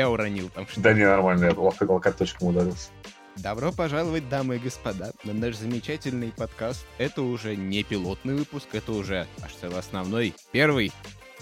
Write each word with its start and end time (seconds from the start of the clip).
Ты 0.00 0.04
себя 0.04 0.10
уронил 0.10 0.48
там 0.48 0.66
что 0.66 0.80
Да 0.80 0.94
не, 0.94 1.04
нормально, 1.04 1.44
я 1.44 1.50
лок- 1.50 1.86
локоточком 1.86 2.48
ударился. 2.48 2.88
Добро 3.36 3.70
пожаловать, 3.70 4.30
дамы 4.30 4.56
и 4.56 4.58
господа, 4.58 5.12
на 5.24 5.34
наш 5.34 5.56
замечательный 5.56 6.32
подкаст. 6.32 6.86
Это 6.96 7.20
уже 7.20 7.54
не 7.54 7.82
пилотный 7.82 8.34
выпуск, 8.34 8.68
это 8.72 8.92
уже 8.92 9.26
аж 9.42 9.52
целый 9.52 9.78
основной. 9.78 10.34
Первый. 10.52 10.90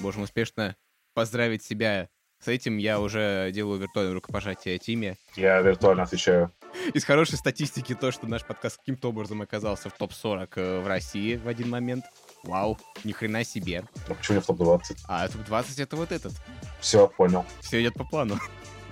Можем 0.01 0.23
успешно 0.23 0.75
поздравить 1.15 1.62
себя 1.62 2.09
с 2.41 2.48
этим. 2.48 2.79
Я 2.79 2.98
уже 2.98 3.51
делаю 3.53 3.79
виртуальное 3.79 4.15
рукопожатие 4.15 4.79
Тиме. 4.79 5.17
Я 5.37 5.61
виртуально 5.61 6.03
отвечаю. 6.03 6.51
Из 6.95 7.05
хорошей 7.05 7.39
статистики 7.39 7.95
то, 7.95 8.11
что 8.11 8.27
наш 8.27 8.45
подкаст 8.45 8.79
каким-то 8.79 9.11
образом 9.11 9.41
оказался 9.41 9.89
в 9.89 9.97
топ-40 9.97 10.48
э, 10.56 10.81
в 10.81 10.86
России 10.89 11.36
в 11.36 11.47
один 11.47 11.70
момент. 11.70 12.05
Вау, 12.44 12.78
ни 13.05 13.12
хрена 13.12 13.44
себе. 13.44 13.84
А 14.08 14.14
почему 14.14 14.36
не 14.36 14.42
в 14.42 14.47
топ-20? 14.47 14.98
А 15.08 15.28
топ-20 15.28 15.83
это 15.83 15.97
вот 15.97 16.12
этот. 16.12 16.33
Все, 16.80 17.08
понял. 17.08 17.45
Все 17.61 17.80
идет 17.83 17.95
по 17.95 18.05
плану. 18.05 18.39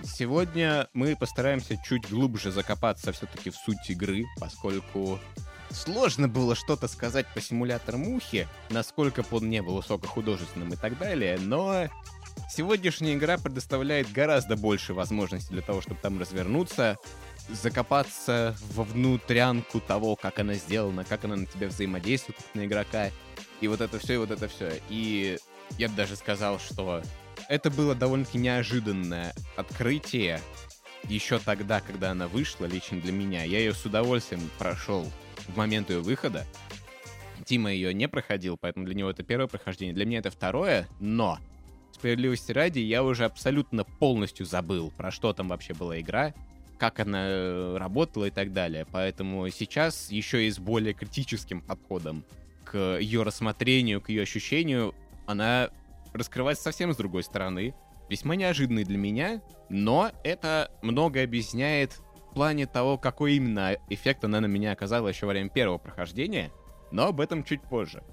Сегодня 0.03 0.89
мы 0.93 1.17
постараемся 1.17 1.77
чуть 1.85 2.09
глубже 2.09 2.53
закопаться 2.53 3.13
все-таки 3.13 3.51
в 3.51 3.57
суть 3.57 3.89
игры, 3.89 4.25
поскольку 4.39 5.19
сложно 5.71 6.29
было 6.29 6.55
что-то 6.55 6.89
сказать 6.89 7.27
по 7.35 7.41
симулятору 7.41 7.99
мухи, 7.99 8.47
насколько 8.71 9.23
бы 9.23 9.29
он 9.39 9.51
не 9.51 9.63
был 9.63 9.77
высокохудожественным 9.77 10.73
и 10.73 10.77
так 10.77 10.99
далее, 10.99 11.39
но 11.41 11.89
сегодняшняя 12.51 13.15
игра 13.15 13.37
предоставляет 13.39 14.13
гораздо 14.13 14.57
больше 14.57 14.95
возможностей 14.95 15.53
для 15.53 15.63
того, 15.63 15.81
чтобы 15.81 15.99
там 16.01 16.21
развернуться, 16.21 16.99
закопаться 17.49 18.57
во 18.73 18.85
внутрянку 18.85 19.81
того, 19.81 20.17
как 20.17 20.39
она 20.39 20.55
сделана, 20.55 21.05
как 21.05 21.25
она 21.25 21.37
на 21.37 21.47
тебя 21.47 21.69
взаимодействует, 21.69 22.39
как 22.39 22.55
на 22.55 22.67
игрока, 22.67 23.11
и 23.61 23.69
вот 23.69 23.81
это 23.81 23.99
все, 23.99 24.15
и 24.15 24.17
вот 24.19 24.31
это 24.31 24.49
все. 24.49 24.81
И 24.89 25.39
я 25.79 25.89
бы 25.89 25.95
даже 25.95 26.17
сказал, 26.17 26.59
что 26.59 27.03
это 27.49 27.71
было 27.71 27.95
довольно-таки 27.95 28.39
неожиданное 28.39 29.35
открытие 29.57 30.41
еще 31.05 31.39
тогда, 31.39 31.81
когда 31.81 32.11
она 32.11 32.27
вышла, 32.27 32.67
лично 32.67 33.01
для 33.01 33.13
меня. 33.13 33.45
Я 33.45 33.59
ее 33.61 33.73
с 33.75 33.85
удовольствием 33.85 34.41
прошел 34.59 35.11
в 35.47 35.57
момент 35.57 35.91
ее 35.91 36.01
выхода. 36.01 36.45
Тима 37.45 37.71
ее 37.73 37.95
не 37.95 38.09
проходил, 38.09 38.57
поэтому 38.57 38.87
для 38.87 38.95
него 38.95 39.11
это 39.11 39.23
первое 39.23 39.47
прохождение. 39.47 39.95
Для 39.95 40.05
меня 40.05 40.19
это 40.19 40.31
второе, 40.31 40.89
но 40.99 41.39
справедливости 41.93 42.53
ради, 42.53 42.81
я 42.81 43.05
уже 43.05 43.25
абсолютно 43.25 43.85
полностью 43.85 44.47
забыл, 44.47 44.91
про 44.91 45.11
что 45.11 45.33
там 45.33 45.49
вообще 45.49 45.73
была 45.75 46.01
игра, 46.01 46.35
как 46.79 47.01
она 47.01 47.27
э, 47.27 47.77
работала 47.79 48.27
и 48.27 48.31
так 48.31 48.53
далее. 48.53 48.87
Поэтому 48.91 49.49
сейчас 49.51 50.11
еще 50.11 50.47
и 50.47 50.51
с 50.51 50.59
более 50.59 50.95
критическим 50.95 51.61
подходом 51.61 52.25
к 52.65 52.99
ее 52.99 53.23
рассмотрению, 53.23 54.01
к 54.01 54.09
ее 54.09 54.23
ощущению, 54.23 54.95
она 55.27 55.71
раскрывается 56.13 56.65
совсем 56.65 56.93
с 56.93 56.97
другой 56.97 57.23
стороны. 57.23 57.75
Весьма 58.09 58.37
неожиданный 58.37 58.85
для 58.85 58.99
меня, 58.99 59.41
но 59.69 60.11
это 60.23 60.71
многое 60.83 61.25
объясняет 61.25 62.01
в 62.31 62.35
плане 62.35 62.67
того, 62.67 62.99
какой 62.99 63.35
именно 63.35 63.77
эффект 63.89 64.25
она 64.25 64.41
на 64.41 64.47
меня 64.47 64.73
оказала 64.73 65.09
еще 65.09 65.27
во 65.27 65.33
время 65.33 65.49
первого 65.49 65.79
прохождения, 65.79 66.53
но 66.93 67.09
об 67.09 67.21
этом 67.21 67.43
чуть 67.43 67.63
позже. 67.63 68.05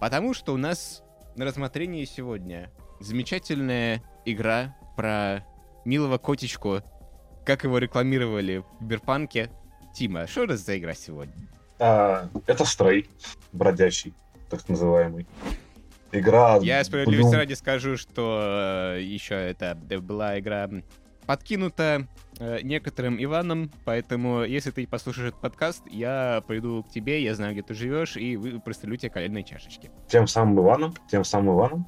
Потому 0.00 0.34
что 0.34 0.52
у 0.52 0.56
нас 0.56 1.02
на 1.36 1.44
рассмотрении 1.44 2.04
сегодня 2.04 2.70
замечательная 2.98 4.02
игра 4.24 4.76
про 4.96 5.46
милого 5.84 6.18
котичку, 6.18 6.82
как 7.46 7.62
его 7.64 7.78
рекламировали 7.78 8.58
в 8.58 8.78
Киберпанке. 8.80 9.50
Тима, 9.94 10.26
что 10.26 10.44
это 10.44 10.56
за 10.58 10.76
игра 10.76 10.92
сегодня? 10.92 11.32
А, 11.78 12.28
это 12.46 12.64
стрей, 12.66 13.08
бродячий, 13.52 14.12
так 14.50 14.68
называемый. 14.68 15.26
Игра... 16.12 16.58
Я 16.58 16.84
справедливости 16.84 17.34
Bloom- 17.34 17.38
ради 17.38 17.54
скажу, 17.54 17.96
что 17.96 18.94
э, 18.96 19.02
еще 19.02 19.34
это 19.34 19.74
была 19.74 20.38
игра 20.38 20.68
подкинута 21.26 22.06
э, 22.38 22.60
некоторым 22.62 23.22
Иваном, 23.22 23.70
поэтому 23.84 24.44
если 24.44 24.70
ты 24.70 24.86
послушаешь 24.86 25.28
этот 25.28 25.40
подкаст, 25.40 25.82
я 25.90 26.42
приду 26.46 26.82
к 26.82 26.90
тебе, 26.90 27.22
я 27.22 27.34
знаю, 27.34 27.52
где 27.54 27.62
ты 27.62 27.74
живешь, 27.74 28.16
и 28.16 28.36
вы 28.36 28.60
прострелю 28.60 28.96
тебе 28.96 29.10
коленные 29.10 29.44
чашечки. 29.44 29.90
Тем 30.08 30.26
самым 30.26 30.60
Иваном, 30.60 30.94
тем 31.10 31.24
самым 31.24 31.56
Иваном. 31.56 31.86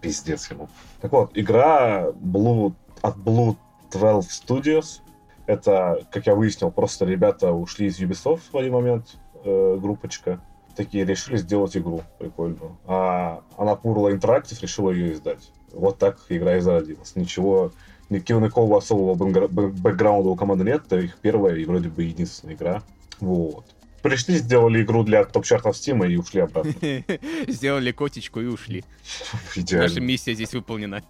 Пиздец 0.00 0.50
ему. 0.50 0.68
Так 1.00 1.12
вот, 1.12 1.30
игра 1.34 2.08
Blue, 2.10 2.74
от 3.00 3.16
Blue 3.16 3.56
12 3.98 4.44
Studios. 4.48 5.00
Это, 5.46 6.06
как 6.10 6.26
я 6.26 6.34
выяснил, 6.34 6.70
просто 6.70 7.04
ребята 7.04 7.52
ушли 7.52 7.86
из 7.86 8.00
Ubisoft 8.00 8.42
в 8.52 8.56
один 8.56 8.72
момент, 8.72 9.16
э, 9.44 9.78
группочка. 9.80 10.40
Такие 10.74 11.04
решили 11.04 11.36
сделать 11.36 11.76
игру 11.76 12.02
прикольную. 12.18 12.76
А 12.86 13.42
Анапурла 13.56 14.12
Interactive 14.12 14.60
решила 14.62 14.90
ее 14.90 15.12
издать. 15.12 15.52
Вот 15.72 15.98
так 15.98 16.18
игра 16.28 16.56
и 16.56 16.60
зародилась. 16.60 17.14
Ничего, 17.14 17.72
никакого 18.10 18.78
особого 18.78 19.14
бэкгра- 19.14 19.48
бэ- 19.48 19.68
бэкграунда 19.68 20.30
у 20.30 20.36
команды 20.36 20.64
нет. 20.64 20.82
Это 20.86 20.98
их 20.98 21.16
первая 21.18 21.56
и 21.56 21.64
вроде 21.64 21.88
бы 21.90 22.02
единственная 22.04 22.54
игра. 22.54 22.82
Вот. 23.20 23.66
Пришли, 24.02 24.36
сделали 24.36 24.82
игру 24.82 25.02
для 25.02 25.24
топ-чартов 25.24 25.76
Steam 25.76 26.06
и 26.10 26.16
ушли 26.16 26.40
обратно. 26.40 26.72
Сделали 27.48 27.92
котичку 27.92 28.40
и 28.40 28.46
ушли. 28.46 28.84
Наша 29.70 30.00
миссия 30.00 30.34
здесь 30.34 30.52
выполнена. 30.52 31.02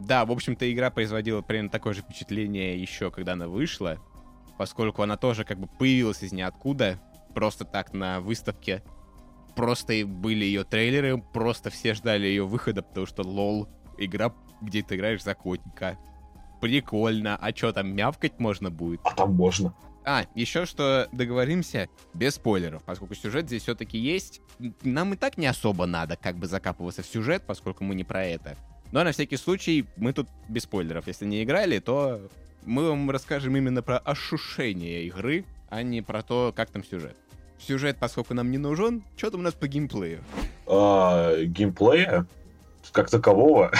Да, 0.00 0.24
в 0.24 0.32
общем-то, 0.32 0.70
игра 0.72 0.90
производила 0.90 1.42
примерно 1.42 1.70
такое 1.70 1.92
же 1.92 2.00
впечатление 2.00 2.80
еще, 2.80 3.10
когда 3.10 3.34
она 3.34 3.48
вышла, 3.48 3.98
поскольку 4.58 5.02
она 5.02 5.16
тоже 5.16 5.44
как 5.44 5.58
бы 5.58 5.66
появилась 5.66 6.22
из 6.22 6.32
ниоткуда, 6.32 6.98
просто 7.34 7.64
так 7.64 7.92
на 7.92 8.20
выставке. 8.20 8.82
Просто 9.54 9.92
и 9.92 10.04
были 10.04 10.44
ее 10.44 10.64
трейлеры, 10.64 11.18
просто 11.18 11.70
все 11.70 11.94
ждали 11.94 12.26
ее 12.26 12.46
выхода, 12.46 12.82
потому 12.82 13.06
что 13.06 13.22
лол, 13.22 13.68
игра, 13.98 14.32
где 14.62 14.82
ты 14.82 14.96
играешь 14.96 15.22
за 15.22 15.34
котика. 15.34 15.98
Прикольно. 16.60 17.36
А 17.36 17.54
что, 17.54 17.72
там 17.72 17.94
мявкать 17.94 18.38
можно 18.38 18.70
будет? 18.70 19.00
А 19.04 19.14
там 19.14 19.34
можно. 19.34 19.74
А, 20.04 20.24
еще 20.34 20.64
что 20.64 21.08
договоримся 21.12 21.88
без 22.14 22.36
спойлеров, 22.36 22.82
поскольку 22.84 23.14
сюжет 23.14 23.46
здесь 23.46 23.62
все-таки 23.62 23.98
есть. 23.98 24.40
Нам 24.82 25.12
и 25.12 25.16
так 25.16 25.36
не 25.36 25.46
особо 25.46 25.84
надо 25.86 26.16
как 26.16 26.36
бы 26.36 26.46
закапываться 26.46 27.02
в 27.02 27.06
сюжет, 27.06 27.44
поскольку 27.46 27.84
мы 27.84 27.94
не 27.94 28.04
про 28.04 28.24
это. 28.24 28.56
Но 28.92 29.04
на 29.04 29.12
всякий 29.12 29.36
случай 29.36 29.86
мы 29.96 30.12
тут 30.12 30.28
без 30.48 30.62
спойлеров. 30.62 31.06
Если 31.06 31.24
не 31.26 31.42
играли, 31.42 31.78
то 31.78 32.20
мы 32.64 32.88
вам 32.88 33.10
расскажем 33.10 33.56
именно 33.56 33.82
про 33.82 33.98
ощущение 33.98 35.04
игры, 35.04 35.44
а 35.68 35.82
не 35.82 36.02
про 36.02 36.22
то, 36.22 36.52
как 36.54 36.70
там 36.70 36.84
сюжет. 36.84 37.16
Сюжет, 37.58 37.98
поскольку 38.00 38.34
нам 38.34 38.50
не 38.50 38.58
нужен, 38.58 39.02
что 39.16 39.30
там 39.30 39.40
у 39.40 39.42
нас 39.44 39.54
по 39.54 39.68
геймплею? 39.68 40.20
А, 40.66 41.36
геймплея 41.42 42.26
как 42.92 43.10
такового. 43.10 43.70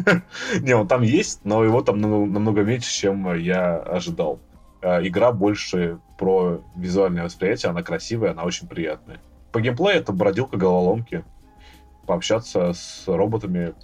не, 0.60 0.74
он 0.74 0.88
там 0.88 1.02
есть, 1.02 1.40
но 1.44 1.64
его 1.64 1.82
там 1.82 2.00
намного, 2.00 2.62
меньше, 2.62 2.90
чем 2.90 3.34
я 3.36 3.76
ожидал. 3.76 4.40
А, 4.80 5.06
игра 5.06 5.32
больше 5.32 5.98
про 6.18 6.62
визуальное 6.76 7.24
восприятие, 7.24 7.70
она 7.70 7.82
красивая, 7.82 8.30
она 8.30 8.44
очень 8.44 8.68
приятная. 8.68 9.20
По 9.52 9.60
геймплею 9.60 9.98
это 9.98 10.12
бродилка 10.12 10.56
головоломки. 10.56 11.24
Пообщаться 12.06 12.72
с 12.72 13.04
роботами, 13.06 13.74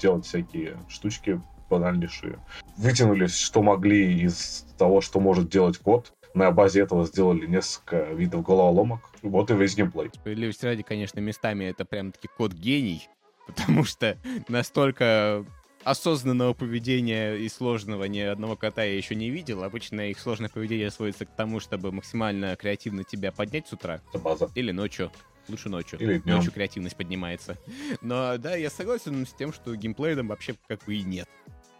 делать 0.00 0.26
всякие 0.26 0.76
штучки 0.88 1.40
банальнейшие. 1.70 2.38
Вытянули, 2.76 3.26
что 3.26 3.62
могли 3.62 4.22
из 4.22 4.66
того, 4.78 5.00
что 5.00 5.20
может 5.20 5.48
делать 5.48 5.78
код. 5.78 6.12
На 6.34 6.50
базе 6.50 6.82
этого 6.82 7.06
сделали 7.06 7.46
несколько 7.46 8.04
видов 8.12 8.42
головоломок. 8.42 9.00
Вот 9.22 9.50
и 9.50 9.54
весь 9.54 9.76
геймплей. 9.76 10.10
Справедливости 10.14 10.64
ради, 10.64 10.82
конечно, 10.82 11.20
местами 11.20 11.64
это 11.64 11.84
прям-таки 11.84 12.28
код 12.36 12.52
гений, 12.52 13.08
потому 13.46 13.84
что 13.84 14.16
настолько 14.48 15.44
осознанного 15.84 16.54
поведения 16.54 17.34
и 17.36 17.48
сложного 17.48 18.04
ни 18.04 18.20
одного 18.20 18.56
кота 18.56 18.84
я 18.84 18.96
еще 18.96 19.14
не 19.14 19.30
видел. 19.30 19.62
Обычно 19.64 20.10
их 20.10 20.18
сложное 20.18 20.48
поведение 20.48 20.90
сводится 20.90 21.24
к 21.24 21.30
тому, 21.30 21.60
чтобы 21.60 21.92
максимально 21.92 22.56
креативно 22.56 23.04
тебя 23.04 23.32
поднять 23.32 23.68
с 23.68 23.72
утра 23.72 24.00
Это 24.10 24.18
база. 24.18 24.50
или 24.54 24.70
ночью. 24.72 25.10
Лучше 25.48 25.68
ночью. 25.68 25.98
Или 25.98 26.18
днем. 26.18 26.36
Ночью 26.36 26.52
креативность 26.52 26.96
поднимается. 26.96 27.58
Но 28.00 28.36
да, 28.38 28.56
я 28.56 28.70
согласен 28.70 29.26
с 29.26 29.32
тем, 29.32 29.52
что 29.52 29.74
геймплея 29.74 30.16
там 30.16 30.28
вообще 30.28 30.54
как 30.66 30.84
бы 30.84 30.94
и 30.94 31.02
нет. 31.02 31.28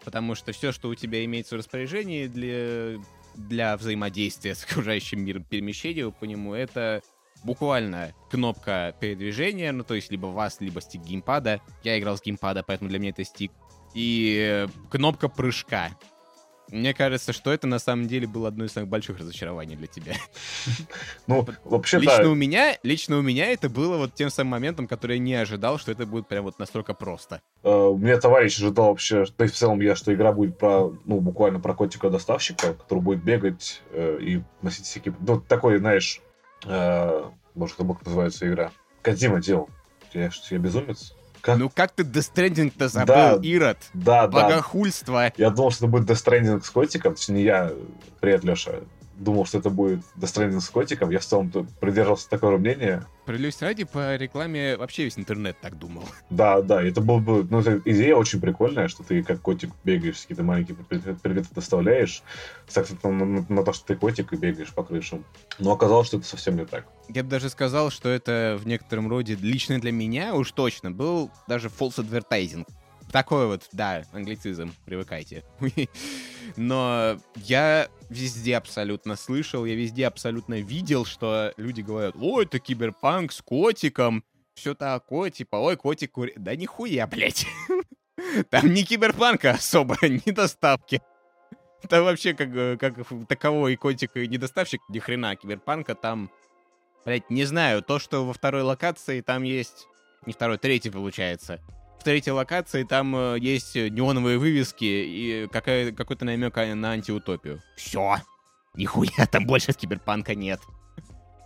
Потому 0.03 0.35
что 0.35 0.51
все, 0.51 0.71
что 0.71 0.89
у 0.89 0.95
тебя 0.95 1.23
имеется 1.25 1.55
в 1.55 1.59
распоряжении 1.59 2.27
для, 2.27 3.01
для 3.35 3.77
взаимодействия 3.77 4.55
с 4.55 4.63
окружающим 4.63 5.23
миром, 5.23 5.43
перемещения 5.43 6.09
по 6.09 6.25
нему, 6.25 6.53
это 6.53 7.01
буквально 7.43 8.13
кнопка 8.29 8.95
передвижения, 8.99 9.71
ну 9.71 9.83
то 9.83 9.93
есть 9.93 10.11
либо 10.11 10.27
вас, 10.27 10.59
либо 10.59 10.81
стик 10.81 11.01
геймпада. 11.01 11.61
Я 11.83 11.99
играл 11.99 12.17
с 12.17 12.21
геймпада, 12.21 12.63
поэтому 12.63 12.89
для 12.89 12.99
меня 12.99 13.11
это 13.11 13.23
стик. 13.23 13.51
И 13.93 14.37
э, 14.39 14.67
кнопка 14.89 15.29
прыжка. 15.29 15.91
Мне 16.69 16.93
кажется, 16.93 17.33
что 17.33 17.51
это 17.51 17.67
на 17.67 17.79
самом 17.79 18.07
деле 18.07 18.27
было 18.27 18.47
одно 18.47 18.65
из 18.65 18.71
самых 18.71 18.89
больших 18.89 19.19
разочарований 19.19 19.75
для 19.75 19.87
тебя. 19.87 20.13
Ну, 21.27 21.45
вообще, 21.63 21.99
лично 21.99 22.23
да, 22.23 22.29
у 22.29 22.35
меня, 22.35 22.77
лично 22.83 23.17
у 23.17 23.21
меня 23.21 23.51
это 23.51 23.69
было 23.69 23.97
вот 23.97 24.15
тем 24.15 24.29
самым 24.29 24.51
моментом, 24.51 24.87
который 24.87 25.17
я 25.17 25.19
не 25.23 25.35
ожидал, 25.35 25.77
что 25.77 25.91
это 25.91 26.05
будет 26.05 26.27
прям 26.27 26.43
вот 26.43 26.57
настолько 26.57 26.93
просто. 26.93 27.41
э, 27.63 27.69
у 27.69 27.97
меня 27.97 28.17
товарищ 28.17 28.57
ожидал 28.57 28.87
вообще, 28.87 29.25
и 29.37 29.43
в 29.45 29.51
целом 29.51 29.79
я, 29.81 29.95
что 29.95 30.13
игра 30.13 30.31
будет 30.31 30.57
про, 30.57 30.91
ну, 31.05 31.19
буквально 31.19 31.59
про 31.59 31.73
котика-доставщика, 31.75 32.73
который 32.73 32.99
будет 32.99 33.23
бегать 33.23 33.81
э, 33.91 34.17
и 34.21 34.43
носить 34.61 34.85
всякие... 34.85 35.15
Ну, 35.19 35.39
такой, 35.39 35.77
знаешь, 35.77 36.21
Э, 36.65 37.29
Может, 37.55 37.77
как 37.77 38.05
называется 38.05 38.47
игра? 38.47 38.71
Кадима 39.01 39.41
делал. 39.41 39.69
Я, 40.13 40.31
что, 40.31 40.55
я 40.55 40.59
безумец? 40.59 41.15
Как? 41.41 41.57
Ну 41.57 41.69
как 41.69 41.91
ты 41.91 42.03
Death 42.03 42.31
Stranding-то 42.33 42.89
забыл, 42.89 43.13
Да, 43.15 43.39
Ирод? 43.41 43.77
Да, 43.93 44.27
да. 44.27 44.47
Богохульство. 44.49 45.31
Я 45.37 45.49
думал, 45.49 45.71
что 45.71 45.85
это 45.85 45.91
будет 45.91 46.09
Death 46.09 46.23
Stranding 46.25 46.63
с 46.63 46.69
котиком. 46.69 47.15
Точнее, 47.15 47.43
я, 47.43 47.71
привет, 48.19 48.43
Леша, 48.43 48.71
думал, 49.19 49.45
что 49.45 49.57
это 49.59 49.69
будет 49.69 50.01
Stranding 50.17 50.59
с 50.59 50.69
котиком. 50.69 51.09
Я 51.09 51.19
в 51.19 51.25
целом 51.25 51.51
придерживался 51.79 52.29
такого 52.29 52.57
мнения. 52.57 53.05
Прилюсь 53.25 53.61
ради, 53.61 53.83
по 53.83 54.15
рекламе 54.15 54.75
вообще 54.77 55.03
весь 55.03 55.17
интернет 55.19 55.57
так 55.61 55.77
думал. 55.77 56.03
Да, 56.29 56.61
да, 56.61 56.81
это 56.81 57.01
был 57.01 57.19
бы... 57.19 57.45
Ну, 57.49 57.59
это 57.59 57.81
идея 57.85 58.15
очень 58.15 58.41
прикольная, 58.41 58.87
что 58.87 59.03
ты 59.03 59.21
как 59.23 59.41
котик 59.41 59.71
бегаешь, 59.83 60.21
какие-то 60.21 60.43
маленькие 60.43 60.77
пред- 60.77 61.21
предметы 61.21 61.49
доставляешь, 61.53 62.23
с 62.67 62.77
акцентом 62.77 63.17
на, 63.17 63.25
на- 63.25 63.45
на 63.49 63.63
то, 63.63 63.73
что 63.73 63.85
ты 63.85 63.95
котик 63.95 64.33
и 64.33 64.35
бегаешь 64.35 64.73
по 64.73 64.83
крышам. 64.83 65.25
Но 65.59 65.71
оказалось, 65.73 66.07
что 66.07 66.17
это 66.17 66.25
совсем 66.25 66.55
не 66.57 66.65
так. 66.65 66.87
Я 67.09 67.23
бы 67.23 67.29
даже 67.29 67.49
сказал, 67.49 67.91
что 67.91 68.09
это 68.09 68.57
в 68.59 68.65
некотором 68.67 69.09
роде 69.09 69.35
лично 69.35 69.79
для 69.79 69.91
меня 69.91 70.33
уж 70.33 70.51
точно 70.51 70.89
был 70.91 71.29
даже 71.47 71.67
false 71.67 71.97
advertising. 71.97 72.65
Такой 73.11 73.47
вот, 73.47 73.67
да, 73.71 74.03
англицизм, 74.13 74.71
привыкайте. 74.85 75.43
Но 76.57 77.19
я 77.35 77.89
везде 78.09 78.57
абсолютно 78.57 79.15
слышал, 79.15 79.65
я 79.65 79.75
везде 79.75 80.05
абсолютно 80.05 80.61
видел, 80.61 81.05
что 81.05 81.53
люди 81.57 81.81
говорят, 81.81 82.15
ой, 82.19 82.45
это 82.45 82.59
киберпанк 82.59 83.31
с 83.31 83.41
котиком, 83.41 84.23
все 84.53 84.75
такое, 84.75 85.31
типа, 85.31 85.55
ой, 85.55 85.75
котик 85.75 86.11
кури... 86.11 86.33
Да 86.35 86.55
нихуя, 86.55 87.07
блядь. 87.07 87.47
Там 88.49 88.73
не 88.73 88.83
киберпанка 88.83 89.51
особо, 89.51 89.97
не 90.01 90.31
доставки. 90.31 91.01
Там 91.87 92.03
вообще 92.03 92.33
как, 92.33 92.49
э, 92.53 92.77
как 92.77 92.95
таковой 93.27 93.75
котик 93.77 94.17
и 94.17 94.27
недоставщик, 94.27 94.81
ни 94.89 94.99
хрена 94.99 95.35
киберпанка 95.35 95.95
там... 95.95 96.29
Блять, 97.05 97.29
не 97.29 97.45
знаю, 97.45 97.81
то, 97.81 97.97
что 97.97 98.25
во 98.25 98.33
второй 98.33 98.61
локации 98.63 99.21
там 99.21 99.43
есть... 99.43 99.87
Не 100.25 100.33
второй, 100.33 100.57
третий 100.57 100.89
получается. 100.89 101.61
В 101.99 102.03
третьей 102.03 102.31
локации 102.31 102.83
там 102.83 103.13
э, 103.15 103.37
есть 103.39 103.75
неоновые 103.75 104.37
вывески 104.37 104.85
и 104.85 105.47
какая, 105.51 105.91
какой-то 105.91 106.23
намек 106.23 106.55
на 106.55 106.91
антиутопию. 106.91 107.61
Все. 107.75 108.15
Нихуя 108.73 109.25
там 109.29 109.45
больше 109.45 109.73
киберпанка 109.73 110.33
нет. 110.33 110.61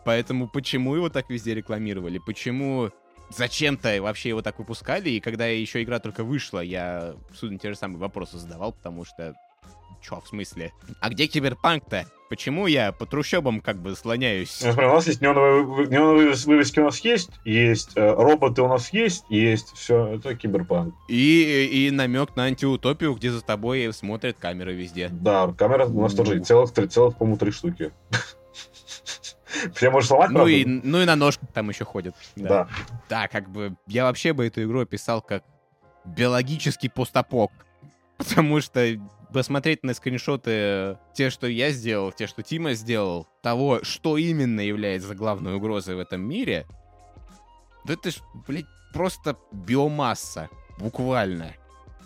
Поэтому 0.05 0.47
почему 0.47 0.95
его 0.95 1.09
так 1.09 1.29
везде 1.29 1.55
рекламировали? 1.55 2.19
Почему 2.19 2.91
зачем-то 3.29 4.01
вообще 4.01 4.29
его 4.29 4.41
так 4.41 4.59
выпускали? 4.59 5.09
И 5.09 5.19
когда 5.19 5.47
еще 5.47 5.81
игра 5.81 5.99
только 5.99 6.23
вышла, 6.23 6.59
я 6.59 7.15
судя 7.33 7.57
те 7.57 7.69
же 7.69 7.75
самые 7.75 7.99
вопросы 7.99 8.37
задавал, 8.37 8.73
потому 8.73 9.05
что... 9.05 9.33
Чё, 10.03 10.19
в 10.19 10.27
смысле? 10.27 10.73
А 10.99 11.09
где 11.09 11.27
киберпанк-то? 11.27 12.05
Почему 12.29 12.67
я 12.67 12.91
по 12.91 13.05
трущобам 13.05 13.61
как 13.61 13.77
бы 13.81 13.95
слоняюсь? 13.95 14.49
Смотри, 14.49 14.85
у 14.85 14.93
нас 14.93 15.07
есть 15.07 15.21
неоновые, 15.21 15.63
вы- 15.63 15.87
неоновые 15.87 16.29
вывес- 16.31 16.45
вывески 16.45 16.79
у 16.79 16.85
нас 16.85 16.99
есть, 16.99 17.29
есть 17.45 17.91
э, 17.95 18.11
роботы 18.13 18.61
у 18.63 18.67
нас 18.67 18.91
есть, 18.91 19.23
есть 19.29 19.71
все, 19.77 20.07
это 20.15 20.35
киберпанк. 20.35 20.93
И, 21.07 21.85
и 21.87 21.91
намек 21.91 22.35
на 22.35 22.43
антиутопию, 22.45 23.13
где 23.13 23.31
за 23.31 23.41
тобой 23.41 23.93
смотрят 23.93 24.35
камеры 24.39 24.73
везде. 24.73 25.09
Да, 25.09 25.53
камера 25.57 25.85
у 25.85 26.01
нас 26.01 26.13
тоже 26.15 26.39
целых, 26.39 26.71
целых, 26.89 27.15
по-моему, 27.17 27.37
три 27.37 27.51
штуки. 27.51 27.91
Все 29.75 29.89
можешь 29.91 30.07
сломать, 30.09 30.29
Ну 30.31 30.35
правда? 30.37 30.51
и, 30.51 30.65
ну 30.65 31.01
и 31.01 31.05
на 31.05 31.15
ножках 31.15 31.49
там 31.53 31.69
еще 31.69 31.85
ходят. 31.85 32.15
Да. 32.35 32.67
Да, 33.09 33.27
как 33.27 33.49
бы 33.49 33.75
я 33.87 34.03
вообще 34.05 34.33
бы 34.33 34.47
эту 34.47 34.63
игру 34.63 34.81
описал 34.81 35.21
как 35.21 35.43
биологический 36.05 36.89
постапок. 36.89 37.51
Потому 38.17 38.59
что 38.61 38.97
посмотреть 39.33 39.83
на 39.83 39.93
скриншоты 39.93 40.97
те, 41.13 41.29
что 41.29 41.47
я 41.47 41.71
сделал, 41.71 42.11
те, 42.11 42.27
что 42.27 42.43
Тима 42.43 42.73
сделал, 42.73 43.27
того, 43.41 43.83
что 43.83 44.17
именно 44.17 44.61
является 44.61 45.15
главной 45.15 45.55
угрозой 45.55 45.95
в 45.95 45.99
этом 45.99 46.21
мире, 46.21 46.65
да 47.85 47.93
это 47.93 48.11
ж, 48.11 48.15
блядь, 48.47 48.65
просто 48.93 49.37
биомасса. 49.51 50.49
Буквально. 50.79 51.53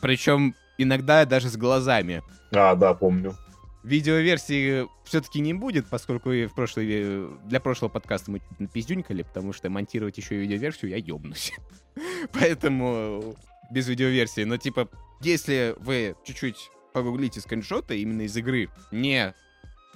Причем 0.02 0.56
иногда 0.78 1.26
даже 1.26 1.50
с 1.50 1.58
глазами. 1.58 2.24
А, 2.52 2.76
да, 2.76 2.94
помню. 2.94 3.36
Видеоверсии 3.84 4.88
все-таки 5.06 5.40
не 5.40 5.54
будет, 5.54 5.88
поскольку 5.88 6.30
в 6.30 6.50
прошлой, 6.50 6.88
э, 6.90 7.30
для 7.46 7.60
прошлого 7.62 7.90
подкаста 7.90 8.32
мы 8.32 8.40
чуть 8.40 8.60
напиздюнькали, 8.60 9.22
потому 9.22 9.54
что 9.54 9.70
монтировать 9.70 10.18
еще 10.18 10.36
и 10.36 10.40
видеоверсию 10.40 10.92
я 10.92 10.98
ёбнусь. 10.98 11.54
Поэтому 12.34 13.36
без 13.72 13.88
видеоверсии. 13.88 14.44
Но 14.44 14.58
типа, 14.58 14.90
если 15.22 15.76
вы 15.80 16.16
чуть-чуть 16.26 16.70
погуглите 16.98 17.42
скриншоты 17.42 18.00
именно 18.00 18.24
из 18.24 18.36
игры, 18.38 18.70
не 18.92 19.34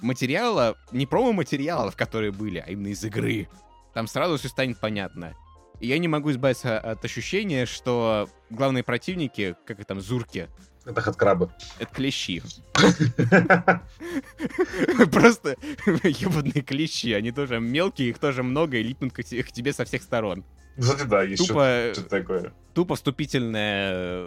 материала, 0.00 0.76
не 0.92 1.06
промо-материалов, 1.06 1.96
которые 1.96 2.32
были, 2.32 2.58
а 2.58 2.70
именно 2.70 2.88
из 2.88 3.02
игры, 3.04 3.48
там 3.94 4.06
сразу 4.06 4.36
все 4.38 4.48
станет 4.48 4.78
понятно. 4.78 5.34
И 5.80 5.86
я 5.88 5.98
не 5.98 6.08
могу 6.08 6.30
избавиться 6.30 6.78
от 6.78 7.04
ощущения, 7.04 7.66
что 7.66 8.28
главные 8.50 8.84
противники, 8.84 9.56
как 9.66 9.80
и 9.80 9.84
там 9.84 10.00
зурки, 10.00 10.48
Это 10.84 11.00
хэдкрабы. 11.00 11.50
это 11.78 11.94
клещи. 11.94 12.42
Просто 15.12 15.56
ебаные 16.04 16.62
клещи. 16.62 17.12
Они 17.12 17.32
тоже 17.32 17.60
мелкие, 17.60 18.10
их 18.10 18.18
тоже 18.18 18.42
много, 18.42 18.76
и 18.76 18.82
липнут 18.82 19.12
к 19.12 19.22
тебе 19.22 19.72
со 19.72 19.84
всех 19.84 20.02
сторон. 20.02 20.44
Кстати, 20.78 21.02
да, 21.06 21.22
есть 21.22 21.46
Тупо, 21.46 21.90
что-то 21.92 22.08
такое. 22.08 22.54
тупо 22.74 22.94
вступительная, 22.94 24.26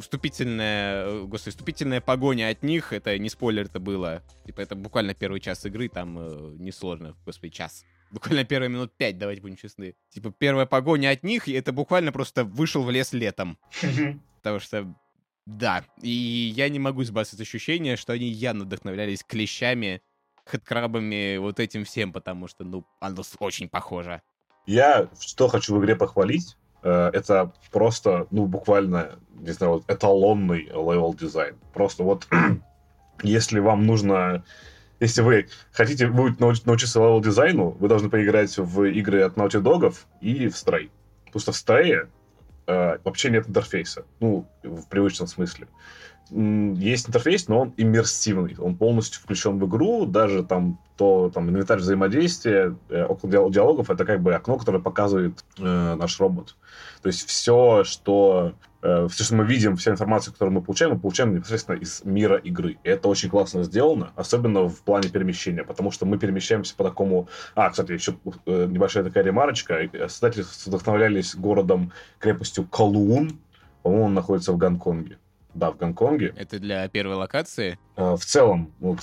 вступительная, 0.00 1.22
господи, 1.22 1.50
вступительная 1.50 2.00
погоня 2.00 2.50
от 2.50 2.62
них, 2.62 2.92
это 2.92 3.18
не 3.18 3.28
спойлер 3.28 3.64
это 3.64 3.80
было, 3.80 4.22
типа 4.46 4.60
это 4.60 4.76
буквально 4.76 5.14
первый 5.14 5.40
час 5.40 5.64
игры, 5.66 5.88
там 5.88 6.18
э, 6.18 6.56
несложно, 6.58 7.16
господи, 7.26 7.52
час. 7.52 7.84
Буквально 8.10 8.44
первые 8.44 8.70
минут 8.70 8.92
пять, 8.96 9.18
давайте 9.18 9.42
будем 9.42 9.56
честны. 9.56 9.94
Типа 10.10 10.32
первая 10.36 10.66
погоня 10.66 11.10
от 11.10 11.22
них, 11.22 11.48
и 11.48 11.52
это 11.52 11.72
буквально 11.72 12.12
просто 12.12 12.44
вышел 12.44 12.82
в 12.82 12.90
лес 12.90 13.12
летом. 13.12 13.58
Потому 14.36 14.58
что, 14.58 14.92
да, 15.46 15.84
и 16.02 16.08
я 16.08 16.68
не 16.68 16.78
могу 16.78 17.02
избавиться 17.02 17.36
от 17.36 17.42
ощущения, 17.42 17.96
что 17.96 18.12
они 18.12 18.26
явно 18.28 18.64
вдохновлялись 18.64 19.22
клещами, 19.22 20.02
хэдкрабами, 20.44 21.36
вот 21.36 21.60
этим 21.60 21.84
всем, 21.84 22.12
потому 22.12 22.48
что, 22.48 22.64
ну, 22.64 22.84
оно 23.00 23.22
очень 23.38 23.68
похоже. 23.68 24.22
Я 24.70 25.08
что 25.18 25.48
хочу 25.48 25.74
в 25.74 25.80
игре 25.80 25.96
похвалить, 25.96 26.56
э, 26.84 27.10
это 27.12 27.52
просто, 27.72 28.28
ну, 28.30 28.46
буквально, 28.46 29.18
не 29.40 29.50
знаю, 29.50 29.72
вот 29.72 29.84
эталонный 29.88 30.66
левел 30.66 31.12
дизайн. 31.12 31.56
Просто 31.74 32.04
вот, 32.04 32.28
если 33.24 33.58
вам 33.58 33.84
нужно... 33.84 34.44
Если 35.00 35.22
вы 35.22 35.48
хотите 35.72 36.06
будет 36.06 36.38
науч- 36.38 36.62
научиться 36.66 37.00
level 37.00 37.20
дизайну, 37.20 37.70
вы 37.80 37.88
должны 37.88 38.10
поиграть 38.10 38.56
в 38.58 38.84
игры 38.84 39.22
от 39.22 39.36
Naughty 39.36 39.60
Dog 39.60 39.92
и 40.20 40.46
в 40.48 40.54
Stray. 40.54 40.90
Потому 41.24 41.40
что 41.40 41.50
в 41.50 41.56
Stray 41.56 42.08
э, 42.68 42.98
вообще 43.02 43.30
нет 43.30 43.48
интерфейса. 43.48 44.04
Ну, 44.20 44.46
в 44.62 44.86
привычном 44.86 45.26
смысле. 45.26 45.66
Есть 46.30 47.08
интерфейс, 47.08 47.48
но 47.48 47.60
он 47.60 47.74
иммерсивный. 47.76 48.56
Он 48.58 48.76
полностью 48.76 49.20
включен 49.22 49.58
в 49.58 49.66
игру. 49.66 50.06
Даже 50.06 50.44
там 50.44 50.78
то 50.96 51.30
там 51.32 51.48
инвентарь 51.48 51.78
взаимодействия, 51.78 52.76
э, 52.90 53.04
около 53.04 53.32
диал- 53.32 53.50
диалогов 53.50 53.88
это 53.88 54.04
как 54.04 54.20
бы 54.20 54.34
окно, 54.34 54.58
которое 54.58 54.80
показывает 54.80 55.44
э, 55.58 55.94
наш 55.94 56.20
робот. 56.20 56.56
То 57.00 57.06
есть 57.06 57.26
все, 57.26 57.84
что 57.84 58.52
э, 58.82 59.08
все, 59.10 59.24
что 59.24 59.34
мы 59.34 59.46
видим, 59.46 59.76
вся 59.76 59.92
информация, 59.92 60.32
которую 60.32 60.56
мы 60.56 60.60
получаем, 60.60 60.92
мы 60.92 61.00
получаем 61.00 61.34
непосредственно 61.34 61.76
из 61.76 62.04
мира 62.04 62.36
игры. 62.36 62.76
И 62.84 62.88
это 62.90 63.08
очень 63.08 63.30
классно 63.30 63.62
сделано, 63.62 64.12
особенно 64.14 64.68
в 64.68 64.82
плане 64.82 65.08
перемещения, 65.08 65.64
потому 65.64 65.90
что 65.90 66.04
мы 66.04 66.18
перемещаемся 66.18 66.76
по 66.76 66.84
такому... 66.84 67.28
А, 67.54 67.70
кстати, 67.70 67.92
еще 67.92 68.16
э, 68.44 68.66
небольшая 68.66 69.02
такая 69.02 69.24
ремарочка. 69.24 69.74
Э, 69.74 70.08
Создатели 70.08 70.44
вдохновлялись 70.66 71.34
городом, 71.34 71.92
крепостью 72.18 72.66
Калуун. 72.66 73.38
По-моему, 73.82 74.04
он 74.04 74.12
находится 74.12 74.52
в 74.52 74.58
Гонконге. 74.58 75.16
Да, 75.54 75.72
в 75.72 75.76
Гонконге. 75.76 76.32
Это 76.36 76.58
для 76.58 76.88
первой 76.88 77.16
локации. 77.16 77.78
Э, 77.96 78.14
В 78.16 78.24
целом, 78.24 78.72
вот, 78.78 79.00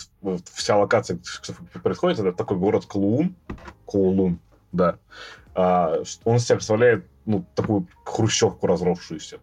вся 0.54 0.78
локация, 0.78 1.20
что 1.24 1.54
происходит, 1.84 2.20
это 2.20 2.32
такой 2.32 2.58
город 2.58 2.86
Клоун. 2.86 3.36
Кулун, 3.86 4.40
да. 4.72 4.98
А, 5.56 6.02
Он 6.24 6.40
себя 6.40 6.56
представляет, 6.56 7.06
ну, 7.26 7.46
такую 7.56 7.88
хрущевку 8.06 8.68
разросшуюся. 8.68 9.40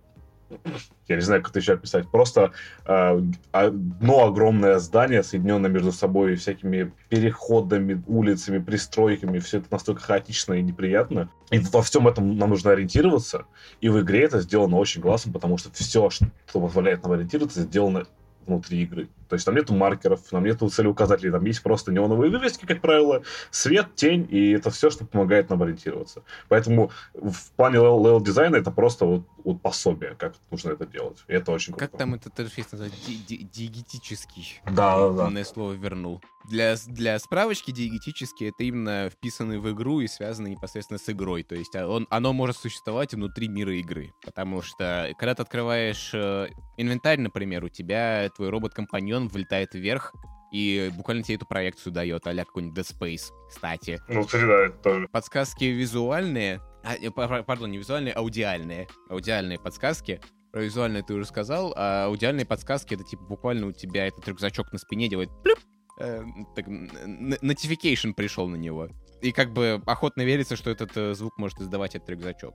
Я 1.08 1.16
не 1.16 1.22
знаю, 1.22 1.42
как 1.42 1.50
это 1.50 1.58
еще 1.58 1.74
описать. 1.74 2.08
Просто 2.10 2.52
э, 2.86 3.20
одно 3.52 4.24
огромное 4.24 4.78
здание, 4.78 5.22
соединенное 5.22 5.70
между 5.70 5.92
собой 5.92 6.36
всякими 6.36 6.92
переходами, 7.08 8.02
улицами, 8.06 8.58
пристройками. 8.58 9.38
Все 9.38 9.58
это 9.58 9.66
настолько 9.70 10.02
хаотично 10.02 10.54
и 10.54 10.62
неприятно. 10.62 11.28
И 11.50 11.58
во 11.58 11.82
всем 11.82 12.08
этом 12.08 12.36
нам 12.38 12.50
нужно 12.50 12.70
ориентироваться. 12.70 13.44
И 13.80 13.88
в 13.88 14.00
игре 14.00 14.22
это 14.22 14.40
сделано 14.40 14.76
очень 14.76 15.02
классно, 15.02 15.32
потому 15.32 15.58
что 15.58 15.70
все, 15.72 16.08
что 16.10 16.26
позволяет 16.52 17.02
нам 17.02 17.12
ориентироваться, 17.12 17.62
сделано 17.62 18.04
внутри 18.46 18.82
игры. 18.82 19.08
То 19.34 19.36
есть 19.36 19.46
там 19.46 19.56
нету 19.56 19.74
маркеров, 19.74 20.20
там 20.30 20.44
нету 20.44 20.68
целеуказателей, 20.68 21.32
там 21.32 21.44
есть 21.44 21.60
просто 21.60 21.90
неоновые 21.90 22.30
вывески, 22.30 22.66
как 22.66 22.80
правило, 22.80 23.24
свет, 23.50 23.96
тень, 23.96 24.28
и 24.30 24.52
это 24.52 24.70
все, 24.70 24.90
что 24.90 25.04
помогает 25.04 25.50
нам 25.50 25.60
ориентироваться. 25.60 26.22
Поэтому 26.48 26.92
в 27.14 27.50
плане 27.56 27.78
level, 27.78 27.98
level 28.04 28.20
дизайна 28.20 28.54
это 28.54 28.70
просто 28.70 29.06
вот 29.06 29.24
вот 29.44 29.60
пособие, 29.60 30.14
как 30.14 30.34
нужно 30.50 30.70
это 30.70 30.86
делать. 30.86 31.22
И 31.28 31.32
это 31.34 31.52
очень 31.52 31.74
круто. 31.74 31.86
Как 31.86 31.98
там 31.98 32.14
этот 32.14 32.32
интерфейс 32.40 32.72
называется? 32.72 32.98
Ди- 33.06 33.22
ди- 33.28 33.48
Диегетический. 33.52 34.60
Да, 34.64 34.96
да, 34.96 35.10
да. 35.10 35.26
Умное 35.26 35.44
слово 35.44 35.74
вернул. 35.74 36.22
Для, 36.48 36.76
для 36.86 37.18
справочки, 37.18 37.70
диегетический— 37.70 38.48
это 38.50 38.64
именно 38.64 39.10
вписанный 39.10 39.58
в 39.58 39.70
игру 39.72 40.00
и 40.00 40.06
связанный 40.06 40.50
непосредственно 40.50 40.98
с 40.98 41.08
игрой. 41.08 41.42
То 41.42 41.54
есть 41.54 41.74
а, 41.74 41.88
он, 41.88 42.06
оно 42.10 42.32
может 42.32 42.56
существовать 42.56 43.14
внутри 43.14 43.48
мира 43.48 43.74
игры. 43.76 44.12
Потому 44.24 44.60
что, 44.60 45.10
когда 45.18 45.34
ты 45.34 45.42
открываешь 45.42 46.10
э, 46.12 46.48
инвентарь, 46.76 47.20
например, 47.20 47.64
у 47.64 47.68
тебя 47.68 48.28
твой 48.36 48.50
робот-компаньон 48.50 49.23
влетает 49.28 49.74
вверх, 49.74 50.12
и 50.52 50.90
буквально 50.96 51.22
тебе 51.22 51.36
эту 51.36 51.46
проекцию 51.46 51.92
дает, 51.92 52.26
а-ля 52.26 52.44
какой-нибудь 52.44 52.78
Dead 52.78 52.96
Space, 52.98 53.32
кстати. 53.48 54.00
Ну, 54.08 54.24
кстати, 54.24 54.46
да, 54.46 54.66
это 54.66 54.76
тоже. 54.78 55.08
Подсказки 55.08 55.64
визуальные, 55.64 56.60
а, 56.84 56.94
э, 56.94 57.10
па- 57.10 57.26
па- 57.28 57.42
пардон, 57.42 57.72
не 57.72 57.78
визуальные, 57.78 58.12
аудиальные. 58.14 58.86
Аудиальные 59.08 59.58
подсказки. 59.58 60.20
Про 60.52 60.62
визуальные 60.62 61.02
ты 61.02 61.14
уже 61.14 61.24
сказал, 61.26 61.74
а 61.76 62.04
аудиальные 62.06 62.46
подсказки, 62.46 62.94
это 62.94 63.02
типа 63.02 63.24
буквально 63.24 63.66
у 63.66 63.72
тебя 63.72 64.06
этот 64.06 64.28
рюкзачок 64.28 64.72
на 64.72 64.78
спине 64.78 65.08
делает 65.08 65.30
плюп, 65.42 65.58
э, 65.98 66.22
так, 66.54 66.68
notification 66.68 68.14
пришел 68.14 68.48
на 68.48 68.56
него. 68.56 68.88
И 69.22 69.32
как 69.32 69.52
бы 69.52 69.82
охотно 69.86 70.22
верится, 70.22 70.54
что 70.54 70.70
этот 70.70 70.96
э, 70.96 71.14
звук 71.14 71.36
может 71.38 71.60
издавать 71.60 71.96
этот 71.96 72.08
рюкзачок. 72.10 72.54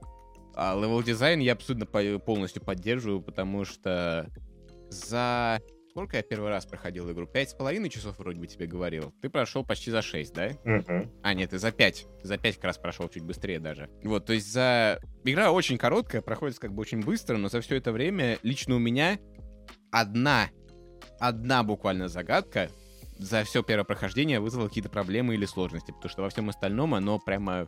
А 0.54 0.74
level 0.74 1.02
дизайн 1.02 1.40
я 1.40 1.52
абсолютно 1.52 1.84
по- 1.86 2.18
полностью 2.18 2.62
поддерживаю, 2.64 3.20
потому 3.20 3.64
что 3.64 4.28
за... 4.88 5.60
Сколько 5.90 6.18
я 6.18 6.22
первый 6.22 6.50
раз 6.50 6.66
проходил 6.66 7.10
игру? 7.10 7.26
Пять 7.26 7.50
с 7.50 7.54
половиной 7.54 7.88
часов 7.88 8.16
вроде 8.20 8.38
бы 8.38 8.46
тебе 8.46 8.66
говорил. 8.66 9.12
Ты 9.20 9.28
прошел 9.28 9.64
почти 9.64 9.90
за 9.90 10.02
шесть, 10.02 10.32
да? 10.32 10.50
Мгм. 10.64 11.10
А, 11.24 11.34
нет, 11.34 11.50
ты 11.50 11.58
за 11.58 11.72
5. 11.72 12.06
Ты 12.22 12.28
за 12.28 12.38
5 12.38 12.54
как 12.54 12.64
раз 12.64 12.78
прошел 12.78 13.08
чуть 13.08 13.24
быстрее 13.24 13.58
даже. 13.58 13.90
Вот, 14.04 14.24
то 14.24 14.32
есть 14.32 14.52
за... 14.52 15.00
Игра 15.24 15.50
очень 15.50 15.78
короткая, 15.78 16.22
проходит 16.22 16.60
как 16.60 16.72
бы 16.72 16.82
очень 16.82 17.00
быстро, 17.00 17.38
но 17.38 17.48
за 17.48 17.60
все 17.60 17.74
это 17.74 17.90
время 17.90 18.38
лично 18.44 18.76
у 18.76 18.78
меня 18.78 19.18
одна, 19.90 20.50
одна 21.18 21.64
буквально 21.64 22.06
загадка 22.06 22.70
за 23.18 23.42
все 23.42 23.64
первое 23.64 23.84
прохождение 23.84 24.38
вызвала 24.38 24.68
какие-то 24.68 24.90
проблемы 24.90 25.34
или 25.34 25.44
сложности, 25.44 25.90
потому 25.90 26.08
что 26.08 26.22
во 26.22 26.30
всем 26.30 26.48
остальном 26.50 26.94
оно 26.94 27.18
прямо 27.18 27.66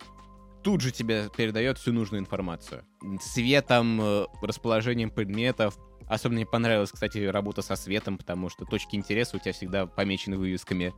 тут 0.62 0.80
же 0.80 0.90
тебе 0.90 1.28
передает 1.36 1.78
всю 1.78 1.92
нужную 1.92 2.20
информацию. 2.20 2.84
Светом, 3.20 4.00
э, 4.00 4.26
расположением 4.40 5.10
предметов. 5.10 5.76
Особенно 6.08 6.36
мне 6.36 6.46
понравилась, 6.46 6.90
кстати, 6.90 7.18
работа 7.18 7.62
со 7.62 7.76
светом, 7.76 8.18
потому 8.18 8.48
что 8.48 8.64
точки 8.64 8.96
интереса 8.96 9.36
у 9.36 9.40
тебя 9.40 9.52
всегда 9.52 9.86
помечены 9.86 10.36
вывесками 10.36 10.92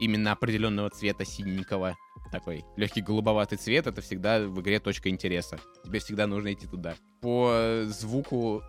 именно 0.00 0.32
определенного 0.32 0.90
цвета 0.90 1.24
синенького. 1.24 1.96
Такой 2.32 2.64
легкий 2.76 3.02
голубоватый 3.02 3.56
цвет 3.56 3.86
это 3.86 4.02
всегда 4.02 4.40
в 4.40 4.60
игре 4.60 4.80
точка 4.80 5.08
интереса. 5.08 5.58
Тебе 5.84 6.00
всегда 6.00 6.26
нужно 6.26 6.52
идти 6.52 6.66
туда. 6.66 6.96
По 7.22 7.84
звуку 7.86 8.62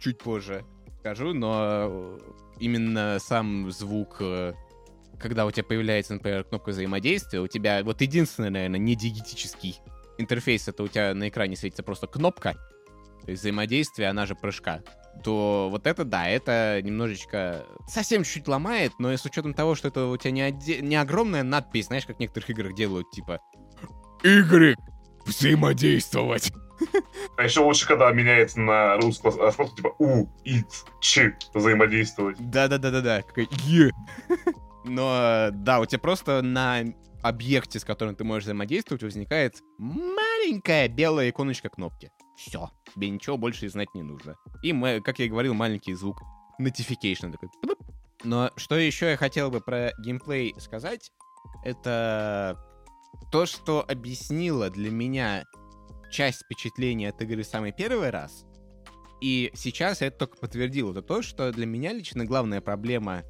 чуть 0.00 0.18
позже 0.18 0.64
скажу, 1.00 1.32
но 1.32 2.18
именно 2.58 3.18
сам 3.20 3.70
звук, 3.70 4.16
э, 4.20 4.54
когда 5.20 5.46
у 5.46 5.50
тебя 5.50 5.64
появляется, 5.64 6.14
например, 6.14 6.44
кнопка 6.44 6.70
взаимодействия, 6.70 7.40
у 7.40 7.46
тебя 7.46 7.82
вот 7.82 8.00
единственный, 8.00 8.50
наверное, 8.50 8.78
не 8.78 8.94
диегетический 8.94 9.80
интерфейс, 10.18 10.68
это 10.68 10.82
у 10.82 10.88
тебя 10.88 11.14
на 11.14 11.28
экране 11.28 11.56
светится 11.56 11.82
просто 11.82 12.06
кнопка, 12.06 12.54
то 13.24 13.30
есть 13.30 13.42
взаимодействие, 13.42 14.08
она 14.08 14.26
же 14.26 14.34
прыжка, 14.34 14.82
то 15.22 15.68
вот 15.70 15.86
это, 15.86 16.04
да, 16.04 16.28
это 16.28 16.80
немножечко 16.82 17.64
совсем 17.88 18.24
чуть-чуть 18.24 18.48
ломает, 18.48 18.92
но 18.98 19.10
с 19.12 19.24
учетом 19.24 19.54
того, 19.54 19.74
что 19.74 19.88
это 19.88 20.06
у 20.06 20.16
тебя 20.16 20.30
не, 20.30 20.48
отде- 20.48 20.80
не 20.80 20.96
огромная 20.96 21.42
надпись, 21.42 21.86
знаешь, 21.86 22.06
как 22.06 22.16
в 22.16 22.20
некоторых 22.20 22.50
играх 22.50 22.74
делают, 22.74 23.10
типа 23.10 23.40
«Y 24.22 24.76
взаимодействовать». 25.24 26.52
А 27.36 27.42
еще 27.42 27.60
лучше, 27.60 27.88
когда 27.88 28.10
меняется 28.12 28.60
на 28.60 28.96
русском, 28.96 29.34
а 29.40 29.50
просто 29.50 29.76
типа 29.76 29.94
У, 29.98 30.28
Ит, 30.44 30.68
Ч 31.00 31.36
взаимодействовать. 31.52 32.36
Да-да-да-да-да, 32.38 33.22
какой 33.22 33.48
«Е». 33.64 33.90
Но, 34.88 35.50
да, 35.52 35.80
у 35.80 35.86
тебя 35.86 35.98
просто 35.98 36.42
на 36.42 36.84
объекте, 37.22 37.78
с 37.78 37.84
которым 37.84 38.16
ты 38.16 38.24
можешь 38.24 38.44
взаимодействовать, 38.44 39.02
возникает 39.02 39.62
маленькая 39.78 40.88
белая 40.88 41.30
иконочка 41.30 41.68
кнопки. 41.68 42.10
Все, 42.36 42.70
тебе 42.94 43.10
ничего 43.10 43.36
больше 43.36 43.66
и 43.66 43.68
знать 43.68 43.94
не 43.94 44.02
нужно. 44.02 44.36
И, 44.62 44.72
как 45.00 45.18
я 45.18 45.26
и 45.26 45.28
говорил, 45.28 45.54
маленький 45.54 45.94
звук 45.94 46.22
notification 46.60 47.32
такой. 47.32 47.48
Но 48.24 48.50
что 48.56 48.76
еще 48.76 49.10
я 49.10 49.16
хотел 49.16 49.50
бы 49.50 49.60
про 49.60 49.92
геймплей 49.98 50.54
сказать, 50.58 51.12
это 51.64 52.58
то, 53.30 53.46
что 53.46 53.84
объяснило 53.88 54.70
для 54.70 54.90
меня 54.90 55.44
часть 56.10 56.44
впечатления 56.44 57.10
от 57.10 57.20
игры 57.20 57.44
самый 57.44 57.72
первый 57.72 58.10
раз. 58.10 58.44
И 59.20 59.50
сейчас 59.54 60.00
я 60.00 60.06
это 60.06 60.18
только 60.18 60.38
подтвердил. 60.38 60.92
Это 60.92 61.02
то, 61.02 61.22
что 61.22 61.52
для 61.52 61.66
меня 61.66 61.92
лично 61.92 62.24
главная 62.24 62.60
проблема, 62.60 63.24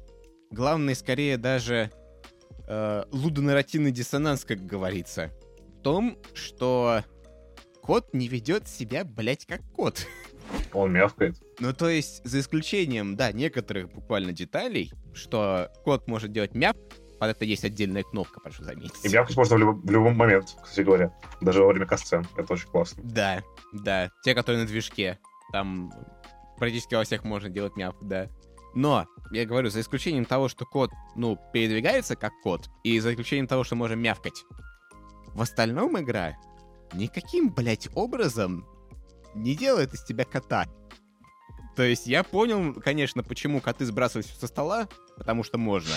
главный 0.51 0.95
скорее 0.95 1.37
даже 1.37 1.91
э, 2.67 3.03
лудонарративный 3.11 3.91
диссонанс, 3.91 4.45
как 4.45 4.65
говорится, 4.65 5.31
в 5.79 5.81
том, 5.81 6.17
что 6.33 7.03
кот 7.81 8.13
не 8.13 8.27
ведет 8.27 8.67
себя, 8.67 9.03
блять, 9.03 9.45
как 9.45 9.61
кот. 9.75 10.05
Он 10.73 10.91
мявкает. 10.91 11.37
Ну, 11.59 11.73
то 11.73 11.89
есть, 11.89 12.23
за 12.25 12.39
исключением, 12.39 13.15
да, 13.15 13.31
некоторых 13.31 13.91
буквально 13.91 14.33
деталей, 14.33 14.91
что 15.13 15.71
кот 15.83 16.07
может 16.07 16.31
делать 16.31 16.53
мяп, 16.55 16.77
под 17.19 17.31
это 17.31 17.43
есть 17.43 17.65
отдельная 17.65 18.03
кнопка, 18.03 18.39
прошу 18.39 18.63
заметить. 18.63 19.03
И 19.03 19.09
мявкать 19.09 19.35
можно 19.35 19.57
в, 19.57 19.59
любой- 19.59 19.81
в 19.81 19.91
любой 19.91 20.13
момент, 20.13 20.55
кстати 20.63 20.85
говоря. 20.85 21.13
Даже 21.41 21.61
во 21.61 21.67
время 21.67 21.85
касцен. 21.85 22.25
Это 22.37 22.53
очень 22.53 22.69
классно. 22.69 23.03
Да, 23.03 23.43
да. 23.73 24.09
Те, 24.23 24.33
которые 24.33 24.61
на 24.61 24.67
движке. 24.67 25.19
Там 25.51 25.91
практически 26.57 26.95
во 26.95 27.03
всех 27.03 27.25
можно 27.25 27.49
делать 27.49 27.75
мяп, 27.75 27.97
да. 28.01 28.29
Но, 28.75 29.07
я 29.31 29.45
говорю, 29.45 29.69
за 29.69 29.81
исключением 29.81 30.25
того, 30.25 30.47
что 30.47 30.65
кот, 30.65 30.91
ну, 31.15 31.39
передвигается 31.53 32.15
как 32.15 32.33
кот, 32.43 32.69
и 32.83 32.99
за 32.99 33.11
исключением 33.11 33.47
того, 33.47 33.63
что 33.63 33.75
можем 33.75 33.99
мявкать, 33.99 34.45
в 35.33 35.41
остальном 35.41 35.99
игра 35.99 36.37
никаким, 36.93 37.49
блядь, 37.49 37.87
образом 37.95 38.65
не 39.35 39.55
делает 39.55 39.93
из 39.93 40.03
тебя 40.03 40.25
кота. 40.25 40.67
То 41.75 41.83
есть 41.83 42.07
я 42.07 42.23
понял, 42.23 42.73
конечно, 42.73 43.23
почему 43.23 43.61
коты 43.61 43.85
сбрасывают 43.85 44.25
всё 44.27 44.39
со 44.39 44.47
стола, 44.47 44.87
потому 45.17 45.43
что 45.43 45.57
можно. 45.57 45.93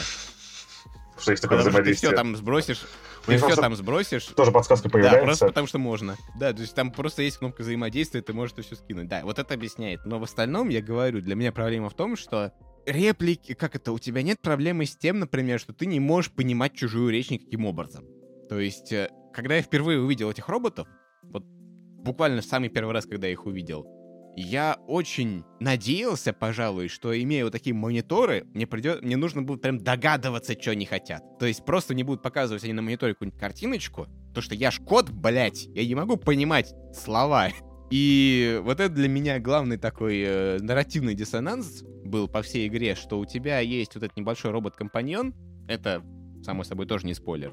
Что 1.19 1.31
есть 1.33 1.42
такое 1.42 1.59
Потому 1.59 1.73
что 1.73 1.83
ты 1.85 1.92
все 1.95 2.09
взаимодействие. 2.09 2.16
там 2.16 2.37
сбросишь, 2.37 2.83
ты 3.26 3.37
все 3.37 3.57
там 3.57 3.76
сбросишь, 3.76 4.25
Тоже 4.26 4.50
подсказка 4.50 4.88
да, 4.88 4.92
появляется. 4.92 5.25
просто 5.25 5.47
потому 5.47 5.66
что 5.66 5.78
можно. 5.78 6.16
Да, 6.38 6.52
то 6.52 6.61
есть 6.62 6.75
там 6.75 6.90
просто 6.90 7.23
есть 7.23 7.38
кнопка 7.38 7.62
взаимодействия, 7.62 8.23
ты 8.23 8.33
можешь 8.33 8.52
это 8.54 8.62
все 8.62 8.76
скинуть. 8.76 9.09
Да, 9.09 9.23
вот 9.25 9.38
это 9.38 9.54
объясняет. 9.54 10.04
Но 10.04 10.19
в 10.19 10.25
остальном, 10.25 10.69
я 10.69 10.81
говорю, 10.81 11.21
для 11.21 11.35
меня 11.35 11.52
проблема 11.52 11.90
в 11.90 11.95
том, 11.95 12.16
что 12.16 12.52
реплики, 12.87 13.54
как 13.54 13.76
это, 13.76 13.92
у 13.92 13.99
тебя 13.99 14.23
нет 14.23 14.40
проблемы 14.40 14.87
с 14.87 14.97
тем, 14.97 15.19
например, 15.21 15.61
что 15.61 15.73
ты 15.73 15.87
не 15.87 16.00
можешь 16.00 16.33
понимать 16.33 16.75
чужую 16.75 17.11
речь 17.11 17.31
никаким 17.31 17.66
образом. 17.66 18.04
То 18.49 18.59
есть, 18.59 18.92
э, 18.92 19.09
когда 19.33 19.57
я 19.57 19.62
впервые 19.62 20.00
увидел 20.00 20.31
этих 20.31 20.49
роботов, 20.49 20.88
вот 21.23 21.45
буквально 21.45 22.42
в 22.42 22.45
самый 22.45 22.69
первый 22.69 22.92
раз, 22.92 23.07
когда 23.07 23.28
я 23.28 23.33
их 23.33 23.47
увидел, 23.47 23.87
я 24.36 24.78
очень 24.86 25.44
надеялся, 25.60 26.32
пожалуй, 26.32 26.88
что 26.88 27.18
имея 27.20 27.44
вот 27.44 27.52
такие 27.52 27.74
мониторы, 27.74 28.46
мне 28.54 28.66
придет, 28.66 29.02
мне 29.02 29.16
нужно 29.16 29.42
будет 29.42 29.60
прям 29.60 29.78
догадываться, 29.78 30.58
что 30.58 30.70
они 30.70 30.86
хотят. 30.86 31.22
То 31.38 31.46
есть 31.46 31.64
просто 31.64 31.94
не 31.94 32.02
будут 32.02 32.22
показывать 32.22 32.64
они 32.64 32.72
на 32.72 32.82
мониторе 32.82 33.14
какую-нибудь 33.14 33.40
картиночку, 33.40 34.06
то 34.34 34.40
что 34.40 34.54
я 34.54 34.70
ж 34.70 34.80
кот, 34.80 35.10
блять, 35.10 35.66
я 35.74 35.86
не 35.86 35.94
могу 35.94 36.16
понимать 36.16 36.72
слова. 36.94 37.48
И 37.90 38.58
вот 38.64 38.80
это 38.80 38.94
для 38.94 39.08
меня 39.08 39.38
главный 39.38 39.76
такой 39.76 40.22
э, 40.24 40.58
нарративный 40.60 41.14
диссонанс 41.14 41.82
был 42.04 42.26
по 42.26 42.40
всей 42.40 42.66
игре, 42.68 42.94
что 42.94 43.18
у 43.18 43.26
тебя 43.26 43.60
есть 43.60 43.94
вот 43.94 44.04
этот 44.04 44.16
небольшой 44.16 44.50
робот-компаньон, 44.50 45.34
это, 45.68 46.02
само 46.42 46.64
собой, 46.64 46.86
тоже 46.86 47.06
не 47.06 47.12
спойлер, 47.12 47.52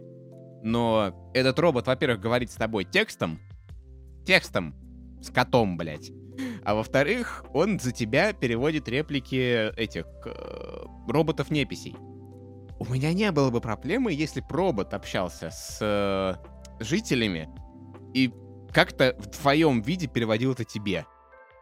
но 0.64 1.32
этот 1.34 1.60
робот, 1.60 1.88
во-первых, 1.88 2.22
говорит 2.22 2.52
с 2.52 2.56
тобой 2.56 2.86
текстом, 2.86 3.40
текстом, 4.26 4.76
с 5.22 5.30
котом, 5.30 5.78
блядь. 5.78 6.12
А 6.64 6.76
во-вторых, 6.76 7.46
он 7.54 7.80
за 7.80 7.92
тебя 7.92 8.34
переводит 8.34 8.88
реплики 8.88 9.72
этих 9.76 10.06
э, 10.26 10.86
роботов-неписей. 11.08 11.96
У 12.80 12.86
меня 12.86 13.14
не 13.14 13.32
было 13.32 13.50
бы 13.50 13.62
проблемы, 13.62 14.14
если 14.14 14.42
бы 14.42 14.48
робот 14.50 14.94
общался 14.94 15.50
с 15.52 15.80
э, 15.82 16.36
жителями 16.80 17.50
и 18.14 18.34
как-то 18.72 19.16
в 19.20 19.28
твоем 19.30 19.82
виде 19.82 20.08
переводил 20.08 20.54
это 20.54 20.64
тебе. 20.64 21.06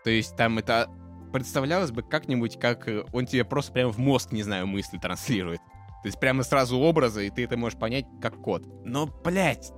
То 0.04 0.10
есть 0.10 0.36
там 0.36 0.58
это 0.60 0.90
представлялось 1.34 1.92
бы 1.92 2.04
как-нибудь, 2.04 2.60
как 2.60 2.88
э, 2.88 3.04
он 3.14 3.26
тебе 3.26 3.44
просто 3.44 3.74
прямо 3.74 3.92
в 3.92 3.98
мозг, 3.98 4.32
не 4.32 4.44
знаю, 4.44 4.68
мысли 4.68 4.98
транслирует. 4.98 5.60
То 6.04 6.08
есть 6.08 6.20
прямо 6.20 6.44
сразу 6.44 6.78
образы, 6.78 7.28
и 7.28 7.30
ты 7.30 7.44
это 7.44 7.58
можешь 7.58 7.78
понять 7.78 8.06
как 8.22 8.42
код. 8.42 8.64
Но, 8.86 9.08
блядь, 9.08 9.72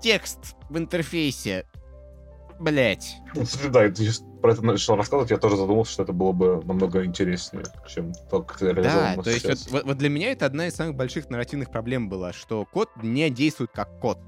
текст 0.00 0.56
в 0.68 0.78
интерфейсе. 0.78 1.66
Кстати, 3.32 3.66
да, 3.68 3.88
ты 3.90 4.08
про 4.40 4.52
это 4.52 4.62
начал 4.64 4.96
рассказывать, 4.96 5.30
я 5.30 5.38
тоже 5.38 5.56
задумался, 5.56 5.92
что 5.92 6.02
это 6.02 6.12
было 6.12 6.32
бы 6.32 6.62
намного 6.64 7.04
интереснее, 7.04 7.64
чем 7.88 8.12
то, 8.30 8.42
как 8.42 8.62
это 8.62 8.82
Да, 8.82 9.14
то 9.22 9.30
есть 9.30 9.44
вот, 9.46 9.58
сейчас. 9.58 9.70
вот- 9.70 9.84
вот 9.84 9.96
для 9.98 10.08
меня 10.08 10.32
это 10.32 10.46
одна 10.46 10.66
из 10.66 10.74
самых 10.74 10.96
больших 10.96 11.30
нарративных 11.30 11.70
проблем 11.70 12.08
была, 12.08 12.32
что 12.32 12.64
код 12.64 12.90
не 13.02 13.28
действует 13.30 13.70
как 13.72 14.00
код. 14.00 14.18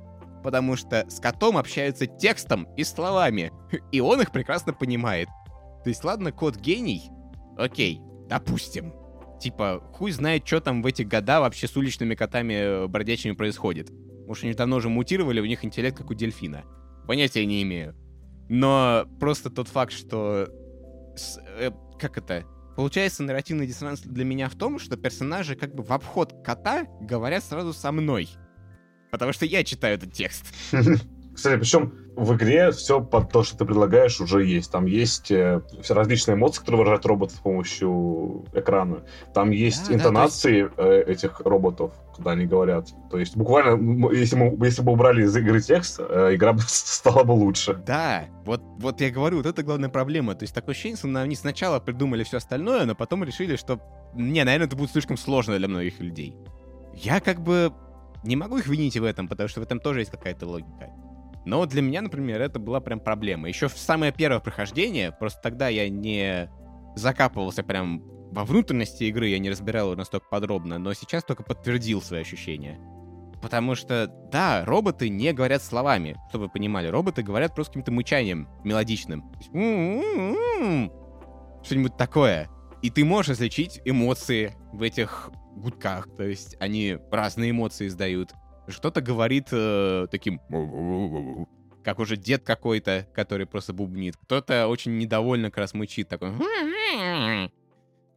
потому 0.42 0.76
что 0.76 1.04
с 1.11 1.18
котом 1.18 1.56
общаются 1.56 2.06
текстом 2.06 2.68
и 2.76 2.85
словами, 2.85 3.50
и 3.90 4.00
он 4.00 4.21
их 4.21 4.30
прекрасно 4.30 4.73
понимает. 4.73 5.28
То 5.83 5.88
есть, 5.90 6.04
ладно, 6.04 6.30
кот 6.30 6.56
гений, 6.56 7.11
окей, 7.59 8.00
допустим. 8.28 8.95
Типа, 9.40 9.83
хуй 9.92 10.12
знает, 10.12 10.47
что 10.47 10.61
там 10.61 10.83
в 10.83 10.87
эти 10.87 11.02
года 11.02 11.40
вообще 11.40 11.66
с 11.66 11.76
уличными 11.76 12.14
котами 12.14 12.54
э, 12.54 12.87
бродячими 12.87 13.33
происходит. 13.33 13.90
Может, 14.28 14.45
они 14.45 14.54
давно 14.54 14.76
уже 14.76 14.88
мутировали, 14.88 15.40
у 15.40 15.47
них 15.47 15.64
интеллект 15.64 15.97
как 15.99 16.11
у 16.11 16.14
дельфина. 16.14 16.62
Понятия 17.09 17.45
не 17.45 17.62
имею. 17.64 17.97
Но 18.48 19.06
просто 19.18 19.50
тот 19.50 19.68
факт, 19.68 19.92
что... 19.92 20.48
С, 21.16 21.38
э, 21.58 21.70
как 21.98 22.18
это? 22.18 22.44
Получается, 22.76 23.22
нарративный 23.22 23.66
диссонанс 23.66 24.00
для 24.00 24.24
меня 24.24 24.48
в 24.48 24.54
том, 24.54 24.78
что 24.78 24.96
персонажи 24.96 25.56
как 25.56 25.74
бы 25.74 25.82
в 25.82 25.92
обход 25.92 26.34
кота 26.44 26.84
говорят 27.00 27.42
сразу 27.42 27.72
со 27.72 27.90
мной. 27.90 28.28
Потому 29.10 29.32
что 29.32 29.46
я 29.46 29.64
читаю 29.64 29.94
этот 29.94 30.12
текст. 30.12 30.44
Кстати, 31.37 31.59
причем 31.59 31.93
в 32.16 32.35
игре 32.35 32.71
все 32.71 33.02
под 33.02 33.31
то, 33.31 33.45
что 33.45 33.59
ты 33.59 33.66
предлагаешь, 33.66 34.23
уже 34.23 34.43
есть. 34.43 34.73
Там 34.73 34.87
есть 34.87 35.31
э, 35.31 35.61
различные 35.87 36.35
эмоции, 36.35 36.61
которые 36.61 36.78
выражают 36.78 37.05
роботы 37.05 37.35
с 37.35 37.38
помощью 37.38 38.47
экрана. 38.55 39.05
Там 39.35 39.50
есть 39.50 39.88
да, 39.88 39.97
интонации 39.97 40.71
да, 40.75 40.95
есть... 40.95 41.09
Э, 41.09 41.12
этих 41.12 41.40
роботов, 41.40 41.93
когда 42.16 42.31
они 42.31 42.47
говорят. 42.47 42.88
То 43.11 43.19
есть 43.19 43.37
буквально, 43.37 44.11
если, 44.12 44.35
мы, 44.35 44.66
если 44.66 44.81
бы 44.81 44.93
убрали 44.93 45.25
из 45.25 45.37
игры 45.37 45.61
текст, 45.61 46.00
э, 46.00 46.35
игра 46.35 46.55
бы 46.55 46.62
стала 46.66 47.23
бы 47.23 47.33
лучше. 47.33 47.75
Да, 47.87 48.25
вот, 48.47 48.62
вот 48.78 49.02
я 49.02 49.11
говорю, 49.11 49.37
вот 49.37 49.47
это 49.47 49.62
главная 49.62 49.90
проблема. 49.90 50.35
То 50.35 50.45
есть 50.45 50.55
такое 50.55 50.73
ощущение, 50.73 50.97
что 50.97 51.21
они 51.21 51.37
сначала 51.37 51.81
придумали 51.81 52.25
все 52.25 52.38
остальное, 52.38 52.87
но 52.87 52.95
потом 52.95 53.25
решили, 53.25 53.57
что, 53.57 53.78
не, 54.14 54.43
наверное, 54.43 54.69
это 54.69 54.76
будет 54.76 54.90
слишком 54.90 55.19
сложно 55.19 55.59
для 55.59 55.69
многих 55.69 56.00
людей. 56.00 56.35
Я 56.95 57.21
как 57.21 57.43
бы 57.43 57.75
не 58.25 58.37
могу 58.37 58.59
их 58.59 58.66
винить 58.66 58.97
в 58.97 59.05
этом, 59.05 59.28
потому 59.28 59.49
что 59.49 59.61
в 59.61 59.62
этом 59.62 59.81
тоже 59.81 60.00
есть 60.00 60.11
какая-то 60.11 60.47
логика. 60.47 60.90
Но 61.46 61.64
для 61.64 61.80
меня, 61.80 62.02
например, 62.02 62.42
это 62.42 62.58
была 62.58 62.80
прям 62.80 63.00
проблема. 63.00 63.48
Еще 63.48 63.68
в 63.68 63.78
самое 63.78 64.12
первое 64.12 64.40
прохождение, 64.40 65.12
просто 65.12 65.40
тогда 65.40 65.68
я 65.68 65.88
не 65.88 66.50
закапывался 66.96 67.62
прям 67.62 68.02
во 68.32 68.44
внутренности 68.44 69.04
игры, 69.04 69.28
я 69.28 69.38
не 69.38 69.48
разбирал 69.48 69.92
ее 69.92 69.96
настолько 69.96 70.26
подробно, 70.28 70.78
но 70.78 70.92
сейчас 70.92 71.22
только 71.22 71.44
подтвердил 71.44 72.02
свои 72.02 72.22
ощущения. 72.22 72.80
Потому 73.40 73.76
что, 73.76 74.08
да, 74.32 74.64
роботы 74.64 75.08
не 75.08 75.32
говорят 75.32 75.62
словами, 75.62 76.16
чтобы 76.30 76.46
вы 76.46 76.50
понимали. 76.50 76.88
Роботы 76.88 77.22
говорят 77.22 77.54
просто 77.54 77.74
каким-то 77.74 77.92
мычанием 77.92 78.48
мелодичным. 78.64 79.30
Что-нибудь 81.62 81.96
такое. 81.96 82.48
И 82.82 82.90
ты 82.90 83.04
можешь 83.04 83.30
различить 83.30 83.80
эмоции 83.84 84.56
в 84.72 84.82
этих 84.82 85.30
гудках. 85.54 86.08
То 86.16 86.24
есть 86.24 86.56
они 86.58 86.98
разные 87.12 87.52
эмоции 87.52 87.86
издают. 87.86 88.32
Что-то 88.68 89.00
говорит 89.00 89.49
э, 89.52 90.06
таким... 90.11 90.40
Как 91.82 92.00
уже 92.00 92.16
дед 92.16 92.42
какой-то, 92.42 93.06
который 93.14 93.46
просто 93.46 93.73
бубнит. 93.73 94.16
Кто-то 94.16 94.66
очень 94.66 94.99
недовольно 94.99 95.50
как 95.50 95.58
раз 95.58 95.75
мычит 95.75 96.08
такой... 96.08 96.30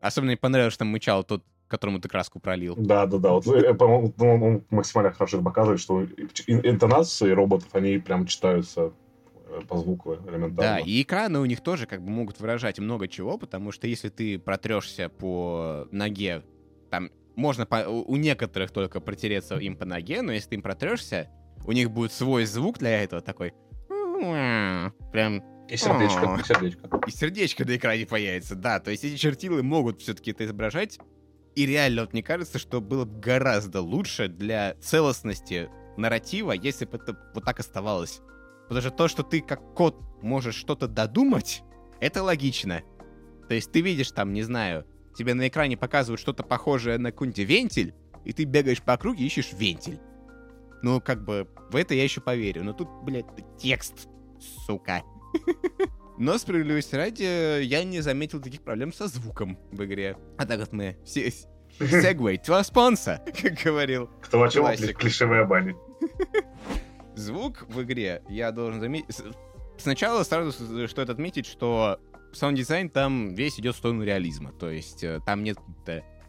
Особенно 0.02 0.30
мне 0.30 0.38
понравилось, 0.38 0.74
что 0.74 0.80
там 0.80 0.88
мычал 0.88 1.24
тот, 1.24 1.44
которому 1.68 2.00
ты 2.00 2.08
краску 2.10 2.40
пролил. 2.40 2.76
Да, 2.78 3.06
да, 3.06 3.18
да. 3.18 3.32
Вот, 3.32 3.46
э, 3.48 3.74
по-моему, 3.74 4.14
он 4.18 4.66
максимально 4.70 5.12
хорошо 5.12 5.42
показывает, 5.42 5.80
что 5.80 6.04
интонации 6.48 7.30
роботов, 7.32 7.70
они 7.74 7.98
прям 8.00 8.26
читаются 8.26 8.94
э, 9.48 9.62
по 9.68 9.78
звуку 9.78 10.16
элементарно. 10.16 10.56
Да, 10.56 10.80
и 10.80 11.02
экраны 11.02 11.40
у 11.40 11.46
них 11.46 11.62
тоже 11.62 11.86
как 11.86 12.02
бы 12.02 12.10
могут 12.10 12.40
выражать 12.40 12.80
много 12.80 13.08
чего, 13.08 13.38
потому 13.38 13.72
что 13.72 13.88
если 13.88 14.10
ты 14.10 14.40
протрешься 14.40 15.10
по 15.10 15.88
ноге, 15.92 16.44
там 16.90 17.12
можно 17.40 17.66
по, 17.66 17.88
у 17.88 18.16
некоторых 18.18 18.72
только 18.72 19.00
протереться 19.00 19.56
им 19.58 19.76
по 19.76 19.86
ноге, 19.86 20.22
но 20.22 20.32
если 20.32 20.50
ты 20.50 20.56
им 20.56 20.62
протрешься, 20.62 21.30
у 21.66 21.72
них 21.72 21.90
будет 21.92 22.12
свой 22.12 22.46
звук 22.46 22.78
для 22.80 23.04
этого 23.04 23.22
такой. 23.22 23.54
Прям 25.12 25.44
и 25.70 25.78
сердечко, 25.78 26.38
и 26.40 26.44
сердечко. 26.44 26.90
И 27.08 27.12
сердечко 27.12 27.66
на 27.66 27.76
экране 27.76 28.06
появится, 28.06 28.56
да. 28.56 28.80
То 28.80 28.92
есть 28.92 29.04
эти 29.04 29.16
чертилы 29.16 29.64
могут 29.64 30.02
все-таки 30.02 30.32
это 30.32 30.46
изображать. 30.46 31.00
И 31.56 31.66
реально, 31.66 32.02
вот 32.02 32.14
мне 32.14 32.24
кажется, 32.24 32.60
что 32.60 32.82
было 32.82 33.06
бы 33.06 33.20
гораздо 33.20 33.82
лучше 33.82 34.28
для 34.28 34.76
целостности 34.82 35.70
нарратива, 35.98 36.52
если 36.52 36.86
бы 36.86 36.98
это 36.98 37.18
вот 37.34 37.46
так 37.46 37.60
оставалось. 37.60 38.22
Потому 38.64 38.82
что 38.82 38.92
то, 38.92 39.08
что 39.08 39.24
ты 39.24 39.42
как 39.42 39.74
кот 39.74 40.00
можешь 40.22 40.56
что-то 40.56 40.88
додумать, 40.88 41.64
это 42.00 42.24
логично. 42.24 42.82
То 43.48 43.56
есть 43.56 43.72
ты 43.72 43.82
видишь 43.82 44.12
там, 44.12 44.34
не 44.34 44.44
знаю, 44.44 44.86
тебе 45.16 45.34
на 45.34 45.48
экране 45.48 45.78
показывают 45.78 46.20
что-то 46.20 46.44
похожее 46.44 46.98
на 46.98 47.12
какой-нибудь 47.12 47.40
вентиль, 47.40 47.94
и 48.26 48.34
ты 48.34 48.44
бегаешь 48.44 48.82
по 48.82 48.94
округе 48.94 49.24
и 49.24 49.28
ищешь 49.28 49.54
вентиль. 49.54 50.00
Ну, 50.82 51.02
как 51.02 51.24
бы, 51.24 51.48
в 51.72 51.76
это 51.76 51.94
я 51.94 52.04
еще 52.04 52.22
поверю. 52.22 52.64
Но 52.64 52.74
тут, 52.74 52.88
блядь, 53.04 53.26
текст, 53.58 54.08
сука. 54.66 55.04
Но, 56.18 56.38
справедливости 56.38 56.96
ради, 56.96 57.64
я 57.64 57.84
не 57.84 58.02
заметил 58.02 58.42
таких 58.42 58.62
проблем 58.62 58.92
со 58.92 59.08
звуком 59.08 59.58
в 59.72 59.84
игре. 59.86 60.18
А 60.38 60.46
так 60.46 60.60
вот 60.60 60.74
мы 60.74 60.98
все... 61.06 61.32
Segue 61.80 62.38
to 62.44 62.56
a 62.56 62.62
sponsor, 62.62 63.20
как 63.42 63.54
говорил. 63.64 64.10
Кто 64.22 64.44
о 64.44 64.50
чем 64.50 64.66
а 64.96 65.02
вшивый 65.02 65.46
о 65.46 65.51
бане. 65.51 65.76
Звук 67.16 67.66
в 67.70 67.82
игре, 67.84 68.22
я 68.30 68.52
должен 68.52 68.82
заметить... 68.82 69.16
Сначала 69.78 70.24
сразу 70.24 70.52
стоит 70.90 71.10
отметить, 71.10 71.46
что 71.46 72.02
саунд-дизайн 72.32 72.90
там 72.90 73.34
весь 73.34 73.60
идет 73.60 73.76
в 73.76 73.78
сторону 73.78 74.04
реализма. 74.04 74.52
То 74.52 74.70
есть 74.70 75.04
э, 75.04 75.20
там 75.26 75.44
нет 75.44 75.58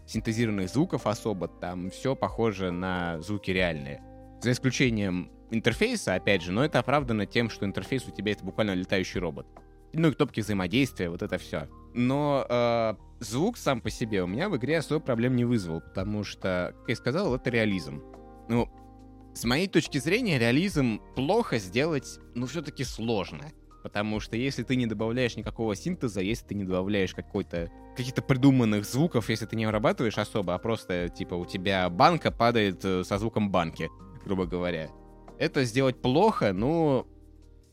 синтезированных 0.06 0.68
звуков 0.68 1.06
особо, 1.06 1.48
там 1.48 1.90
все 1.90 2.16
похоже 2.16 2.70
на 2.70 3.20
звуки 3.20 3.50
реальные. 3.50 4.02
За 4.42 4.52
исключением 4.52 5.30
интерфейса, 5.50 6.14
опять 6.14 6.42
же, 6.42 6.52
но 6.52 6.64
это 6.64 6.78
оправдано 6.78 7.26
тем, 7.26 7.50
что 7.50 7.66
интерфейс 7.66 8.06
у 8.06 8.10
тебя 8.10 8.32
это 8.32 8.44
буквально 8.44 8.74
летающий 8.74 9.20
робот. 9.20 9.46
Ну 9.92 10.08
и 10.08 10.12
кнопки 10.12 10.40
взаимодействия, 10.40 11.10
вот 11.10 11.22
это 11.22 11.38
все. 11.38 11.68
Но 11.94 12.46
э, 12.48 12.94
звук 13.20 13.56
сам 13.56 13.80
по 13.80 13.90
себе 13.90 14.22
у 14.22 14.26
меня 14.26 14.48
в 14.48 14.56
игре 14.56 14.78
особо 14.78 15.00
проблем 15.00 15.34
не 15.36 15.44
вызвал, 15.44 15.80
потому 15.80 16.22
что, 16.24 16.74
как 16.80 16.88
я 16.88 16.96
сказал, 16.96 17.34
это 17.34 17.50
реализм. 17.50 18.02
Ну, 18.48 18.68
с 19.34 19.44
моей 19.44 19.68
точки 19.68 19.98
зрения, 19.98 20.38
реализм 20.38 21.00
плохо 21.14 21.58
сделать, 21.58 22.18
ну, 22.34 22.46
все-таки 22.46 22.84
сложно. 22.84 23.46
Потому 23.82 24.20
что 24.20 24.36
если 24.36 24.62
ты 24.62 24.76
не 24.76 24.86
добавляешь 24.86 25.36
никакого 25.36 25.74
синтеза, 25.74 26.20
если 26.20 26.46
ты 26.46 26.54
не 26.54 26.64
добавляешь 26.64 27.14
какой-то 27.14 27.70
каких-то 27.96 28.22
придуманных 28.22 28.84
звуков, 28.84 29.30
если 29.30 29.46
ты 29.46 29.56
не 29.56 29.64
обрабатываешь 29.64 30.18
особо, 30.18 30.54
а 30.54 30.58
просто, 30.58 31.08
типа, 31.08 31.34
у 31.34 31.46
тебя 31.46 31.88
банка 31.88 32.30
падает 32.30 32.84
э, 32.84 33.04
со 33.04 33.18
звуком 33.18 33.50
банки, 33.50 33.90
грубо 34.24 34.46
говоря. 34.46 34.90
Это 35.38 35.64
сделать 35.64 36.00
плохо, 36.00 36.52
ну, 36.52 37.06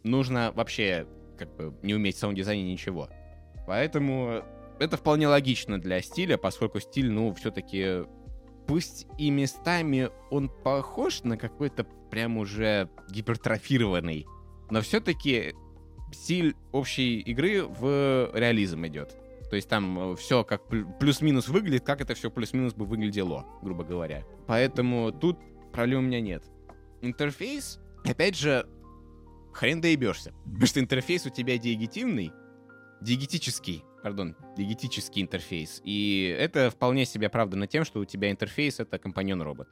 нужно 0.03 0.51
вообще, 0.55 1.07
как 1.37 1.55
бы, 1.55 1.77
не 1.83 1.93
уметь 1.93 2.15
в 2.15 2.19
саунд-дизайне 2.19 2.71
ничего. 2.71 3.09
Поэтому 3.67 4.43
это 4.79 4.95
вполне 4.97 5.27
логично 5.27 5.79
для 5.79 6.01
стиля, 6.01 6.37
поскольку 6.37 6.79
стиль, 6.79 7.11
ну, 7.11 7.33
все-таки, 7.33 8.05
пусть 8.65 9.07
и 9.17 9.29
местами 9.29 10.09
он 10.31 10.49
похож 10.49 11.23
на 11.23 11.37
какой-то 11.37 11.85
прям 12.09 12.37
уже 12.37 12.89
гипертрофированный, 13.09 14.25
но 14.69 14.81
все-таки 14.81 15.53
стиль 16.11 16.55
общей 16.71 17.19
игры 17.19 17.63
в 17.63 18.31
реализм 18.33 18.85
идет. 18.87 19.15
То 19.49 19.55
есть 19.55 19.69
там 19.69 20.11
э, 20.11 20.15
все 20.15 20.43
как 20.43 20.67
плюс-минус 20.99 21.47
выглядит, 21.47 21.85
как 21.85 22.01
это 22.01 22.13
все 22.15 22.29
плюс-минус 22.29 22.73
бы 22.73 22.85
выглядело, 22.85 23.45
грубо 23.61 23.83
говоря. 23.83 24.25
Поэтому 24.45 25.11
тут 25.11 25.39
проблем 25.71 25.99
у 25.99 26.07
меня 26.07 26.19
нет. 26.19 26.43
Интерфейс, 27.01 27.79
опять 28.03 28.35
же, 28.35 28.67
хрен 29.53 29.79
доебешься. 29.79 30.33
Потому 30.45 30.65
что 30.65 30.79
интерфейс 30.79 31.25
у 31.25 31.29
тебя 31.29 31.57
диегетивный, 31.57 32.31
диегетический, 33.01 33.83
пардон, 34.03 34.35
диегетический 34.57 35.21
интерфейс. 35.21 35.81
И 35.85 36.35
это 36.37 36.69
вполне 36.69 37.05
себе 37.05 37.27
оправдано 37.27 37.67
тем, 37.67 37.85
что 37.85 37.99
у 37.99 38.05
тебя 38.05 38.31
интерфейс— 38.31 38.79
это 38.81 38.99
компаньон-робот. 38.99 39.67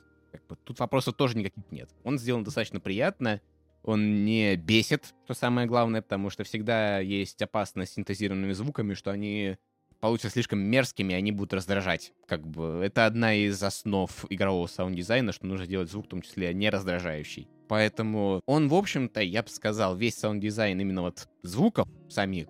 Тут 0.63 0.79
вопросов 0.79 1.15
тоже 1.15 1.37
никаких 1.37 1.63
нет. 1.71 1.89
Он 2.03 2.17
сделан 2.17 2.43
достаточно 2.43 2.79
приятно, 2.79 3.41
он 3.85 4.25
не 4.25 4.55
бесит, 4.55 5.13
что 5.25 5.33
самое 5.33 5.67
главное, 5.67 6.01
потому 6.01 6.29
что 6.29 6.43
всегда 6.43 6.99
есть 6.99 7.41
опасность 7.41 7.93
синтезированными 7.93 8.53
звуками, 8.53 8.95
что 8.95 9.11
они 9.11 9.57
получатся 9.99 10.31
слишком 10.31 10.59
мерзкими, 10.59 11.13
и 11.13 11.15
они 11.15 11.31
будут 11.31 11.53
раздражать. 11.53 12.13
Как 12.27 12.45
бы 12.45 12.81
это 12.83 13.05
одна 13.05 13.33
из 13.33 13.61
основ 13.61 14.11
игрового 14.29 14.67
саунд-дизайна, 14.67 15.31
что 15.31 15.45
нужно 15.45 15.67
делать 15.67 15.89
звук, 15.89 16.05
в 16.05 16.09
том 16.09 16.21
числе 16.21 16.53
не 16.53 16.69
раздражающий. 16.69 17.47
Поэтому 17.67 18.41
он, 18.45 18.67
в 18.67 18.73
общем-то, 18.73 19.21
я 19.21 19.43
бы 19.43 19.49
сказал, 19.49 19.95
весь 19.95 20.15
саунд-дизайн 20.15 20.79
именно 20.79 21.01
вот 21.01 21.27
звуков 21.43 21.87
самих, 22.09 22.47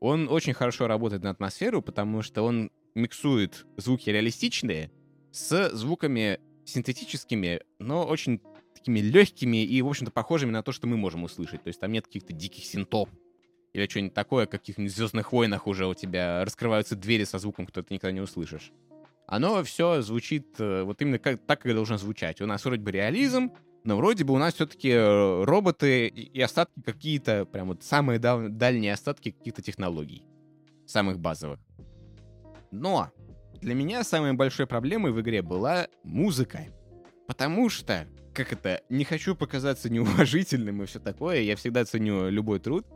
он 0.00 0.28
очень 0.28 0.52
хорошо 0.52 0.88
работает 0.88 1.22
на 1.22 1.30
атмосферу, 1.30 1.80
потому 1.80 2.22
что 2.22 2.42
он 2.42 2.72
миксует 2.96 3.66
звуки 3.76 4.10
реалистичные 4.10 4.90
с 5.30 5.70
звуками 5.70 6.40
синтетическими, 6.64 7.60
но 7.78 8.04
очень 8.06 8.40
такими 8.82 9.00
легкими 9.00 9.64
и, 9.64 9.80
в 9.80 9.88
общем-то, 9.88 10.10
похожими 10.10 10.50
на 10.50 10.62
то, 10.62 10.72
что 10.72 10.88
мы 10.88 10.96
можем 10.96 11.22
услышать. 11.22 11.62
То 11.62 11.68
есть 11.68 11.78
там 11.80 11.92
нет 11.92 12.06
каких-то 12.06 12.32
диких 12.32 12.64
синтов 12.64 13.08
или 13.72 13.86
что-нибудь 13.86 14.12
такое, 14.12 14.46
каких-нибудь 14.46 14.92
«Звездных 14.94 15.32
войнах» 15.32 15.66
уже 15.66 15.86
у 15.86 15.94
тебя 15.94 16.44
раскрываются 16.44 16.96
двери 16.96 17.24
со 17.24 17.38
звуком, 17.38 17.66
кто 17.66 17.82
ты 17.82 17.94
никогда 17.94 18.12
не 18.12 18.20
услышишь. 18.20 18.72
Оно 19.26 19.62
все 19.62 20.02
звучит 20.02 20.56
э, 20.58 20.82
вот 20.82 21.00
именно 21.00 21.18
как, 21.18 21.40
так, 21.46 21.62
как 21.62 21.72
должно 21.72 21.96
звучать. 21.96 22.40
У 22.42 22.46
нас 22.46 22.64
вроде 22.64 22.82
бы 22.82 22.90
реализм, 22.90 23.52
Но 23.84 23.96
вроде 23.96 24.24
бы 24.24 24.32
у 24.34 24.38
нас 24.38 24.54
все-таки 24.54 24.90
э, 24.90 25.44
роботы 25.44 26.06
и 26.06 26.40
остатки 26.40 26.80
какие-то, 26.84 27.44
прям 27.46 27.68
вот 27.68 27.82
самые 27.82 28.18
дал- 28.18 28.48
дальние 28.48 28.92
остатки 28.92 29.32
каких-то 29.32 29.62
технологий. 29.62 30.22
Самых 30.86 31.18
базовых. 31.18 31.58
Но 32.70 33.10
для 33.60 33.74
меня 33.74 34.04
самой 34.04 34.34
большой 34.34 34.66
проблемой 34.66 35.12
в 35.12 35.20
игре 35.20 35.42
была 35.42 35.88
музыка. 36.04 36.66
Потому 37.26 37.68
что, 37.70 38.06
как 38.34 38.52
это, 38.52 38.82
не 38.88 39.04
хочу 39.04 39.34
показаться 39.34 39.88
неуважительным 39.92 40.82
и 40.82 40.86
все 40.86 40.98
такое, 40.98 41.40
я 41.40 41.56
всегда 41.56 41.84
ценю 41.84 42.30
любой 42.30 42.60
труд, 42.60 42.86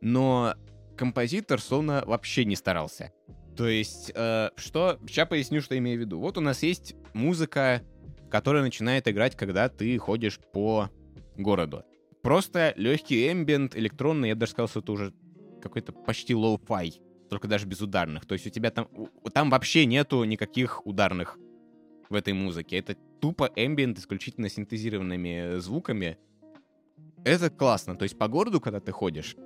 но 0.00 0.54
композитор 0.96 1.60
словно 1.60 2.02
вообще 2.06 2.44
не 2.44 2.56
старался. 2.56 3.12
То 3.56 3.68
есть, 3.68 4.12
э, 4.14 4.50
что... 4.56 4.98
Сейчас 5.06 5.28
поясню, 5.28 5.60
что 5.60 5.76
имею 5.76 5.98
в 5.98 6.00
виду. 6.00 6.18
Вот 6.18 6.38
у 6.38 6.40
нас 6.40 6.62
есть 6.62 6.94
музыка, 7.12 7.82
которая 8.30 8.62
начинает 8.62 9.06
играть, 9.08 9.36
когда 9.36 9.68
ты 9.68 9.98
ходишь 9.98 10.38
по 10.52 10.90
городу. 11.36 11.84
Просто 12.22 12.72
легкий 12.76 13.30
эмбиент, 13.30 13.76
электронный, 13.76 14.28
я 14.28 14.34
даже 14.34 14.52
сказал, 14.52 14.68
что 14.68 14.80
это 14.80 14.92
уже 14.92 15.14
какой-то 15.60 15.92
почти 15.92 16.34
lo-fi, 16.34 16.94
только 17.28 17.46
даже 17.46 17.66
без 17.66 17.80
ударных. 17.82 18.26
То 18.26 18.34
есть 18.34 18.46
у 18.46 18.50
тебя 18.50 18.70
там... 18.70 18.88
Там 19.34 19.50
вообще 19.50 19.84
нету 19.86 20.24
никаких 20.24 20.86
ударных 20.86 21.38
в 22.08 22.14
этой 22.14 22.32
музыке. 22.32 22.78
Это 22.78 22.96
тупо 23.22 23.48
эмбиент 23.54 23.98
исключительно 23.98 24.48
синтезированными 24.48 25.58
звуками. 25.60 26.18
Это 27.24 27.50
классно. 27.50 27.94
То 27.94 28.02
есть 28.02 28.18
по 28.18 28.26
городу, 28.26 28.60
когда 28.60 28.80
ты 28.80 28.90
ходишь, 28.90 29.36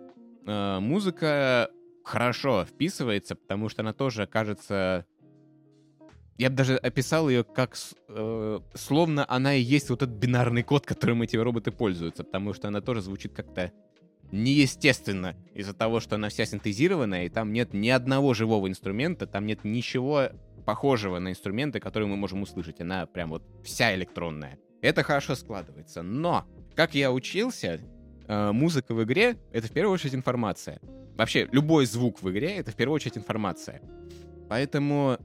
э, 0.47 0.79
музыка 0.81 1.71
хорошо 2.03 2.65
вписывается, 2.65 3.37
потому 3.37 3.69
что 3.69 3.83
она 3.83 3.93
тоже 3.93 4.27
кажется... 4.27 5.05
Я 6.39 6.49
бы 6.49 6.57
даже 6.57 6.77
описал 6.77 7.29
ее 7.29 7.45
как 7.45 7.77
э, 8.09 8.61
словно 8.75 9.27
она 9.29 9.55
и 9.55 9.61
есть 9.61 9.91
вот 9.91 10.03
этот 10.03 10.17
бинарный 10.17 10.63
код, 10.63 10.87
которым 10.87 11.21
эти 11.21 11.37
роботы 11.37 11.71
пользуются, 11.71 12.25
потому 12.25 12.55
что 12.55 12.69
она 12.69 12.81
тоже 12.81 13.03
звучит 13.03 13.35
как-то 13.35 13.73
неестественно 14.33 15.37
из-за 15.55 15.75
того, 15.75 16.01
что 16.01 16.17
она 16.17 16.31
вся 16.31 16.47
синтезированная, 16.47 17.27
и 17.27 17.29
там 17.29 17.53
нет 17.53 17.75
ни 17.75 17.91
одного 17.91 18.33
живого 18.33 18.69
инструмента, 18.69 19.27
там 19.27 19.45
нет 19.45 19.65
ничего 19.65 20.31
похожего 20.67 21.19
на 21.19 21.31
инструменты, 21.31 21.81
которые 21.81 22.09
мы 22.09 22.17
можем 22.17 22.43
услышать. 22.43 22.81
Она 22.81 23.07
прям 23.07 23.31
вот 23.31 23.43
вся 23.65 23.95
электронная. 23.95 24.59
Это 24.83 25.03
хорошо 25.03 25.35
складывается. 25.35 26.03
Но, 26.03 26.45
как 26.75 26.95
я 26.95 27.13
учился, 27.13 27.81
э, 28.27 28.53
музыка 28.53 28.93
в 28.93 29.03
игре— 29.05 29.39
это 29.53 29.69
в 29.69 29.73
первую 29.73 29.95
очередь 29.95 30.15
информация. 30.15 30.81
Вообще, 31.17 31.49
любой 31.53 31.87
звук 31.87 32.21
в 32.21 32.31
игре— 32.31 32.57
это 32.57 32.73
в 32.73 32.75
первую 32.75 32.97
очередь 32.97 33.17
информация. 33.17 33.81
Поэтому 34.49 35.19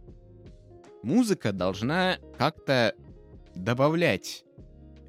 музыка 1.03 1.51
должна 1.51 2.17
как-то 2.37 2.93
добавлять 3.55 4.45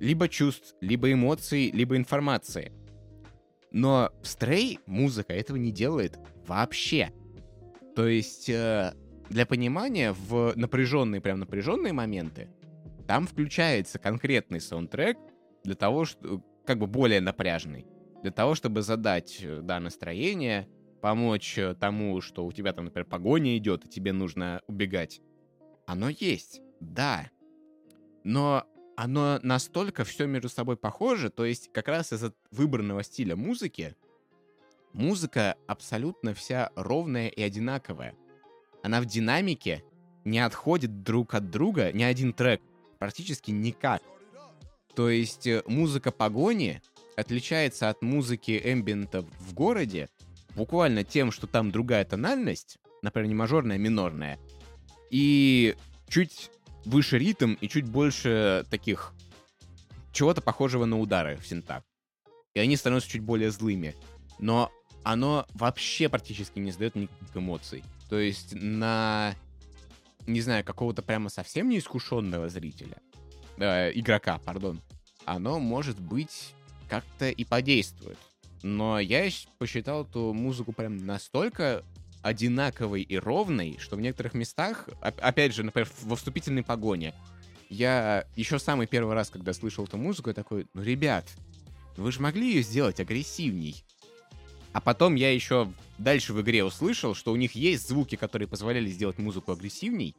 либо 0.00 0.28
чувств, 0.28 0.74
либо 0.80 1.12
эмоций, 1.12 1.70
либо 1.70 1.96
информации. 1.96 2.72
Но 3.70 4.10
в 4.22 4.24
Stray 4.24 4.80
музыка 4.86 5.34
этого 5.34 5.56
не 5.56 5.70
делает 5.70 6.18
вообще. 6.46 7.12
То 7.94 8.08
есть, 8.08 8.48
э, 8.48 8.94
для 9.30 9.46
понимания, 9.46 10.12
в 10.12 10.52
напряженные, 10.56 11.20
прям 11.20 11.38
напряженные 11.40 11.92
моменты, 11.92 12.48
там 13.06 13.26
включается 13.26 13.98
конкретный 13.98 14.60
саундтрек 14.60 15.18
для 15.64 15.74
того, 15.74 16.04
что 16.04 16.42
как 16.64 16.78
бы 16.78 16.86
более 16.86 17.20
напряжный 17.20 17.86
для 18.22 18.30
того, 18.30 18.54
чтобы 18.54 18.82
задать, 18.82 19.38
э, 19.42 19.60
да, 19.62 19.80
настроение, 19.80 20.68
помочь 21.00 21.58
э, 21.58 21.74
тому, 21.74 22.20
что 22.20 22.46
у 22.46 22.52
тебя 22.52 22.72
там, 22.72 22.86
например, 22.86 23.06
погоня 23.06 23.56
идет, 23.56 23.84
и 23.84 23.88
тебе 23.88 24.12
нужно 24.12 24.62
убегать. 24.68 25.20
Оно 25.86 26.08
есть, 26.08 26.62
да. 26.80 27.28
Но 28.24 28.64
оно 28.96 29.40
настолько 29.42 30.04
все 30.04 30.26
между 30.26 30.48
собой 30.48 30.76
похоже, 30.76 31.30
то 31.30 31.44
есть 31.44 31.72
как 31.72 31.88
раз 31.88 32.12
из-за 32.12 32.32
выбранного 32.52 33.02
стиля 33.02 33.34
музыки, 33.34 33.96
музыка 34.92 35.56
абсолютно 35.66 36.34
вся 36.34 36.70
ровная 36.76 37.28
и 37.28 37.42
одинаковая. 37.42 38.14
Она 38.82 39.00
в 39.00 39.06
динамике 39.06 39.84
не 40.24 40.38
отходит 40.38 41.02
друг 41.02 41.34
от 41.34 41.50
друга, 41.50 41.92
ни 41.92 42.02
один 42.02 42.32
трек, 42.32 42.60
практически 42.98 43.50
никак. 43.50 44.02
То 44.94 45.08
есть 45.08 45.46
э, 45.46 45.62
музыка 45.66 46.10
погони 46.10 46.82
отличается 47.16 47.88
от 47.88 48.02
музыки 48.02 48.60
эмбиента 48.62 49.22
в 49.40 49.54
городе 49.54 50.08
буквально 50.54 51.04
тем, 51.04 51.32
что 51.32 51.46
там 51.46 51.70
другая 51.70 52.04
тональность, 52.04 52.78
например, 53.02 53.28
не 53.28 53.34
мажорная, 53.34 53.76
а 53.76 53.78
минорная, 53.78 54.38
и 55.10 55.76
чуть 56.08 56.50
выше 56.84 57.18
ритм 57.18 57.54
и 57.60 57.68
чуть 57.68 57.86
больше 57.86 58.66
таких 58.70 59.12
чего-то 60.12 60.40
похожего 60.42 60.84
на 60.84 60.98
удары 60.98 61.36
в 61.36 61.46
синтак. 61.46 61.84
И 62.54 62.60
они 62.60 62.76
становятся 62.76 63.10
чуть 63.10 63.22
более 63.22 63.50
злыми. 63.50 63.94
Но 64.38 64.70
оно 65.04 65.46
вообще 65.54 66.08
практически 66.08 66.58
не 66.58 66.70
задает 66.70 66.94
никаких 66.96 67.34
эмоций. 67.34 67.82
То 68.12 68.18
есть 68.18 68.52
на, 68.52 69.34
не 70.26 70.42
знаю, 70.42 70.64
какого-то 70.64 71.00
прямо 71.00 71.30
совсем 71.30 71.70
неискушенного 71.70 72.50
зрителя, 72.50 72.98
э, 73.56 73.90
игрока, 73.94 74.36
пардон, 74.36 74.82
оно 75.24 75.58
может 75.58 75.98
быть 75.98 76.52
как-то 76.90 77.30
и 77.30 77.42
подействует. 77.46 78.18
Но 78.62 79.00
я 79.00 79.30
посчитал 79.56 80.04
эту 80.04 80.34
музыку 80.34 80.72
прям 80.72 81.06
настолько 81.06 81.86
одинаковой 82.20 83.00
и 83.00 83.16
ровной, 83.16 83.78
что 83.80 83.96
в 83.96 84.02
некоторых 84.02 84.34
местах, 84.34 84.90
опять 85.00 85.54
же, 85.54 85.62
например, 85.62 85.88
во 86.02 86.14
вступительной 86.14 86.62
погоне, 86.62 87.14
я 87.70 88.26
еще 88.36 88.58
самый 88.58 88.86
первый 88.86 89.14
раз, 89.14 89.30
когда 89.30 89.54
слышал 89.54 89.86
эту 89.86 89.96
музыку, 89.96 90.28
я 90.28 90.34
такой, 90.34 90.66
ну, 90.74 90.82
ребят, 90.82 91.30
вы 91.96 92.12
же 92.12 92.20
могли 92.20 92.56
ее 92.56 92.62
сделать 92.62 93.00
агрессивней. 93.00 93.86
А 94.72 94.80
потом 94.80 95.14
я 95.14 95.32
еще 95.32 95.72
дальше 95.98 96.32
в 96.32 96.40
игре 96.40 96.64
услышал, 96.64 97.14
что 97.14 97.32
у 97.32 97.36
них 97.36 97.54
есть 97.54 97.88
звуки, 97.88 98.16
которые 98.16 98.48
позволяли 98.48 98.88
сделать 98.88 99.18
музыку 99.18 99.52
агрессивней, 99.52 100.16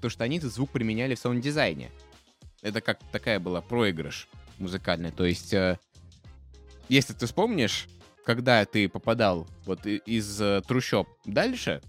то 0.00 0.08
что 0.08 0.24
они 0.24 0.38
этот 0.38 0.52
звук 0.52 0.70
применяли 0.70 1.14
в 1.14 1.18
саунд-дизайне. 1.18 1.90
Это 2.62 2.80
как 2.80 2.98
такая 3.12 3.38
была 3.38 3.60
проигрыш 3.60 4.28
музыкальный. 4.58 5.10
То 5.10 5.24
есть 5.24 5.52
э, 5.52 5.78
если 6.88 7.12
ты 7.12 7.26
вспомнишь, 7.26 7.88
когда 8.24 8.64
ты 8.64 8.88
попадал 8.88 9.46
вот 9.64 9.86
из 9.86 10.40
э, 10.40 10.62
трущоб 10.66 11.08
дальше, 11.24 11.80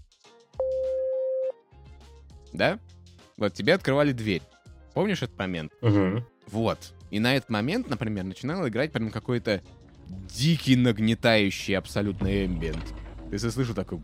да, 2.52 2.78
вот 3.36 3.54
тебе 3.54 3.74
открывали 3.74 4.12
дверь. 4.12 4.42
Помнишь 4.94 5.22
этот 5.22 5.38
момент? 5.38 5.72
Угу. 5.80 6.24
Вот. 6.48 6.92
И 7.10 7.18
на 7.18 7.34
этот 7.34 7.50
момент, 7.50 7.88
например, 7.88 8.24
начинал 8.24 8.66
играть 8.68 8.92
прям 8.92 9.10
какой-то 9.10 9.62
дикий, 10.34 10.76
нагнетающий 10.76 11.76
абсолютно 11.76 12.44
эмбиент. 12.44 12.94
Ты 13.30 13.38
слышал 13.38 13.74
такой... 13.74 14.00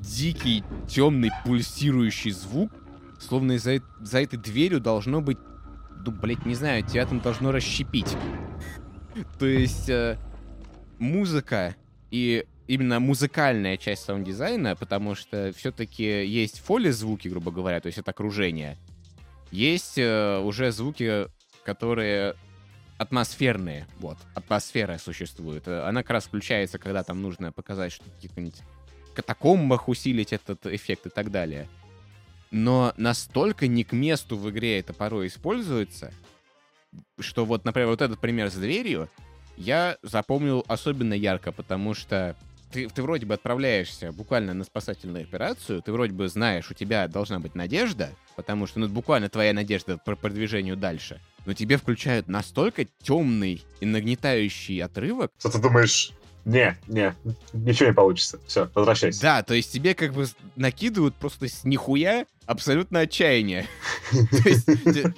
Дикий, 0.00 0.62
темный, 0.88 1.30
пульсирующий 1.44 2.30
звук, 2.30 2.70
словно 3.18 3.58
за, 3.58 3.80
за 4.00 4.22
этой 4.22 4.38
дверью 4.38 4.80
должно 4.80 5.20
быть 5.20 5.38
ну, 6.06 6.12
блядь, 6.12 6.46
не 6.46 6.54
знаю, 6.54 6.84
тебя 6.84 7.04
там 7.04 7.20
должно 7.20 7.50
расщепить. 7.50 8.16
То 9.38 9.46
есть 9.46 9.88
э, 9.88 10.18
музыка 10.98 11.74
и 12.10 12.44
именно 12.68 13.00
музыкальная 13.00 13.76
часть 13.76 14.04
саунд-дизайна, 14.04 14.76
потому 14.76 15.14
что 15.14 15.52
все-таки 15.56 16.24
есть 16.24 16.60
foley 16.60 16.90
звуки, 16.90 17.28
грубо 17.28 17.50
говоря, 17.50 17.80
то 17.80 17.86
есть 17.86 17.98
это 17.98 18.10
окружение. 18.10 18.76
Есть 19.50 19.98
э, 19.98 20.38
уже 20.38 20.70
звуки, 20.70 21.26
которые 21.64 22.34
атмосферные, 22.98 23.86
вот, 23.98 24.18
атмосфера 24.34 24.98
существует. 24.98 25.68
Она 25.68 26.02
как 26.02 26.10
раз 26.10 26.24
включается, 26.24 26.78
когда 26.78 27.02
там 27.02 27.22
нужно 27.22 27.52
показать, 27.52 27.92
что 27.92 28.04
в 28.04 28.14
каких-нибудь 28.14 28.60
катакомбах 29.14 29.88
усилить 29.88 30.32
этот 30.32 30.66
эффект 30.66 31.06
и 31.06 31.10
так 31.10 31.30
далее 31.30 31.68
но 32.50 32.92
настолько 32.96 33.66
не 33.66 33.84
к 33.84 33.92
месту 33.92 34.36
в 34.36 34.48
игре 34.50 34.78
это 34.78 34.92
порой 34.92 35.26
используется, 35.26 36.12
что 37.18 37.44
вот, 37.44 37.64
например, 37.64 37.88
вот 37.88 38.02
этот 38.02 38.20
пример 38.20 38.50
с 38.50 38.54
дверью 38.54 39.10
я 39.56 39.98
запомнил 40.02 40.64
особенно 40.68 41.14
ярко, 41.14 41.52
потому 41.52 41.94
что 41.94 42.36
ты, 42.72 42.88
ты 42.88 43.02
вроде 43.02 43.26
бы 43.26 43.34
отправляешься 43.34 44.12
буквально 44.12 44.54
на 44.54 44.64
спасательную 44.64 45.24
операцию, 45.24 45.82
ты 45.82 45.92
вроде 45.92 46.12
бы 46.12 46.28
знаешь, 46.28 46.70
у 46.70 46.74
тебя 46.74 47.08
должна 47.08 47.38
быть 47.40 47.54
надежда, 47.54 48.10
потому 48.36 48.66
что 48.66 48.80
ну, 48.80 48.88
буквально 48.88 49.28
твоя 49.28 49.52
надежда 49.52 49.98
по 49.98 50.16
продвижению 50.16 50.76
дальше, 50.76 51.20
но 51.46 51.54
тебе 51.54 51.78
включают 51.78 52.28
настолько 52.28 52.86
темный 53.02 53.64
и 53.80 53.86
нагнетающий 53.86 54.82
отрывок. 54.82 55.30
Что 55.38 55.50
ты 55.50 55.58
думаешь, 55.58 56.12
не, 56.44 56.76
не, 56.86 57.14
ничего 57.52 57.88
не 57.88 57.94
получится. 57.94 58.38
Все, 58.46 58.70
возвращайся. 58.74 59.20
Да, 59.20 59.42
то 59.42 59.54
есть 59.54 59.72
тебе 59.72 59.94
как 59.94 60.12
бы 60.12 60.26
накидывают 60.54 61.16
просто 61.16 61.48
с 61.48 61.64
нихуя 61.64 62.26
абсолютно 62.46 63.00
отчаяние. 63.00 63.66
То 64.12 64.48
есть 64.48 64.66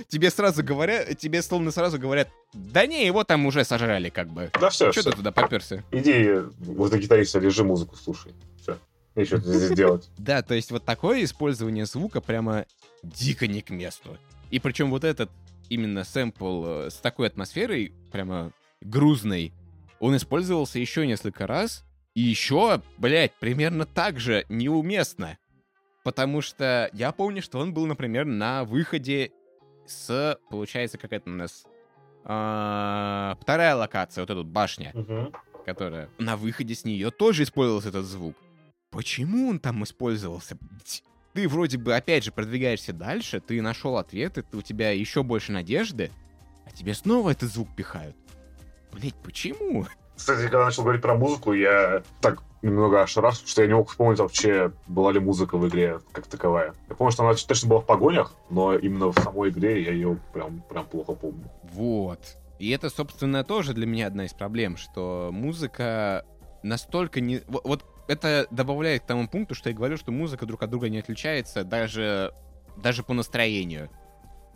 тебе 0.09 0.31
сразу 0.31 0.65
говорят, 0.65 1.19
тебе 1.19 1.43
словно 1.43 1.71
сразу 1.71 1.99
говорят, 1.99 2.31
да 2.55 2.87
не, 2.87 3.05
его 3.05 3.25
там 3.25 3.45
уже 3.45 3.65
сожрали 3.65 4.09
как 4.09 4.31
бы. 4.31 4.51
Да 4.59 4.71
все, 4.71 4.91
Что 4.91 5.03
ты 5.03 5.13
туда 5.13 5.31
поперся? 5.31 5.85
Иди 5.91 6.31
возле 6.61 6.99
гитариста 6.99 7.39
лежи, 7.41 7.63
музыку 7.63 7.97
слушай. 7.97 8.33
Все. 8.59 8.79
Нечего 9.15 9.39
здесь 9.41 9.77
делать. 9.77 10.09
Да, 10.19 10.41
то 10.41 10.55
есть 10.55 10.71
вот 10.71 10.87
такое 10.87 11.23
использование 11.25 11.85
звука 11.85 12.23
прямо 12.23 12.65
дико 13.03 13.47
не 13.47 13.61
к 13.61 13.69
месту. 13.69 14.17
И 14.51 14.59
причем 14.61 14.89
вот 14.89 15.05
этот 15.05 15.31
именно 15.69 16.05
сэмпл 16.05 16.65
э, 16.67 16.91
с 16.91 16.97
такой 16.97 17.27
атмосферой, 17.29 17.93
прямо 18.13 18.53
грузной, 18.81 19.53
он 20.01 20.17
использовался 20.17 20.79
еще 20.79 21.07
несколько 21.07 21.47
раз, 21.47 21.85
и 22.15 22.21
еще, 22.21 22.83
блядь, 22.99 23.33
примерно 23.35 23.85
так 23.87 24.19
же 24.21 24.45
неуместно. 24.49 25.39
Потому 26.05 26.41
что 26.41 26.89
я 26.93 27.13
помню, 27.13 27.43
что 27.43 27.59
он 27.59 27.73
был, 27.75 27.87
например, 27.87 28.25
на 28.25 28.65
выходе 28.65 29.33
с, 29.87 30.39
получается, 30.51 30.99
как 30.99 31.13
это 31.13 31.29
у 31.31 31.33
нас, 31.35 31.65
а, 32.25 33.37
вторая 33.41 33.75
локация, 33.75 34.23
вот 34.23 34.31
эта 34.31 34.39
вот 34.39 34.47
башня, 34.47 34.93
Мгм. 34.95 35.33
которая 35.65 36.09
на 36.19 36.37
выходе 36.37 36.75
с 36.75 36.85
нее 36.85 37.11
тоже 37.11 37.43
использовался 37.43 37.89
этот 37.89 38.05
звук. 38.07 38.37
Почему 38.91 39.49
он 39.49 39.59
там 39.59 39.83
использовался? 39.85 40.57
блядь? 40.61 41.03
Ты 41.39 41.47
вроде 41.47 41.79
бы, 41.79 41.95
опять 41.95 42.25
же, 42.25 42.33
продвигаешься 42.33 42.93
дальше, 42.93 43.39
ты 43.39 43.63
нашел 43.63 43.97
ответы, 43.97 44.43
ты- 44.43 44.57
у 44.57 44.61
тебя 44.61 44.91
еще 44.91 45.23
больше 45.23 45.53
надежды, 45.53 46.11
а 46.67 46.73
тебе 46.73 46.95
снова 46.95 47.31
этот 47.31 47.49
звук 47.53 47.69
пихают. 47.77 48.17
Блять, 48.93 49.15
почему? 49.23 49.87
Кстати, 50.17 50.41
когда 50.43 50.65
начал 50.65 50.83
говорить 50.83 51.01
про 51.01 51.15
музыку, 51.15 51.53
я 51.53 52.03
так 52.21 52.43
немного 52.63 53.03
ошарашен, 53.05 53.47
что 53.47 53.63
я 53.63 53.69
не 53.69 53.75
мог 53.75 53.89
вспомнить 53.89 54.19
вообще, 54.19 54.73
была 54.89 55.13
ли 55.13 55.21
музыка 55.21 55.57
в 55.59 55.69
игре 55.69 56.01
как 56.11 56.27
таковая. 56.27 56.75
Я 56.89 56.97
помню, 56.97 57.13
что 57.13 57.23
она 57.25 57.35
точно 57.35 57.69
была 57.69 57.81
в 57.83 57.87
погонях, 57.87 58.35
но 58.51 58.75
именно 58.77 59.13
в 59.13 59.19
самой 59.21 59.51
игре 59.51 59.81
я 59.85 59.93
ее 59.93 60.19
прям, 60.35 60.61
прям 60.69 60.87
плохо 60.87 61.13
помню. 61.13 61.49
Вот. 61.73 62.19
И 62.59 62.71
это, 62.71 62.91
собственно, 62.91 63.45
тоже 63.45 63.75
для 63.75 63.87
меня 63.87 64.09
одна 64.09 64.25
из 64.25 64.33
проблем, 64.33 64.77
что 64.77 65.29
музыка 65.33 66.25
настолько 66.65 67.21
не... 67.21 67.43
во- 67.47 67.61
Вот 67.63 67.85
это 68.09 68.49
добавляет 68.51 69.03
к 69.03 69.07
тому 69.07 69.29
пункту, 69.29 69.55
что 69.55 69.69
я 69.69 69.77
говорю, 69.77 69.97
что 69.97 70.11
музыка 70.11 70.47
друг 70.47 70.63
от 70.63 70.71
друга 70.71 70.89
не 70.89 70.99
отличается 70.99 71.63
даже, 71.63 72.33
даже 72.77 73.03
по 73.03 73.13
настроению. 73.13 73.91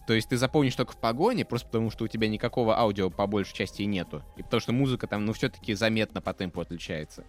То 0.07 0.15
есть 0.15 0.29
ты 0.29 0.37
запомнишь 0.37 0.75
только 0.75 0.93
в 0.93 0.97
погоне, 0.97 1.45
просто 1.45 1.69
потому 1.69 1.91
что 1.91 2.05
у 2.05 2.09
тебя 2.09 2.29
никакого 2.29 2.77
аудио 2.77 3.09
по 3.11 3.27
большей 3.27 3.55
части 3.55 3.83
нету. 3.83 4.25
И 4.37 4.43
потому 4.43 4.61
что 4.61 4.73
музыка 4.73 5.07
там, 5.07 5.25
ну, 5.25 5.33
все-таки 5.33 5.75
заметно 5.75 6.21
по 6.21 6.35
темпу 6.35 6.61
отличается. 6.61 7.25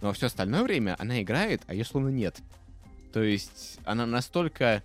Но 0.00 0.12
все 0.12 0.26
остальное 0.26 0.62
время 0.62 0.96
она 0.98 1.20
играет, 1.22 1.62
а 1.66 1.74
ее 1.74 1.84
словно 1.84 2.08
нет. 2.08 2.38
То 3.12 3.22
есть 3.22 3.78
она 3.84 4.06
настолько... 4.06 4.82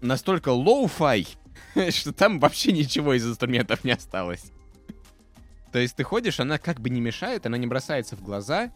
Настолько 0.00 0.48
lo-fi, 0.48 1.28
что 1.90 2.12
там 2.12 2.40
вообще 2.40 2.72
ничего 2.72 3.14
из 3.14 3.26
инструментов 3.26 3.84
не 3.84 3.92
осталось. 3.92 4.50
То 5.70 5.78
есть 5.78 5.96
ты 5.96 6.02
ходишь, 6.02 6.40
она 6.40 6.58
как 6.58 6.80
бы 6.80 6.90
не 6.90 7.00
мешает, 7.00 7.46
она 7.46 7.56
не 7.56 7.66
бросается 7.66 8.16
в 8.16 8.22
глаза. 8.22 8.72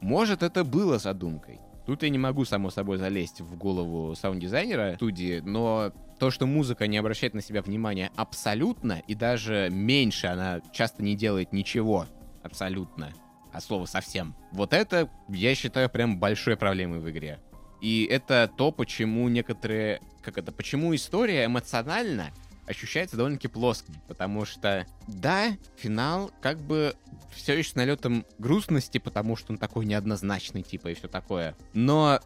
Может, 0.00 0.42
это 0.42 0.64
было 0.64 0.98
задумкой. 0.98 1.60
Тут 1.86 2.02
я 2.02 2.08
не 2.08 2.18
могу, 2.18 2.44
само 2.44 2.70
собой, 2.70 2.98
залезть 2.98 3.40
в 3.40 3.56
голову 3.56 4.14
саунд-дизайнера 4.14 4.94
студии, 4.96 5.40
но 5.40 5.92
то, 6.18 6.30
что 6.30 6.46
музыка 6.46 6.86
не 6.86 6.98
обращает 6.98 7.34
на 7.34 7.40
себя 7.40 7.62
внимания 7.62 8.10
абсолютно, 8.14 9.02
и 9.06 9.14
даже 9.14 9.68
меньше 9.72 10.26
она 10.28 10.60
часто 10.72 11.02
не 11.02 11.16
делает 11.16 11.52
ничего 11.52 12.06
абсолютно, 12.42 13.12
от 13.52 13.60
слова 13.60 13.86
совсем. 13.86 14.34
Вот 14.52 14.72
это, 14.72 15.10
я 15.28 15.54
считаю, 15.54 15.90
прям 15.90 16.18
большой 16.20 16.56
проблемой 16.56 17.00
в 17.00 17.10
игре. 17.10 17.40
И 17.80 18.06
это 18.10 18.50
то, 18.54 18.70
почему 18.70 19.28
некоторые... 19.28 20.00
Как 20.22 20.36
это? 20.36 20.52
Почему 20.52 20.94
история 20.94 21.46
эмоционально 21.46 22.30
ощущается 22.70 23.16
довольно-таки 23.16 23.48
плоско. 23.48 23.92
Потому 24.06 24.44
что, 24.44 24.86
да, 25.08 25.56
финал 25.76 26.30
как 26.40 26.58
бы 26.60 26.94
все 27.34 27.58
еще 27.58 27.70
с 27.70 27.74
налетом 27.74 28.24
грустности, 28.38 28.98
потому 28.98 29.36
что 29.36 29.52
он 29.52 29.58
такой 29.58 29.84
неоднозначный, 29.84 30.62
типа, 30.62 30.88
и 30.88 30.94
все 30.94 31.08
такое. 31.08 31.56
Но 31.74 32.20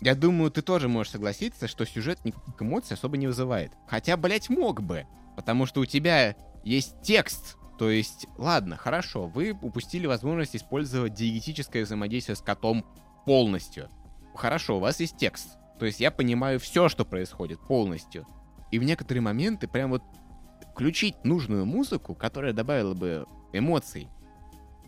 я 0.00 0.14
думаю, 0.14 0.50
ты 0.50 0.62
тоже 0.62 0.88
можешь 0.88 1.12
согласиться, 1.12 1.68
что 1.68 1.84
сюжет 1.84 2.24
никаких 2.24 2.60
эмоций 2.60 2.94
особо 2.94 3.16
не 3.18 3.26
вызывает. 3.26 3.72
Хотя, 3.86 4.16
блять, 4.16 4.48
мог 4.48 4.82
бы. 4.82 5.06
Потому 5.36 5.66
что 5.66 5.80
у 5.80 5.86
тебя 5.86 6.34
есть 6.64 7.00
текст. 7.02 7.56
То 7.78 7.90
есть, 7.90 8.26
ладно, 8.36 8.76
хорошо, 8.76 9.26
вы 9.26 9.56
упустили 9.62 10.06
возможность 10.06 10.56
использовать 10.56 11.14
диегетическое 11.14 11.84
взаимодействие 11.84 12.36
с 12.36 12.40
котом 12.40 12.84
полностью. 13.24 13.88
Хорошо, 14.34 14.76
у 14.76 14.80
вас 14.80 15.00
есть 15.00 15.16
текст. 15.16 15.56
То 15.78 15.86
есть 15.86 16.00
я 16.00 16.10
понимаю 16.10 16.60
все, 16.60 16.90
что 16.90 17.06
происходит 17.06 17.58
полностью. 17.66 18.26
И 18.70 18.78
в 18.78 18.84
некоторые 18.84 19.22
моменты 19.22 19.68
прям 19.68 19.90
вот 19.90 20.02
включить 20.72 21.24
нужную 21.24 21.66
музыку, 21.66 22.14
которая 22.14 22.52
добавила 22.52 22.94
бы 22.94 23.26
эмоций, 23.52 24.08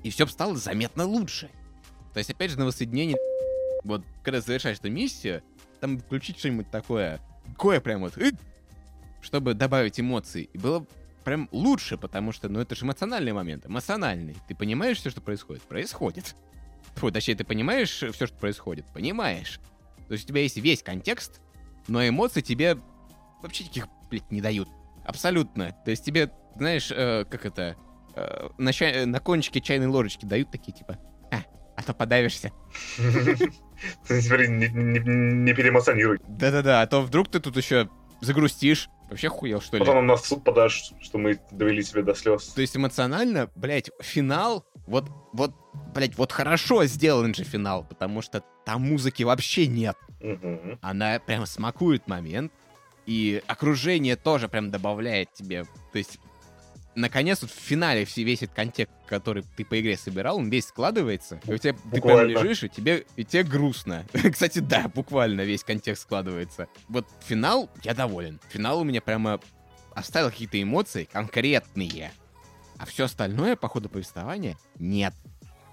и 0.02 0.10
все 0.10 0.26
бы 0.26 0.32
стало 0.32 0.56
заметно 0.56 1.04
лучше. 1.04 1.50
То 2.12 2.18
есть, 2.18 2.30
опять 2.30 2.50
же, 2.50 2.58
на 2.58 2.66
воссоединении, 2.66 3.16
вот, 3.84 4.04
когда 4.22 4.40
завершаешь 4.40 4.78
эту 4.78 4.90
миссию, 4.90 5.42
там 5.80 5.98
включить 5.98 6.38
что-нибудь 6.38 6.70
такое, 6.70 7.20
такое 7.46 7.80
прям 7.80 8.02
вот, 8.02 8.16
чтобы 9.20 9.54
добавить 9.54 9.98
эмоций. 9.98 10.48
И 10.52 10.58
было 10.58 10.86
прям 11.24 11.48
лучше, 11.52 11.96
потому 11.96 12.32
что, 12.32 12.48
ну, 12.48 12.60
это 12.60 12.74
же 12.74 12.84
эмоциональный 12.84 13.32
момент, 13.32 13.66
эмоциональный. 13.66 14.36
Ты 14.48 14.54
понимаешь 14.54 14.98
все, 14.98 15.10
что 15.10 15.20
происходит? 15.20 15.62
Происходит. 15.62 16.34
Фу, 16.96 17.10
точнее, 17.10 17.36
ты 17.36 17.44
понимаешь 17.44 17.90
все, 17.90 18.26
что 18.26 18.34
происходит? 18.34 18.86
Понимаешь. 18.92 19.60
То 20.08 20.12
есть 20.12 20.24
у 20.24 20.28
тебя 20.28 20.42
есть 20.42 20.56
весь 20.56 20.82
контекст, 20.82 21.40
но 21.88 22.06
эмоции 22.06 22.40
тебе 22.42 22.78
вообще 23.42 23.64
никаких, 23.64 23.86
блядь, 24.10 24.30
не 24.30 24.40
дают. 24.40 24.68
Абсолютно. 25.04 25.72
То 25.84 25.90
есть 25.90 26.04
тебе, 26.04 26.30
знаешь, 26.56 26.90
э, 26.90 27.24
как 27.28 27.44
это, 27.44 27.76
э, 28.14 28.48
на, 28.58 28.72
чай- 28.72 29.04
на 29.04 29.20
кончике 29.20 29.60
чайной 29.60 29.88
ложечки 29.88 30.24
дают 30.24 30.50
такие, 30.50 30.72
типа, 30.72 30.98
а, 31.30 31.42
а 31.76 31.82
то 31.82 31.92
подавишься. 31.92 32.52
Теперь 34.08 34.48
не, 34.48 35.52
переэмоционируй. 35.54 36.20
Да-да-да, 36.28 36.82
а 36.82 36.86
то 36.86 37.02
вдруг 37.02 37.28
ты 37.28 37.40
тут 37.40 37.56
еще 37.56 37.88
загрустишь. 38.20 38.88
Вообще 39.10 39.28
хуел, 39.28 39.60
что 39.60 39.76
ли? 39.76 39.80
Потом 39.80 39.96
нам 39.96 40.06
нас 40.06 40.22
в 40.22 40.26
суд 40.26 40.42
подашь, 40.42 40.92
что 41.00 41.18
мы 41.18 41.38
довели 41.50 41.82
тебя 41.82 42.02
до 42.02 42.14
слез. 42.14 42.46
То 42.48 42.62
есть 42.62 42.74
эмоционально, 42.76 43.50
блядь, 43.56 43.90
финал, 44.00 44.64
вот, 44.86 45.10
вот, 45.34 45.54
блядь, 45.94 46.16
вот 46.16 46.32
хорошо 46.32 46.86
сделан 46.86 47.34
же 47.34 47.44
финал, 47.44 47.84
потому 47.84 48.22
что 48.22 48.42
там 48.64 48.88
музыки 48.88 49.22
вообще 49.22 49.66
нет. 49.66 49.96
Мгм. 50.22 50.78
Она 50.80 51.18
прям 51.18 51.44
смакует 51.44 52.06
момент, 52.08 52.52
и 53.06 53.42
окружение 53.46 54.16
тоже 54.16 54.48
прям 54.48 54.70
добавляет 54.70 55.32
тебе. 55.32 55.64
То 55.92 55.98
есть, 55.98 56.18
наконец, 56.94 57.42
вот 57.42 57.50
в 57.50 57.54
финале 57.54 58.04
все- 58.04 58.22
весь 58.22 58.42
этот 58.42 58.54
контекст, 58.54 58.92
который 59.08 59.44
ты 59.56 59.64
по 59.64 59.80
игре 59.80 59.96
собирал, 59.96 60.38
он 60.38 60.48
весь 60.50 60.66
складывается, 60.66 61.40
и 61.46 61.52
у 61.52 61.58
тебя 61.58 61.72
ты 61.72 61.78
прям 61.80 61.90
Буквально. 61.90 62.38
лежишь, 62.38 62.62
и 62.64 62.68
тебе, 62.68 63.04
и 63.16 63.24
тебе 63.24 63.42
грустно. 63.42 64.04
Кстати, 64.32 64.60
да, 64.60 64.88
буквально 64.88 65.42
весь 65.42 65.64
контекст 65.64 66.02
складывается. 66.02 66.68
Вот 66.88 67.06
финал, 67.26 67.68
я 67.82 67.94
доволен. 67.94 68.40
Финал 68.50 68.80
у 68.80 68.84
меня 68.84 69.00
прямо 69.00 69.40
оставил 69.94 70.30
какие-то 70.30 70.62
эмоции 70.62 71.04
конкретные. 71.10 72.12
А 72.78 72.86
все 72.86 73.04
остальное 73.04 73.54
по 73.56 73.68
ходу 73.68 73.88
повествования 73.88 74.56
нет. 74.78 75.14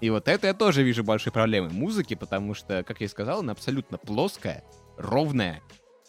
И 0.00 0.10
вот 0.10 0.28
это 0.28 0.46
я 0.46 0.54
тоже 0.54 0.82
вижу 0.82 1.04
большой 1.04 1.32
проблемой 1.32 1.70
музыки, 1.70 2.14
потому 2.14 2.54
что, 2.54 2.82
как 2.84 3.00
я 3.00 3.06
и 3.06 3.08
сказал, 3.08 3.40
она 3.40 3.52
абсолютно 3.52 3.98
плоская, 3.98 4.62
ровная, 4.96 5.60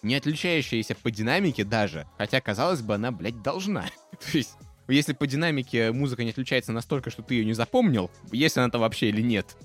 не 0.02 0.16
отличающаяся 0.16 0.96
по 0.96 1.12
динамике 1.12 1.64
даже, 1.64 2.08
хотя, 2.18 2.42
казалось 2.42 2.82
бы, 2.82 2.96
она, 2.96 3.12
блядь, 3.12 3.42
должна. 3.42 3.86
То 4.32 4.38
есть, 4.38 4.56
если 4.88 5.14
по 5.14 5.28
динамике 5.28 5.92
музыка 5.92 6.24
не 6.24 6.32
отличается 6.32 6.72
настолько, 6.72 7.10
что 7.10 7.22
ты 7.24 7.36
ее 7.36 7.46
не 7.46 7.54
запомнил, 7.54 8.12
есть 8.32 8.58
она 8.58 8.70
там 8.70 8.82
вообще 8.82 9.10
или 9.10 9.22
нет, 9.22 9.58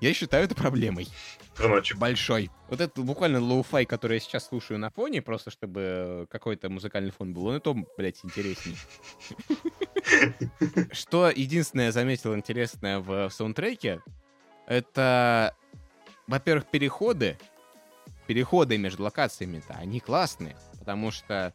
я 0.00 0.14
считаю 0.14 0.44
это 0.44 0.54
проблемой 0.54 1.08
Короче, 1.60 1.94
большой. 1.94 2.50
Вот 2.68 2.80
это 2.80 3.02
буквально 3.02 3.38
lo-fi, 3.38 3.84
который 3.84 4.14
я 4.14 4.20
сейчас 4.20 4.48
слушаю 4.48 4.78
на 4.78 4.90
фоне, 4.90 5.20
просто 5.20 5.50
чтобы 5.50 6.26
какой-то 6.30 6.70
музыкальный 6.70 7.10
фон 7.10 7.34
был, 7.34 7.46
он 7.46 7.56
и 7.56 7.60
то, 7.60 7.76
блядь, 7.98 8.20
интересней. 8.24 8.76
Что 10.92 11.28
единственное 11.28 11.92
заметил 11.92 12.34
интересное 12.34 13.00
в 13.00 13.28
саундтреке, 13.28 14.00
это, 14.66 15.54
во-первых, 16.26 16.66
переходы. 16.70 17.36
Переходы 18.30 18.78
между 18.78 19.02
локациями-то, 19.02 19.74
они 19.74 19.98
классные, 19.98 20.56
потому 20.78 21.10
что 21.10 21.52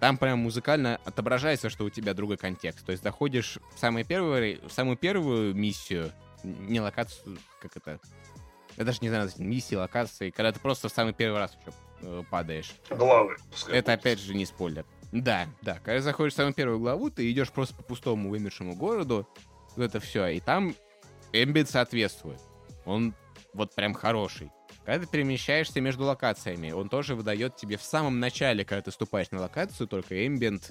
там 0.00 0.18
прям 0.18 0.40
музыкально 0.40 1.00
отображается, 1.04 1.70
что 1.70 1.84
у 1.84 1.88
тебя 1.88 2.14
другой 2.14 2.36
контекст. 2.36 2.84
То 2.84 2.90
есть 2.90 3.04
заходишь 3.04 3.60
в, 3.76 3.78
самый 3.78 4.02
первый, 4.02 4.60
в 4.66 4.72
самую 4.72 4.96
первую 4.96 5.54
миссию, 5.54 6.10
не 6.42 6.80
локацию, 6.80 7.38
как 7.62 7.76
это, 7.76 8.00
я 8.76 8.82
даже 8.82 8.98
не 9.02 9.08
знаю, 9.08 9.30
миссии, 9.36 9.76
локации, 9.76 10.30
когда 10.30 10.50
ты 10.50 10.58
просто 10.58 10.88
в 10.88 10.92
самый 10.92 11.12
первый 11.12 11.38
раз 11.38 11.56
еще 11.60 11.72
э, 12.02 12.24
падаешь. 12.28 12.74
главы. 12.90 13.36
пускай 13.52 13.76
Это 13.76 13.92
будут. 13.92 14.00
опять 14.00 14.18
же 14.18 14.34
не 14.34 14.46
спойлер. 14.46 14.84
Да, 15.12 15.46
да. 15.62 15.78
Когда 15.84 16.00
заходишь 16.00 16.32
в 16.32 16.36
самую 16.36 16.54
первую 16.54 16.80
главу, 16.80 17.08
ты 17.08 17.30
идешь 17.30 17.52
просто 17.52 17.76
по 17.76 17.84
пустому 17.84 18.30
вымершему 18.30 18.74
городу, 18.74 19.28
вот 19.76 19.84
это 19.84 20.00
все, 20.00 20.26
и 20.26 20.40
там 20.40 20.74
эмбиент 21.32 21.70
соответствует. 21.70 22.40
Он 22.84 23.14
вот 23.54 23.76
прям 23.76 23.94
хороший. 23.94 24.50
Когда 24.86 25.04
ты 25.04 25.10
перемещаешься 25.10 25.80
между 25.80 26.04
локациями, 26.04 26.70
он 26.70 26.88
тоже 26.88 27.16
выдает 27.16 27.56
тебе 27.56 27.76
в 27.76 27.82
самом 27.82 28.20
начале, 28.20 28.64
когда 28.64 28.82
ты 28.82 28.92
ступаешь 28.92 29.32
на 29.32 29.40
локацию, 29.40 29.88
только 29.88 30.24
эмбиент 30.24 30.70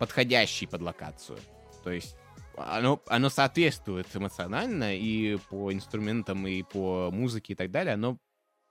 подходящий 0.00 0.66
под 0.66 0.82
локацию. 0.82 1.38
То 1.84 1.92
есть 1.92 2.16
оно, 2.56 3.00
оно 3.06 3.30
соответствует 3.30 4.08
эмоционально 4.12 4.96
и 4.96 5.36
по 5.50 5.72
инструментам, 5.72 6.44
и 6.48 6.64
по 6.64 7.12
музыке 7.12 7.52
и 7.52 7.56
так 7.56 7.70
далее. 7.70 7.94
Оно 7.94 8.18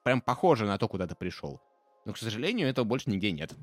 прям 0.04 0.20
похоже 0.20 0.66
на 0.66 0.78
то, 0.78 0.90
куда 0.90 1.08
ты 1.08 1.16
пришел. 1.16 1.62
Но, 2.04 2.12
к 2.12 2.18
сожалению, 2.18 2.68
этого 2.68 2.84
больше 2.84 3.10
нигде 3.10 3.32
нет. 3.32 3.54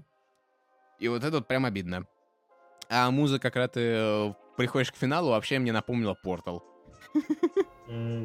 И 0.99 1.09
вот 1.09 1.23
это 1.23 1.37
вот 1.37 1.47
прям 1.47 1.67
обидно. 1.67 2.07
А 2.89 3.11
музыка, 3.11 3.51
когда 3.51 3.69
ты 3.69 3.81
э, 3.81 4.35
приходишь 4.57 4.91
к 4.91 4.97
финалу, 4.97 5.31
вообще 5.31 5.59
мне 5.59 5.73
напомнила 5.73 6.15
Портал. 6.15 6.65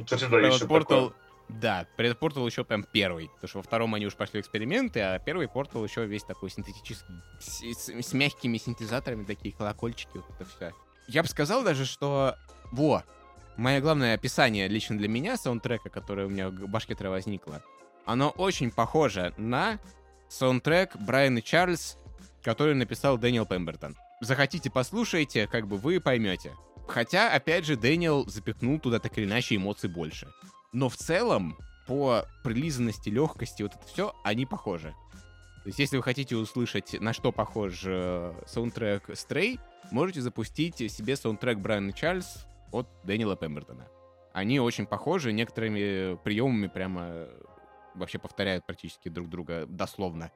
Кстати, 0.05 0.29
да, 0.29 0.39
еще 0.39 0.65
Портал... 0.65 1.13
Да, 1.47 1.87
Портал 2.19 2.45
еще 2.47 2.63
прям 2.63 2.83
первый, 2.83 3.29
потому 3.29 3.47
что 3.47 3.57
во 3.59 3.63
втором 3.63 3.93
они 3.93 4.07
уж 4.07 4.15
пошли 4.15 4.39
эксперименты, 4.39 4.99
а 4.99 5.19
первый 5.19 5.47
Портал 5.47 5.85
еще 5.85 6.05
весь 6.05 6.23
такой 6.23 6.49
синтетический, 6.49 7.13
с, 7.39 7.61
с, 7.61 7.89
с 7.89 8.13
мягкими 8.13 8.57
синтезаторами, 8.57 9.25
такие 9.25 9.53
колокольчики, 9.53 10.11
вот 10.15 10.25
это 10.29 10.45
все. 10.49 10.73
Я 11.07 11.21
бы 11.21 11.29
сказал 11.29 11.63
даже, 11.63 11.85
что... 11.85 12.35
Во! 12.71 13.03
Мое 13.57 13.79
главное 13.79 14.15
описание 14.15 14.67
лично 14.67 14.97
для 14.97 15.07
меня 15.07 15.37
саундтрека, 15.37 15.89
которое 15.89 16.27
у 16.27 16.29
меня 16.29 16.49
в 16.49 16.67
башке 16.67 16.95
возникло, 16.95 17.61
оно 18.05 18.29
очень 18.31 18.71
похоже 18.71 19.33
на 19.37 19.79
саундтрек 20.27 20.95
«Брайан 20.97 21.41
и 21.41 21.46
Чарльз», 21.46 21.97
который 22.43 22.75
написал 22.75 23.17
Дэниел 23.17 23.45
Пембертон. 23.45 23.95
Захотите, 24.19 24.69
послушайте, 24.69 25.47
как 25.47 25.67
бы 25.67 25.77
вы 25.77 25.99
поймете. 25.99 26.53
Хотя, 26.87 27.33
опять 27.33 27.65
же, 27.65 27.77
Дэниел 27.77 28.27
запихнул 28.27 28.79
туда 28.79 28.99
так 28.99 29.17
или 29.17 29.25
иначе 29.25 29.55
эмоций 29.55 29.89
больше. 29.89 30.27
Но 30.75 30.89
в 30.89 30.97
целом, 30.97 31.57
по 31.87 32.25
прилизанности, 32.43 33.07
легкости, 33.07 33.63
вот 33.63 33.75
это 33.75 33.87
все, 33.87 34.13
они 34.25 34.45
похожи. 34.45 34.93
То 35.63 35.67
есть, 35.69 35.79
если 35.79 35.95
вы 35.95 36.03
хотите 36.03 36.35
услышать, 36.35 36.99
на 36.99 37.13
что 37.13 37.31
похож 37.31 37.83
э, 37.85 38.33
саундтрек 38.45 39.09
Stray, 39.11 39.57
можете 39.91 40.19
запустить 40.19 40.75
себе 40.91 41.15
саундтрек 41.15 41.59
«Брайан 41.59 41.93
и 41.93 41.98
Чарльз» 41.98 42.45
от 42.73 42.89
Дэниела 43.05 43.37
Пембертона. 43.37 43.87
Они 44.33 44.59
очень 44.59 44.85
похожи, 44.85 45.31
некоторыми 45.31 46.17
приемами 46.17 46.67
прямо 46.67 47.29
вообще 47.93 48.19
повторяют 48.19 48.65
практически 48.65 49.07
друг 49.07 49.29
друга 49.29 49.65
дословно. 49.67 50.29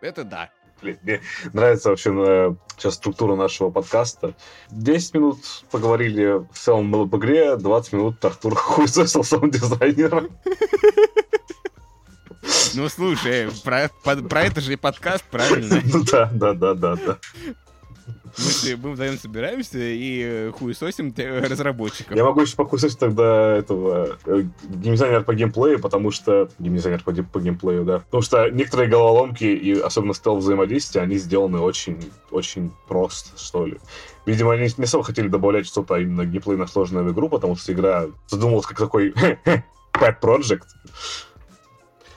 Это 0.00 0.24
да. 0.24 0.50
Блин, 0.82 0.98
мне 1.02 1.20
нравится 1.52 1.90
вообще 1.90 2.10
э, 2.14 2.54
сейчас 2.76 2.94
структура 2.94 3.34
нашего 3.34 3.70
подкаста. 3.70 4.34
10 4.70 5.14
минут 5.14 5.38
поговорили 5.70 6.46
в 6.52 6.58
целом 6.58 6.94
об 6.94 7.16
игре, 7.16 7.56
20 7.56 7.92
минут 7.94 8.24
Артур 8.24 8.54
хуесосил 8.56 9.24
саунд-дизайнера. 9.24 10.28
Ну, 12.74 12.88
слушай, 12.88 13.48
про, 13.64 13.90
про 14.02 14.42
это 14.42 14.60
же 14.60 14.74
и 14.74 14.76
подкаст, 14.76 15.24
правильно? 15.30 15.80
Ну 15.92 16.04
да, 16.04 16.30
да, 16.32 16.52
да, 16.52 16.74
да, 16.74 16.96
да. 16.96 17.18
Мы, 18.38 18.76
мы 18.76 18.92
вдвоем 18.92 19.18
собираемся 19.18 19.78
и 19.78 20.22
э, 20.22 20.52
хуесосим 20.52 21.14
разработчиков. 21.16 22.14
Я 22.14 22.24
могу 22.24 22.42
еще 22.42 22.56
похуесосить 22.56 22.98
тогда 22.98 23.56
этого 23.56 24.18
э, 24.26 24.42
геймдизайнера 24.68 25.22
по 25.22 25.34
геймплею, 25.34 25.80
потому 25.80 26.10
что... 26.10 26.48
Геймдизайнер 26.58 27.02
по, 27.02 27.12
по 27.12 27.40
геймплею, 27.40 27.84
да. 27.84 28.00
Потому 28.00 28.22
что 28.22 28.50
некоторые 28.50 28.88
головоломки, 28.88 29.44
и 29.44 29.78
особенно 29.80 30.14
стел 30.14 30.36
взаимодействия, 30.36 31.00
они 31.00 31.16
сделаны 31.16 31.60
очень, 31.60 31.98
очень 32.30 32.72
просто, 32.88 33.38
что 33.38 33.66
ли. 33.66 33.78
Видимо, 34.26 34.52
они 34.52 34.68
не 34.76 34.84
особо 34.84 35.04
хотели 35.04 35.28
добавлять 35.28 35.66
что-то 35.66 35.96
именно 35.96 36.26
геймплейно 36.26 36.66
сложное 36.66 37.02
в 37.02 37.12
игру, 37.12 37.28
потому 37.28 37.56
что 37.56 37.72
игра 37.72 38.06
задумалась 38.28 38.66
как 38.66 38.78
такой 38.78 39.10
pet 39.94 40.20
project. 40.20 40.64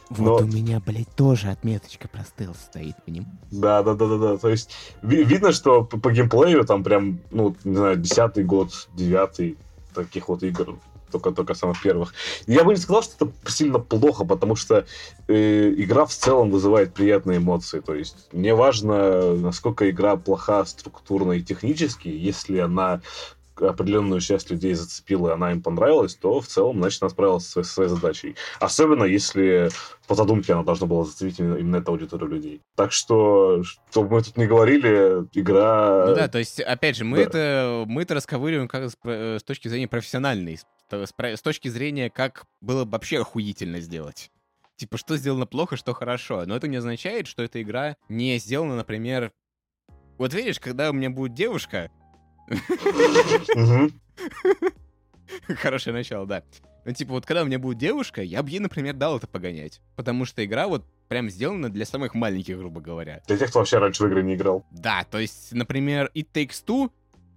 Вот 0.10 0.41
Но... 0.41 0.48
у 0.48 0.50
меня, 0.50 0.80
блядь, 0.80 1.13
тоже 1.15 1.50
отметочка 1.50 2.08
про 2.08 2.24
стелс 2.24 2.58
стоит, 2.58 2.95
понимаешь? 3.06 3.32
Да, 3.52 3.84
да, 3.84 3.93
да, 3.93 4.08
да, 4.08 4.17
да. 4.17 4.38
То 4.38 4.50
есть 4.50 4.72
ви- 5.04 5.24
видно, 5.24 5.52
что 5.52 5.84
по, 5.84 6.00
по 6.00 6.12
геймплею 6.12 6.65
там 6.65 6.84
прям, 6.84 7.19
ну, 7.30 7.56
не 7.63 7.76
знаю, 7.76 7.98
десятый 7.98 8.43
год, 8.43 8.89
девятый 8.95 9.58
таких 9.93 10.28
вот 10.28 10.41
игр 10.43 10.80
только, 11.12 11.32
только 11.32 11.54
самых 11.54 11.82
первых. 11.82 12.13
Я 12.48 12.63
бы 12.63 12.74
не 12.74 12.80
сказал, 12.80 13.04
что 13.04 13.26
это 13.26 13.52
сильно 13.52 13.80
плохо, 13.80 14.26
потому 14.26 14.56
что 14.56 14.86
э, 15.28 15.74
игра 15.78 16.06
в 16.06 16.13
целом 16.13 16.52
вызывает 16.52 16.93
приятные 16.93 17.38
эмоции. 17.38 17.80
То 17.80 17.93
есть 17.93 18.30
не 18.32 18.54
важно, 18.54 19.36
насколько 19.36 19.89
игра 19.89 20.15
плоха 20.15 20.65
структурно 20.65 21.34
и 21.34 21.41
технически, 21.41 22.08
если 22.08 22.60
она 22.60 23.02
определенную 23.62 24.22
часть 24.22 24.50
людей 24.50 24.74
зацепила, 24.74 25.30
и 25.30 25.34
она 25.34 25.52
им 25.52 25.62
понравилась, 25.62 26.15
то 26.15 26.39
в 26.39 26.48
целом, 26.48 26.80
значит, 26.80 27.02
она 27.02 27.10
справилась 27.10 27.48
со 27.48 27.63
своей 27.63 27.89
задачей. 27.89 28.36
Особенно, 28.60 29.04
если 29.04 29.69
по 30.08 30.15
задумке 30.15 30.54
она 30.54 30.63
должна 30.63 30.88
была 30.88 31.06
зацепить 31.06 31.39
именно, 31.39 31.56
именно 31.56 31.78
эту 31.78 31.91
аудиторию 31.91 32.30
людей. 32.30 32.62
Так 32.76 32.91
что, 32.91 33.63
чтобы 33.91 34.15
мы 34.15 34.24
тут 34.24 34.38
не 34.38 34.48
говорили, 34.48 35.28
игра... 35.34 36.06
Ну 36.08 36.15
да, 36.15 36.28
то 36.28 36.39
есть, 36.39 36.60
опять 36.60 36.95
же, 36.95 37.06
мы, 37.06 37.17
да. 37.17 37.24
это, 37.24 37.84
мы 37.88 38.02
это 38.02 38.15
расковыриваем 38.15 38.67
как 38.67 38.89
с, 38.89 38.98
э, 39.04 39.38
с 39.39 39.43
точки 39.43 39.67
зрения 39.67 39.88
профессиональной, 39.88 40.58
с, 40.58 40.65
с 40.91 41.41
точки 41.41 41.67
зрения, 41.67 42.10
как 42.10 42.45
было 42.62 42.86
бы 42.86 42.91
вообще 42.91 43.19
охуительно 43.19 43.80
сделать. 43.80 44.32
Типа, 44.78 44.98
что 44.98 45.17
сделано 45.17 45.45
плохо, 45.45 45.76
что 45.76 45.93
хорошо. 45.93 46.45
Но 46.45 46.56
это 46.56 46.67
не 46.67 46.78
означает, 46.78 47.28
что 47.28 47.43
эта 47.43 47.62
игра 47.62 47.98
не 48.08 48.38
сделана, 48.39 48.76
например... 48.76 49.32
Вот 50.17 50.34
видишь, 50.34 50.60
когда 50.60 50.89
у 50.89 50.93
меня 50.93 51.10
будет 51.10 51.34
девушка, 51.34 51.91
Хорошее 55.48 55.96
начало, 55.96 56.26
да. 56.26 56.44
Ну, 56.86 56.94
типа, 56.94 57.12
вот 57.12 57.26
когда 57.26 57.44
у 57.44 57.46
меня 57.46 57.60
будет 57.60 57.78
девушка, 57.78 58.22
я 58.22 58.42
бы 58.42 58.50
ей, 58.50 58.60
например, 58.60 58.96
дал 58.96 59.18
это 59.18 59.28
погонять. 59.28 59.82
Потому 59.96 60.26
что 60.26 60.44
игра 60.44 60.68
вот 60.68 60.86
прям 61.08 61.30
сделана 61.30 61.70
для 61.70 61.86
самых 61.86 62.16
маленьких, 62.16 62.58
грубо 62.58 62.82
говоря. 62.82 63.22
Для 63.28 63.38
тех, 63.38 63.50
кто 63.50 63.60
вообще 63.60 63.78
раньше 63.78 64.04
в 64.04 64.08
игры 64.08 64.24
не 64.24 64.36
играл. 64.36 64.66
Да, 64.72 65.06
то 65.10 65.20
есть, 65.20 65.52
например, 65.52 66.10
It 66.16 66.28
Takes 66.34 66.64
Two, 66.66 66.92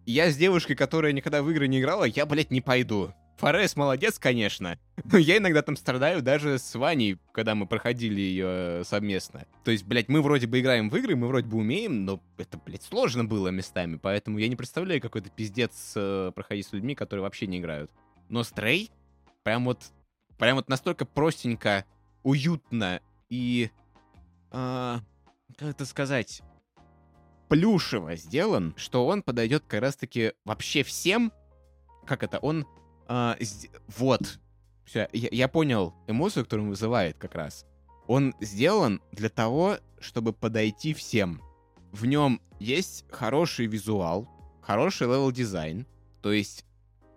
я 0.06 0.30
с 0.30 0.36
девушкой, 0.36 0.74
которая 0.74 1.12
никогда 1.12 1.42
в 1.42 1.50
игры 1.50 1.68
не 1.68 1.80
играла, 1.80 2.04
я, 2.04 2.26
блядь, 2.26 2.50
не 2.50 2.60
пойду. 2.60 3.12
Форес 3.42 3.74
молодец, 3.74 4.20
конечно, 4.20 4.78
но 5.02 5.18
я 5.18 5.38
иногда 5.38 5.62
там 5.62 5.74
страдаю 5.74 6.22
даже 6.22 6.60
с 6.60 6.76
Ваней, 6.76 7.18
когда 7.32 7.56
мы 7.56 7.66
проходили 7.66 8.20
ее 8.20 8.46
э, 8.46 8.82
совместно. 8.84 9.46
То 9.64 9.72
есть, 9.72 9.82
блядь, 9.84 10.08
мы 10.08 10.22
вроде 10.22 10.46
бы 10.46 10.60
играем 10.60 10.88
в 10.88 10.96
игры, 10.96 11.16
мы 11.16 11.26
вроде 11.26 11.48
бы 11.48 11.58
умеем, 11.58 12.04
но 12.04 12.22
это, 12.38 12.56
блядь, 12.64 12.84
сложно 12.84 13.24
было 13.24 13.48
местами, 13.48 13.98
поэтому 14.00 14.38
я 14.38 14.46
не 14.46 14.54
представляю 14.54 15.00
какой-то 15.00 15.28
пиздец 15.28 15.94
э, 15.96 16.30
проходить 16.32 16.68
с 16.68 16.72
людьми, 16.72 16.94
которые 16.94 17.24
вообще 17.24 17.48
не 17.48 17.58
играют. 17.58 17.90
Но 18.28 18.44
Стрей 18.44 18.92
прям 19.42 19.64
вот, 19.64 19.86
прям 20.38 20.54
вот 20.54 20.68
настолько 20.68 21.04
простенько, 21.04 21.84
уютно 22.22 23.00
и, 23.28 23.72
э, 24.52 24.98
как 25.58 25.68
это 25.68 25.84
сказать, 25.84 26.42
плюшево 27.48 28.14
сделан, 28.14 28.72
что 28.76 29.04
он 29.04 29.20
подойдет 29.20 29.64
как 29.66 29.80
раз-таки 29.80 30.32
вообще 30.44 30.84
всем, 30.84 31.32
как 32.06 32.22
это, 32.22 32.38
он 32.38 32.68
а, 33.06 33.36
вот. 33.96 34.38
Все, 34.84 35.08
я, 35.12 35.28
я 35.30 35.48
понял 35.48 35.94
эмоцию, 36.06 36.44
которую 36.44 36.64
он 36.66 36.70
вызывает 36.70 37.16
как 37.18 37.34
раз. 37.34 37.66
Он 38.06 38.34
сделан 38.40 39.00
для 39.12 39.28
того, 39.28 39.78
чтобы 40.00 40.32
подойти 40.32 40.92
всем. 40.92 41.40
В 41.92 42.04
нем 42.04 42.40
есть 42.58 43.04
хороший 43.10 43.66
визуал, 43.66 44.28
хороший 44.60 45.06
level-дизайн. 45.06 45.86
То 46.20 46.32
есть 46.32 46.64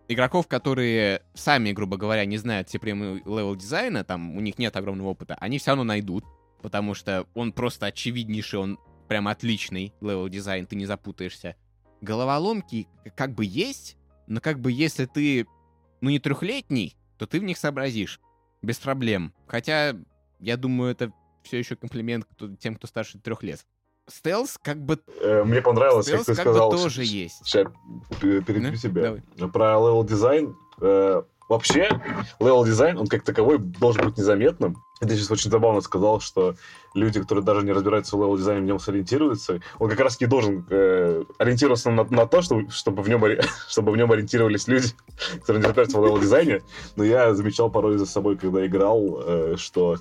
игроков, 0.07 0.47
которые 0.47 1.21
сами, 1.33 1.71
грубо 1.71 1.97
говоря, 1.97 2.25
не 2.25 2.37
знают 2.37 2.69
все 2.69 2.79
приемы 2.79 3.21
level-дизайна, 3.25 4.03
там 4.03 4.35
у 4.35 4.41
них 4.41 4.57
нет 4.57 4.75
огромного 4.75 5.09
опыта, 5.09 5.35
они 5.35 5.57
все 5.57 5.71
равно 5.71 5.83
найдут, 5.83 6.23
потому 6.61 6.93
что 6.93 7.27
он 7.33 7.51
просто 7.53 7.87
очевиднейший, 7.87 8.59
он 8.59 8.79
прям 9.07 9.27
отличный 9.27 9.93
level-дизайн, 10.01 10.65
ты 10.65 10.75
не 10.75 10.85
запутаешься. 10.85 11.55
Головоломки 12.01 12.87
как 13.15 13.33
бы 13.33 13.45
есть, 13.45 13.97
но 14.27 14.41
как 14.41 14.59
бы 14.59 14.71
если 14.71 15.05
ты 15.05 15.45
ну, 16.05 16.11
не 16.11 16.19
трехлетний, 16.19 16.95
то 17.17 17.25
ты 17.25 17.39
в 17.39 17.43
них 17.43 17.57
сообразишь. 17.57 18.21
Без 18.61 18.77
проблем. 18.77 19.33
Хотя, 19.47 19.95
я 20.39 20.55
думаю, 20.55 20.91
это 20.91 21.11
все 21.41 21.57
еще 21.57 21.75
комплимент 21.75 22.27
тем, 22.59 22.75
кто 22.75 22.85
старше 22.85 23.17
трех 23.17 23.41
лет. 23.41 23.65
Стелс 24.07 24.59
как 24.61 24.79
бы... 24.79 24.99
Э, 25.19 25.43
мне 25.43 25.63
понравилось, 25.63 26.05
Стелс 26.05 26.25
как 26.25 26.35
ты 26.35 26.35
как 26.35 26.43
сказал. 26.43 26.69
Бы 26.69 26.77
тоже 26.77 27.03
есть. 27.03 27.43
Сейчас 27.43 27.67
перебью 28.21 28.71
ну, 28.71 28.75
тебя. 28.75 29.01
Давай. 29.01 29.51
Про 29.51 29.79
level 29.79 30.03
дизайн. 30.03 30.55
Э, 30.79 31.23
вообще, 31.49 31.89
level 32.39 32.63
дизайн, 32.65 32.99
он 32.99 33.07
как 33.07 33.23
таковой 33.23 33.57
должен 33.57 34.05
быть 34.05 34.17
незаметным. 34.17 34.77
Ты 34.99 35.09
сейчас 35.15 35.29
очень 35.29 35.51
забавно 35.51 35.81
сказал, 35.81 36.21
что 36.21 36.55
люди, 36.93 37.19
которые 37.19 37.43
даже 37.43 37.65
не 37.65 37.73
разбираются 37.73 38.15
в 38.15 38.21
level-дизайне, 38.21 38.61
в 38.61 38.65
нем 38.65 38.79
сориентируются. 38.79 39.59
Он 39.77 39.89
как 39.89 39.99
раз-таки 39.99 40.25
должен 40.25 40.65
э, 40.69 41.23
ориентироваться 41.37 41.91
на, 41.91 42.05
на 42.05 42.25
то, 42.25 42.41
чтобы, 42.41 42.69
чтобы, 42.71 43.03
в 43.03 43.09
нем, 43.09 43.21
чтобы 43.67 43.91
в 43.91 43.97
нем 43.97 44.11
ориентировались 44.11 44.67
люди, 44.67 44.87
которые 45.41 45.61
не 45.61 45.67
разбираются 45.67 45.99
в 45.99 46.05
level-дизайне. 46.05 46.61
Но 46.95 47.03
я 47.03 47.33
замечал 47.33 47.69
порой 47.69 47.97
за 47.97 48.05
собой, 48.05 48.37
когда 48.37 48.65
играл, 48.65 49.21
э, 49.25 49.55
что 49.57 49.97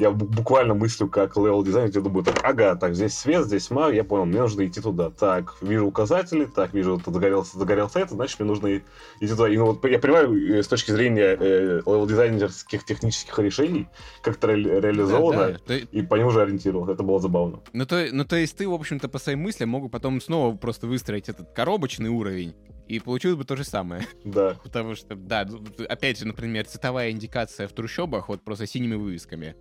я 0.00 0.10
буквально 0.10 0.74
мыслю 0.74 1.08
как 1.08 1.36
level 1.36 1.62
дизайнер, 1.62 1.94
я 1.94 2.00
думаю, 2.00 2.24
так, 2.24 2.40
ага, 2.42 2.74
так, 2.74 2.94
здесь 2.94 3.16
свет, 3.16 3.44
здесь 3.44 3.70
маг, 3.70 3.94
я 3.94 4.02
понял, 4.02 4.24
мне 4.24 4.40
нужно 4.40 4.66
идти 4.66 4.80
туда. 4.80 5.10
Так, 5.10 5.56
вижу 5.60 5.86
указатели, 5.86 6.46
так, 6.46 6.72
вижу, 6.72 7.00
тут 7.04 7.14
загорелся, 7.14 7.58
загорелся 7.58 8.00
это, 8.00 8.14
значит, 8.14 8.40
мне 8.40 8.48
нужно 8.48 8.78
идти 8.78 9.28
туда. 9.28 9.48
И 9.48 9.56
ну, 9.58 9.66
вот 9.66 9.84
я 9.84 9.98
понимаю, 9.98 10.58
э, 10.58 10.62
с 10.62 10.68
точки 10.68 10.90
зрения 10.90 11.36
э, 11.38 11.82
левел 11.84 12.06
дизайнерских 12.06 12.84
технических 12.84 13.38
решений, 13.38 13.88
как 14.22 14.38
это 14.38 14.48
ре- 14.48 14.80
реализовано, 14.80 15.52
да, 15.52 15.58
да. 15.66 15.76
и 15.76 16.02
по 16.02 16.14
нему 16.14 16.30
же 16.30 16.40
ориентировался. 16.40 16.94
Это 16.94 17.02
было 17.02 17.20
забавно. 17.20 17.60
Ну 17.74 17.84
то, 17.84 18.08
ну, 18.10 18.24
то 18.24 18.36
есть 18.36 18.56
ты, 18.56 18.66
в 18.66 18.72
общем-то, 18.72 19.08
по 19.08 19.18
своим 19.18 19.40
мыслям 19.40 19.68
мог 19.68 19.90
потом 19.90 20.20
снова 20.22 20.56
просто 20.56 20.86
выстроить 20.86 21.28
этот 21.28 21.52
коробочный 21.52 22.08
уровень, 22.08 22.54
и 22.90 22.98
получилось 22.98 23.36
бы 23.36 23.44
то 23.44 23.54
же 23.54 23.64
самое. 23.64 24.06
Да. 24.24 24.56
Потому 24.64 24.96
что, 24.96 25.14
да, 25.14 25.46
опять 25.88 26.18
же, 26.18 26.26
например, 26.26 26.66
цветовая 26.66 27.10
индикация 27.10 27.68
в 27.68 27.72
трущобах 27.72 28.28
вот 28.28 28.42
просто 28.42 28.66
синими 28.66 28.96
вывесками. 28.96 29.54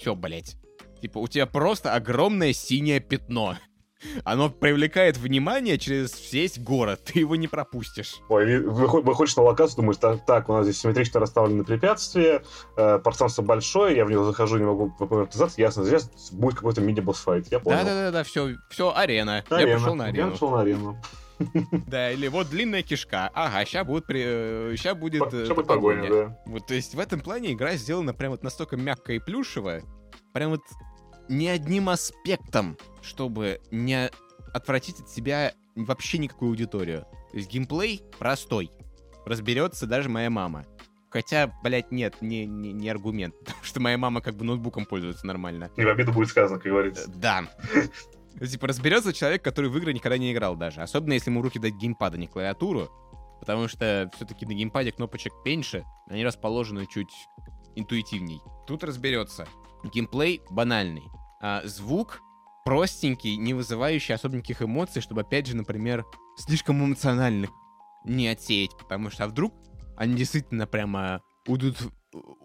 Все, 0.00 0.14
блять. 0.14 0.56
Типа, 1.02 1.18
у 1.18 1.28
тебя 1.28 1.46
просто 1.46 1.94
огромное 1.94 2.52
синее 2.54 3.00
пятно. 3.00 3.56
Оно 4.24 4.48
привлекает 4.48 5.18
внимание 5.18 5.76
через 5.76 6.32
весь 6.32 6.58
город, 6.58 7.02
ты 7.04 7.18
его 7.18 7.36
не 7.36 7.48
пропустишь. 7.48 8.16
Ой, 8.30 8.60
выходишь 8.60 9.36
на 9.36 9.42
локацию, 9.42 9.76
думаешь, 9.76 9.98
так, 9.98 10.24
так, 10.24 10.48
у 10.48 10.54
нас 10.54 10.64
здесь 10.64 10.80
симметрично 10.80 11.20
расставлены 11.20 11.64
препятствия, 11.64 12.42
э, 12.78 12.98
пространство 12.98 13.42
большое, 13.42 13.94
я 13.94 14.06
в 14.06 14.10
него 14.10 14.24
захожу, 14.24 14.56
не 14.56 14.64
могу 14.64 14.90
автоматизация, 14.98 15.62
ясно, 15.62 15.84
здесь 15.84 16.08
будет 16.32 16.54
какой-то 16.54 16.80
мини-босс-файт, 16.80 17.48
я 17.50 17.60
понял. 17.60 17.84
Да-да-да, 17.84 18.24
все, 18.24 18.56
все, 18.70 18.90
арена. 18.96 19.44
Арена. 19.50 19.68
Я 19.68 19.76
пошел 19.76 19.94
на 19.94 20.04
Я 20.04 20.08
арену. 20.08 20.30
пошел 20.32 20.50
на 20.50 20.60
арену. 20.62 21.02
Да, 21.86 22.10
или 22.10 22.28
вот 22.28 22.50
длинная 22.50 22.82
кишка. 22.82 23.30
Ага, 23.34 23.64
сейчас 23.64 23.86
будет, 23.86 24.06
при... 24.06 24.76
ща 24.76 24.94
будет, 24.94 25.32
э, 25.32 25.44
Что 25.44 25.54
будет 25.54 25.66
погоня, 25.66 26.08
да. 26.08 26.42
Вот, 26.46 26.66
то 26.66 26.74
есть 26.74 26.94
в 26.94 26.98
этом 27.00 27.20
плане 27.20 27.52
игра 27.52 27.74
сделана 27.76 28.14
прям 28.14 28.32
вот 28.32 28.42
настолько 28.42 28.76
мягко 28.76 29.12
и 29.12 29.18
плюшево, 29.18 29.80
прям 30.32 30.50
вот 30.50 30.62
ни 31.28 31.46
одним 31.46 31.88
аспектом, 31.88 32.76
чтобы 33.02 33.60
не 33.70 34.10
отвратить 34.52 35.00
от 35.00 35.08
себя 35.08 35.52
вообще 35.76 36.18
никакую 36.18 36.50
аудиторию. 36.50 37.06
То 37.30 37.36
есть 37.36 37.50
геймплей 37.50 38.02
простой. 38.18 38.70
Разберется 39.24 39.86
даже 39.86 40.08
моя 40.08 40.30
мама. 40.30 40.66
Хотя, 41.10 41.52
блядь, 41.64 41.90
нет, 41.90 42.20
не, 42.20 42.46
не, 42.46 42.72
не 42.72 42.88
аргумент, 42.88 43.34
потому 43.44 43.62
что 43.62 43.80
моя 43.80 43.98
мама 43.98 44.20
как 44.20 44.34
бы 44.34 44.44
ноутбуком 44.44 44.86
пользуется 44.86 45.26
нормально. 45.26 45.70
Не 45.76 45.84
в 45.84 45.88
обиду 45.88 46.12
будет 46.12 46.28
сказано, 46.28 46.60
как 46.60 46.70
говорится. 46.70 47.08
Э, 47.08 47.12
Да. 47.16 47.44
Ну, 48.34 48.46
Типа 48.46 48.66
разберется 48.66 49.12
человек, 49.12 49.42
который 49.42 49.70
в 49.70 49.76
игры 49.76 49.92
никогда 49.92 50.18
не 50.18 50.32
играл 50.32 50.56
даже. 50.56 50.82
Особенно 50.82 51.14
если 51.14 51.30
ему 51.30 51.42
руки 51.42 51.58
дать 51.58 51.74
геймпад, 51.74 52.14
а 52.14 52.16
не 52.16 52.26
клавиатуру. 52.26 52.90
Потому 53.40 53.68
что 53.68 54.10
все-таки 54.14 54.46
на 54.46 54.52
геймпаде 54.52 54.92
кнопочек 54.92 55.32
меньше, 55.44 55.84
они 56.08 56.24
расположены 56.24 56.86
чуть 56.86 57.10
интуитивней. 57.74 58.40
Тут 58.66 58.84
разберется. 58.84 59.46
Геймплей 59.94 60.42
банальный. 60.50 61.04
А 61.40 61.62
звук 61.64 62.20
простенький, 62.64 63.36
не 63.36 63.54
вызывающий 63.54 64.14
особо 64.14 64.36
никаких 64.36 64.62
эмоций, 64.62 65.00
чтобы, 65.00 65.22
опять 65.22 65.46
же, 65.46 65.56
например, 65.56 66.04
слишком 66.36 66.84
эмоциональных 66.84 67.50
не 68.04 68.28
отсеять. 68.28 68.76
Потому 68.78 69.10
что 69.10 69.24
а 69.24 69.28
вдруг 69.28 69.54
они 69.96 70.14
действительно 70.14 70.66
прямо 70.66 71.22
уйдут, 71.46 71.78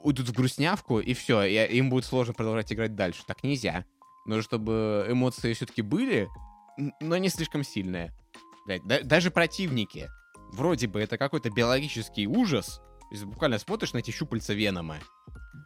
уйдут 0.04 0.30
в 0.30 0.34
грустнявку, 0.34 1.00
и 1.00 1.14
все, 1.14 1.44
и 1.44 1.78
им 1.78 1.90
будет 1.90 2.06
сложно 2.06 2.34
продолжать 2.34 2.72
играть 2.72 2.96
дальше. 2.96 3.24
Так 3.28 3.44
нельзя. 3.44 3.86
Нужно, 4.26 4.44
чтобы 4.44 5.06
эмоции 5.08 5.54
все-таки 5.54 5.82
были, 5.82 6.28
но 7.00 7.18
не 7.18 7.30
слишком 7.30 7.64
сильные. 7.64 8.14
Блядь, 8.66 8.84
да- 8.86 9.02
даже 9.02 9.32
противники. 9.32 10.10
Вроде 10.52 10.88
бы 10.88 11.00
это 11.02 11.18
какой-то 11.18 11.50
биологический 11.50 12.28
ужас. 12.28 12.82
Есть 13.12 13.26
буквально 13.26 13.60
смотришь 13.60 13.94
на 13.94 14.00
эти 14.00 14.12
щупальца 14.12 14.54
Венома. 14.54 14.98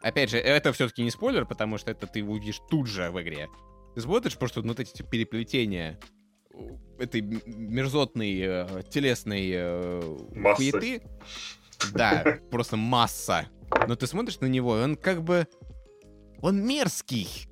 Опять 0.02 0.30
же, 0.30 0.38
это 0.38 0.72
все-таки 0.74 1.04
не 1.04 1.12
спойлер, 1.12 1.46
потому 1.46 1.78
что 1.78 1.92
это 1.92 2.06
ты 2.08 2.24
увидишь 2.24 2.60
тут 2.70 2.88
же 2.88 3.10
в 3.12 3.22
игре. 3.22 3.48
Ты 3.96 4.02
смотришь 4.02 4.38
просто 4.38 4.62
вот 4.62 4.80
эти 4.80 5.02
переплетения 5.02 6.00
этой 7.00 7.22
мерзотной 7.22 8.40
э, 8.42 8.84
телесной 8.90 9.50
э, 9.54 10.18
Массы. 10.36 10.56
хуеты. 10.72 11.02
Да, 11.94 12.40
просто 12.52 12.76
масса. 12.76 13.48
Но 13.88 13.96
ты 13.96 14.06
смотришь 14.08 14.40
на 14.42 14.48
него, 14.48 14.78
и 14.78 14.82
он 14.84 14.96
как 14.96 15.24
бы... 15.24 15.48
Он 16.42 16.66
мерзкий. 16.66 17.49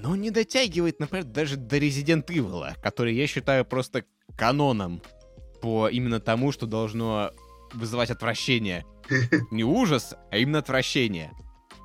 Но 0.00 0.14
не 0.14 0.30
дотягивает, 0.30 1.00
например, 1.00 1.24
даже 1.24 1.56
до 1.56 1.76
Resident 1.78 2.26
Evil, 2.26 2.72
который 2.82 3.14
я 3.14 3.26
считаю 3.26 3.64
просто 3.64 4.04
каноном 4.36 5.02
по 5.60 5.88
именно 5.88 6.20
тому, 6.20 6.52
что 6.52 6.66
должно 6.66 7.32
вызывать 7.74 8.10
отвращение. 8.10 8.84
Не 9.50 9.64
ужас, 9.64 10.14
а 10.30 10.36
именно 10.36 10.58
отвращение. 10.58 11.32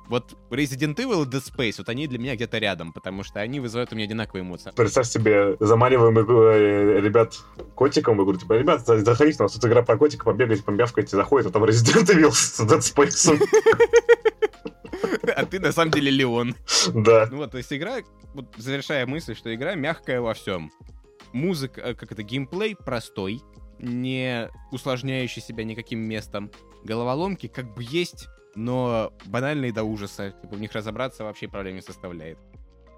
Вот 0.08 0.36
Resident 0.50 0.96
Evil 0.96 1.24
и 1.24 1.28
Dead 1.28 1.42
Space, 1.42 1.74
вот 1.78 1.88
они 1.88 2.06
для 2.06 2.18
меня 2.18 2.36
где-то 2.36 2.58
рядом, 2.58 2.92
потому 2.92 3.24
что 3.24 3.40
они 3.40 3.58
вызывают 3.58 3.92
у 3.92 3.96
меня 3.96 4.04
одинаковые 4.04 4.42
эмоции. 4.42 4.70
Представь 4.76 5.08
себе, 5.08 5.56
заманиваем 5.60 6.16
э, 6.18 7.00
ребят 7.00 7.38
котиком, 7.74 8.20
и 8.20 8.22
говорю, 8.22 8.38
типа, 8.38 8.52
ребят, 8.52 8.86
за- 8.86 8.98
заходите, 9.02 9.38
у 9.40 9.44
нас 9.44 9.54
тут 9.54 9.64
игра 9.64 9.82
про 9.82 9.96
котика, 9.96 10.24
побегайте, 10.24 10.62
помявкайте, 10.62 11.16
заходит, 11.16 11.48
а 11.48 11.50
там 11.50 11.64
Resident 11.64 12.04
Evil 12.14 12.32
с 12.32 12.60
Dead 12.60 12.78
Space. 12.80 13.40
А 15.36 15.44
ты 15.46 15.60
на 15.60 15.72
самом 15.72 15.90
деле 15.90 16.10
Леон. 16.10 16.54
Да. 16.94 17.28
Ну 17.30 17.38
вот, 17.38 17.52
то 17.52 17.58
есть 17.58 17.72
игра, 17.72 17.98
вот 18.34 18.54
завершая 18.56 19.06
мысль, 19.06 19.34
что 19.34 19.54
игра 19.54 19.74
мягкая 19.74 20.20
во 20.20 20.34
всем. 20.34 20.70
Музыка, 21.32 21.80
э, 21.80 21.94
как 21.94 22.12
это, 22.12 22.22
геймплей 22.22 22.76
простой, 22.76 23.40
не 23.78 24.48
усложняющий 24.70 25.42
себя 25.42 25.64
никаким 25.64 26.00
местом. 26.00 26.50
Головоломки 26.84 27.48
как 27.48 27.74
бы 27.74 27.82
есть, 27.82 28.28
но 28.54 29.12
банальные 29.26 29.72
до 29.72 29.84
ужаса. 29.84 30.30
Типа 30.30 30.54
в 30.56 30.60
них 30.60 30.72
разобраться 30.72 31.24
вообще 31.24 31.48
проблем 31.48 31.76
не 31.76 31.82
составляет. 31.82 32.38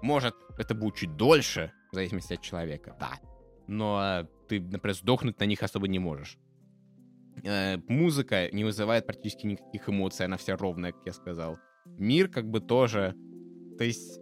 Может, 0.01 0.35
это 0.57 0.75
будет 0.75 0.95
чуть 0.95 1.15
дольше, 1.15 1.71
в 1.91 1.95
зависимости 1.95 2.33
от 2.33 2.41
человека, 2.41 2.95
да. 2.99 3.19
Но 3.67 4.27
ты, 4.47 4.61
например, 4.61 4.95
сдохнуть 4.95 5.39
на 5.39 5.45
них 5.45 5.63
особо 5.63 5.87
не 5.87 5.99
можешь. 5.99 6.37
Э, 7.43 7.77
музыка 7.87 8.49
не 8.51 8.63
вызывает 8.63 9.05
практически 9.05 9.45
никаких 9.45 9.89
эмоций, 9.89 10.25
она 10.25 10.37
вся 10.37 10.55
ровная, 10.55 10.91
как 10.91 11.05
я 11.05 11.13
сказал. 11.13 11.57
Мир 11.97 12.27
как 12.27 12.49
бы 12.49 12.59
тоже... 12.59 13.15
То 13.77 13.83
есть, 13.83 14.19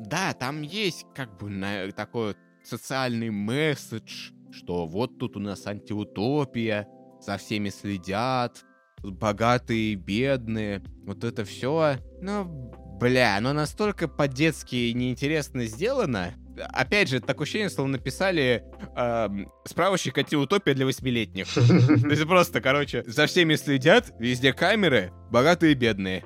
да, 0.00 0.32
там 0.32 0.62
есть 0.62 1.06
как 1.14 1.38
бы 1.38 1.48
на- 1.48 1.90
такой 1.92 2.34
социальный 2.64 3.30
месседж, 3.30 4.32
что 4.50 4.86
вот 4.86 5.18
тут 5.18 5.36
у 5.36 5.40
нас 5.40 5.66
антиутопия, 5.66 6.88
за 7.20 7.36
всеми 7.36 7.68
следят, 7.68 8.64
богатые 9.02 9.92
и 9.92 9.94
бедные, 9.94 10.82
вот 11.04 11.24
это 11.24 11.44
все. 11.44 11.96
Ну, 12.20 12.72
бля, 13.00 13.36
оно 13.36 13.52
настолько 13.52 14.08
по-детски 14.08 14.92
неинтересно 14.92 15.66
сделано. 15.66 16.34
Опять 16.72 17.08
же, 17.08 17.20
такое 17.20 17.44
ощущение, 17.44 17.70
словно 17.70 17.96
написали 17.96 18.64
эм, 18.94 19.50
справочник 19.64 20.18
антиутопия 20.18 20.74
для 20.74 20.84
восьмилетних. 20.84 21.46
То 21.54 22.10
есть 22.10 22.26
просто, 22.26 22.60
короче, 22.60 23.02
за 23.06 23.26
всеми 23.26 23.54
следят, 23.54 24.12
везде 24.18 24.52
камеры, 24.52 25.12
богатые 25.30 25.72
и 25.72 25.74
бедные. 25.76 26.24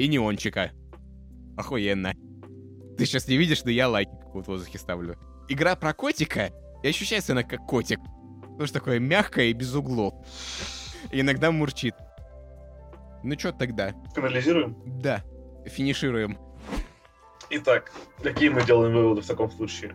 И 0.00 0.08
неончика. 0.08 0.70
Охуенно. 1.58 2.14
Ты 2.96 3.04
сейчас 3.04 3.28
не 3.28 3.36
видишь, 3.36 3.64
но 3.64 3.70
я 3.70 3.86
лайки 3.86 4.10
в 4.32 4.40
воздухе 4.40 4.78
ставлю. 4.78 5.18
Игра 5.46 5.76
про 5.76 5.92
котика, 5.92 6.50
и 6.82 6.88
ощущается 6.88 7.32
она 7.32 7.42
как 7.42 7.66
котик. 7.66 7.98
Что 8.64 8.72
такое 8.72 8.98
мягкое 8.98 9.48
и 9.48 9.52
без 9.52 9.74
углов. 9.74 10.14
И 11.12 11.20
иногда 11.20 11.52
мурчит. 11.52 11.94
Ну 13.22 13.36
чё 13.36 13.52
тогда? 13.52 13.92
Финализируем. 14.16 14.74
Да, 14.86 15.22
финишируем. 15.66 16.38
Итак, 17.50 17.92
какие 18.22 18.48
мы 18.48 18.64
делаем 18.64 18.94
выводы 18.94 19.20
в 19.20 19.26
таком 19.26 19.50
случае? 19.50 19.94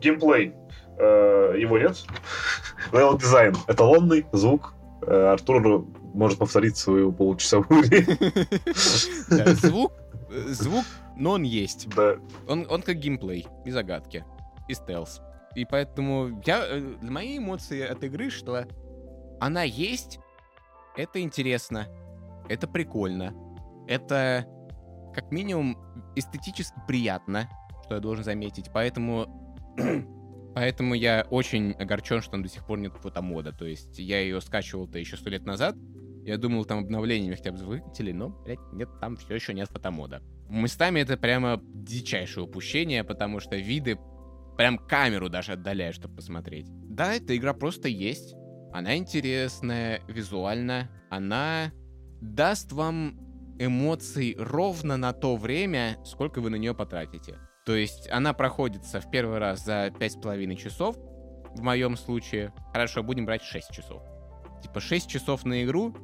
Геймплей. 0.00 0.54
Э, 0.98 1.56
его 1.58 1.76
нет. 1.76 2.02
Левел 2.92 3.18
дизайн. 3.18 3.54
Эталонный 3.68 4.24
звук. 4.32 4.72
Э, 5.02 5.32
Артур 5.32 5.84
может 6.14 6.38
повторить 6.38 6.76
свою 6.76 7.12
получасовую 7.12 7.84
Звук, 9.56 9.92
звук, 10.48 10.84
но 11.16 11.32
он 11.32 11.42
есть. 11.42 11.88
Да. 11.94 12.16
Он, 12.48 12.66
он 12.68 12.82
как 12.82 12.96
геймплей, 12.96 13.46
и 13.64 13.70
загадки, 13.70 14.24
и 14.68 14.74
стелс. 14.74 15.20
И 15.54 15.64
поэтому 15.64 16.42
я, 16.46 16.64
э, 16.66 16.80
мои 17.02 17.38
эмоции 17.38 17.82
от 17.82 18.02
игры, 18.04 18.30
что 18.30 18.64
она 19.40 19.62
есть, 19.62 20.18
это 20.96 21.20
интересно, 21.20 21.88
это 22.48 22.66
прикольно, 22.66 23.34
это 23.86 24.46
как 25.14 25.30
минимум 25.30 25.76
эстетически 26.16 26.76
приятно, 26.86 27.48
что 27.84 27.94
я 27.94 28.00
должен 28.00 28.24
заметить. 28.24 28.70
Поэтому, 28.72 29.74
поэтому 30.54 30.94
я 30.94 31.26
очень 31.30 31.72
огорчен, 31.72 32.22
что 32.22 32.38
до 32.38 32.48
сих 32.48 32.66
пор 32.66 32.78
нет 32.78 32.94
фотомода. 32.96 33.52
То 33.52 33.66
есть 33.66 33.98
я 33.98 34.20
ее 34.20 34.40
скачивал-то 34.40 34.98
еще 34.98 35.16
сто 35.16 35.30
лет 35.30 35.44
назад. 35.44 35.76
Я 36.24 36.38
думал, 36.38 36.64
там 36.64 36.80
обновлениями 36.80 37.34
хотя 37.34 37.52
бы 37.52 37.58
выкатили, 37.58 38.12
но, 38.12 38.28
блядь, 38.28 38.60
нет, 38.72 38.88
там 39.00 39.16
все 39.16 39.34
еще 39.34 39.54
нет 39.54 39.68
фотомода. 39.68 40.22
Местами 40.48 41.00
это 41.00 41.16
прямо 41.16 41.60
дичайшее 41.62 42.44
упущение, 42.44 43.04
потому 43.04 43.40
что 43.40 43.56
виды 43.56 43.98
прям 44.56 44.78
камеру 44.78 45.28
даже 45.28 45.52
отдаляют, 45.52 45.96
чтобы 45.96 46.16
посмотреть. 46.16 46.66
Да, 46.68 47.14
эта 47.14 47.36
игра 47.36 47.54
просто 47.54 47.88
есть. 47.88 48.34
Она 48.72 48.96
интересная 48.96 50.00
визуально. 50.08 50.90
Она 51.10 51.72
даст 52.20 52.72
вам 52.72 53.18
эмоций 53.58 54.36
ровно 54.38 54.96
на 54.96 55.12
то 55.12 55.36
время, 55.36 55.98
сколько 56.04 56.40
вы 56.40 56.50
на 56.50 56.56
нее 56.56 56.74
потратите. 56.74 57.38
То 57.64 57.74
есть 57.74 58.08
она 58.10 58.32
проходится 58.32 59.00
в 59.00 59.10
первый 59.10 59.38
раз 59.38 59.64
за 59.64 59.88
5,5 59.88 60.56
часов, 60.56 60.96
в 61.54 61.60
моем 61.60 61.96
случае. 61.96 62.52
Хорошо, 62.72 63.02
будем 63.02 63.26
брать 63.26 63.42
6 63.42 63.70
часов. 63.70 64.02
Типа 64.62 64.80
6 64.80 65.08
часов 65.08 65.44
на 65.44 65.64
игру, 65.64 65.94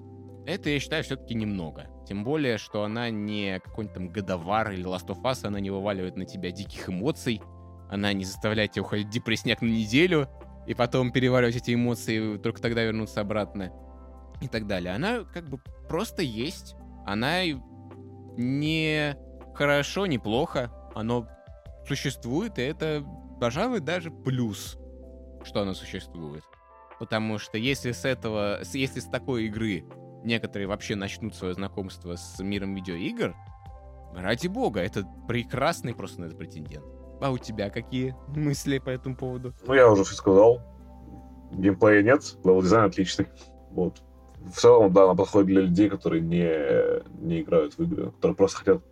это, 0.49 0.71
я 0.71 0.81
считаю, 0.81 1.05
все-таки 1.05 1.35
немного. 1.35 1.87
Тем 2.07 2.25
более, 2.25 2.59
что 2.59 2.83
она 2.83 3.11
не 3.11 3.61
какой-нибудь 3.61 3.95
там 3.95 4.09
годовар 4.09 4.73
или 4.73 4.85
Last 4.85 5.07
of 5.09 5.23
Us, 5.23 5.47
она 5.47 5.61
не 5.61 5.71
вываливает 5.71 6.17
на 6.17 6.25
тебя 6.25 6.51
диких 6.51 6.89
эмоций, 6.89 7.43
она 7.91 8.13
не 8.13 8.25
заставляет 8.25 8.73
тебя 8.73 8.83
уходить 8.83 9.09
в 9.09 9.11
депрессняк 9.11 9.61
на 9.61 9.67
неделю, 9.67 10.29
и 10.67 10.75
потом 10.75 11.13
переваривать 11.13 11.57
эти 11.57 11.75
эмоции, 11.75 12.39
только 12.39 12.61
тогда 12.61 12.83
вернуться 12.83 13.21
обратно. 13.21 13.73
И 14.41 14.49
так 14.49 14.67
далее. 14.67 14.95
Она 14.95 15.25
как 15.25 15.49
бы 15.49 15.59
просто 15.89 16.23
есть. 16.23 16.77
Она 17.05 17.41
не 18.37 19.17
хорошо, 19.55 20.07
не 20.07 20.19
плохо. 20.19 20.71
Оно 20.95 21.27
существует, 21.87 22.59
и 22.59 22.63
это 22.63 23.05
пожалуй, 23.41 23.81
даже 23.81 24.11
плюс, 24.11 24.79
что 25.45 25.63
она 25.63 25.75
существует. 25.75 26.45
Потому 26.99 27.39
что 27.39 27.59
если 27.59 27.93
с 27.93 28.05
этого, 28.05 28.61
если 28.73 29.01
с 29.01 29.07
такой 29.07 29.47
игры 29.47 29.85
некоторые 30.25 30.69
вообще 30.69 30.97
начнут 30.97 31.35
свое 31.35 31.55
знакомство 31.55 32.17
с 32.17 32.39
миром 32.41 32.75
видеоигр, 32.75 33.35
ради 34.15 34.49
бога, 34.49 34.81
это 34.81 35.05
прекрасный 35.27 35.95
просто 35.95 36.21
на 36.21 36.27
этот 36.27 36.39
претендент. 36.39 36.85
А 37.21 37.31
у 37.31 37.39
тебя 37.39 37.71
какие 37.71 38.15
мысли 38.29 38.79
по 38.79 38.91
этому 38.91 39.17
поводу? 39.17 39.53
Ну, 39.67 39.75
я 39.75 39.91
уже 39.91 40.05
все 40.05 40.15
сказал. 40.15 40.63
Геймплея 41.53 42.03
нет, 42.03 42.37
level 42.45 42.63
дизайн 42.63 42.85
отличный. 42.85 43.27
Вот. 43.71 44.03
В 44.37 44.53
целом, 44.53 44.93
да, 44.93 45.05
она 45.05 45.15
подходит 45.15 45.49
для 45.49 45.63
людей, 45.63 45.89
которые 45.89 46.23
не, 46.23 47.03
не 47.21 47.41
играют 47.41 47.77
в 47.77 47.83
игры, 47.83 48.13
которые 48.13 48.37
просто 48.37 48.59
хотят 48.59 48.83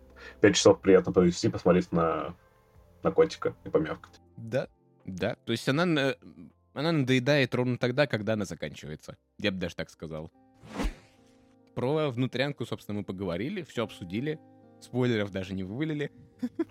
5 0.41 0.55
часов 0.55 0.81
приятно 0.81 1.13
провести, 1.13 1.49
посмотреть 1.49 1.91
на, 1.91 2.35
на 3.03 3.11
котика 3.11 3.55
и 3.63 3.69
помявкать. 3.69 4.19
Да, 4.35 4.67
да. 5.05 5.37
То 5.45 5.51
есть 5.53 5.67
она, 5.69 5.83
она 6.73 6.91
надоедает 6.91 7.55
ровно 7.55 7.77
тогда, 7.77 8.07
когда 8.07 8.33
она 8.33 8.45
заканчивается. 8.45 9.15
Я 9.37 9.51
бы 9.51 9.57
даже 9.57 9.75
так 9.75 9.89
сказал. 9.89 10.31
Про 11.77 12.09
внутрянку, 12.09 12.65
собственно, 12.65 12.97
мы 12.97 13.03
поговорили, 13.03 13.61
все 13.61 13.83
обсудили. 13.83 14.39
Спойлеров 14.81 15.29
даже 15.29 15.53
не 15.53 15.63
вывалили. 15.63 16.11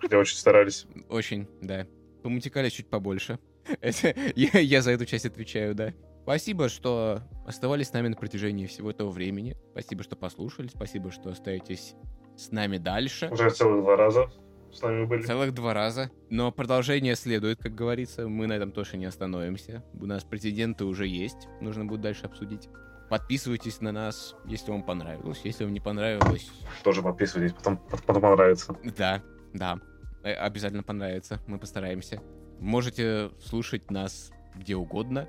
Хотя 0.01 0.19
очень 0.19 0.37
старались. 0.37 0.85
Очень, 1.09 1.47
да. 1.63 1.87
Помутикали 2.25 2.69
чуть 2.71 2.89
побольше. 2.89 3.39
Это, 3.81 4.13
я, 4.35 4.59
я 4.59 4.83
за 4.83 4.91
эту 4.91 5.07
часть 5.07 5.25
отвечаю, 5.25 5.77
да. 5.77 5.95
Спасибо, 6.25 6.69
что 6.69 7.21
оставались 7.47 7.87
с 7.87 7.93
нами 7.93 8.09
на 8.09 8.17
протяжении 8.17 8.67
всего 8.67 8.91
этого 8.91 9.11
времени. 9.11 9.57
Спасибо, 9.71 10.03
что 10.03 10.17
послушали. 10.17 10.67
Спасибо, 10.67 11.13
что 11.13 11.31
остаетесь 11.31 11.95
с 12.37 12.51
нами 12.51 12.79
дальше. 12.79 13.29
Уже 13.31 13.51
целых 13.51 13.85
два 13.85 13.95
раза 13.95 14.29
с 14.73 14.83
нами 14.83 15.05
были. 15.05 15.23
Целых 15.23 15.55
два 15.55 15.73
раза. 15.73 16.11
Но 16.31 16.51
продолжение 16.51 17.15
следует, 17.15 17.63
как 17.63 17.77
говорится. 17.77 18.27
Мы 18.27 18.49
на 18.49 18.55
этом 18.55 18.73
тоже 18.73 18.97
не 18.97 19.05
остановимся. 19.05 19.85
У 19.95 20.07
нас 20.07 20.25
претенденты 20.25 20.85
уже 20.85 21.07
есть. 21.07 21.47
Нужно 21.61 21.85
будет 21.85 22.01
дальше 22.01 22.27
обсудить. 22.27 22.69
Подписывайтесь 23.09 23.81
на 23.81 23.93
нас, 23.93 24.35
если 24.45 24.71
вам 24.73 24.83
понравилось. 24.83 25.41
Если 25.45 25.65
вам 25.65 25.73
не 25.73 25.81
понравилось... 25.81 26.51
Тоже 26.83 27.03
подписывайтесь, 27.03 27.55
потом, 27.55 27.79
потом 28.07 28.21
понравится. 28.21 28.77
Да, 28.97 29.23
да. 29.53 29.79
Э, 30.25 30.33
обязательно 30.33 30.83
понравится. 30.83 31.41
Мы 31.47 31.59
постараемся. 31.59 32.21
Можете 32.59 33.31
слушать 33.41 33.91
нас 33.91 34.33
где 34.57 34.75
угодно. 34.75 35.29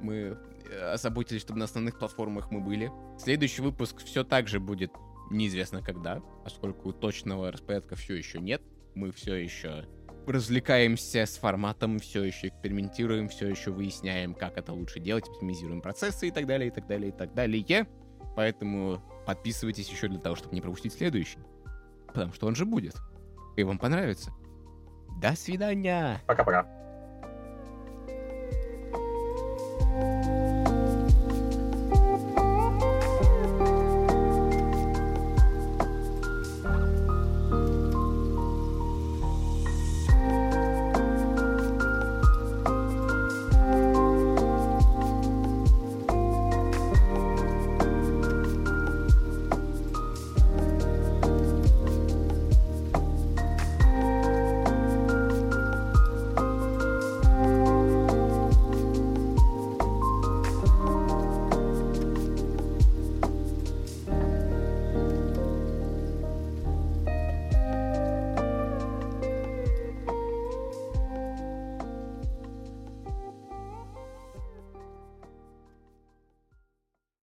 Мы 0.00 0.38
э, 0.70 0.92
озаботились, 0.92 1.42
чтобы 1.42 1.58
на 1.58 1.64
основных 1.64 1.98
платформах 1.98 2.50
мы 2.50 2.60
были. 2.60 2.92
Следующий 3.18 3.62
выпуск 3.62 4.04
все 4.04 4.22
так 4.22 4.46
же 4.46 4.60
будет 4.60 4.92
неизвестно 5.30 5.82
когда, 5.82 6.20
поскольку 6.44 6.92
точного 6.92 7.50
распорядка 7.50 7.96
все 7.96 8.14
еще 8.14 8.38
нет. 8.38 8.62
Мы 8.94 9.10
все 9.10 9.34
еще 9.34 9.86
развлекаемся 10.26 11.26
с 11.26 11.36
форматом, 11.36 11.98
все 11.98 12.24
еще 12.24 12.48
экспериментируем, 12.48 13.28
все 13.28 13.48
еще 13.48 13.70
выясняем, 13.70 14.34
как 14.34 14.58
это 14.58 14.72
лучше 14.72 15.00
делать, 15.00 15.28
оптимизируем 15.28 15.80
процессы 15.80 16.28
и 16.28 16.30
так 16.30 16.46
далее, 16.46 16.68
и 16.68 16.70
так 16.70 16.86
далее, 16.86 17.08
и 17.08 17.12
так 17.12 17.34
далее. 17.34 17.86
Поэтому 18.34 19.02
подписывайтесь 19.26 19.88
еще 19.88 20.08
для 20.08 20.18
того, 20.18 20.36
чтобы 20.36 20.54
не 20.54 20.60
пропустить 20.60 20.92
следующий. 20.92 21.38
Потому 22.08 22.32
что 22.32 22.46
он 22.46 22.54
же 22.54 22.66
будет. 22.66 22.94
И 23.56 23.62
вам 23.62 23.78
понравится. 23.78 24.32
До 25.20 25.34
свидания. 25.34 26.20
Пока-пока. 26.26 26.75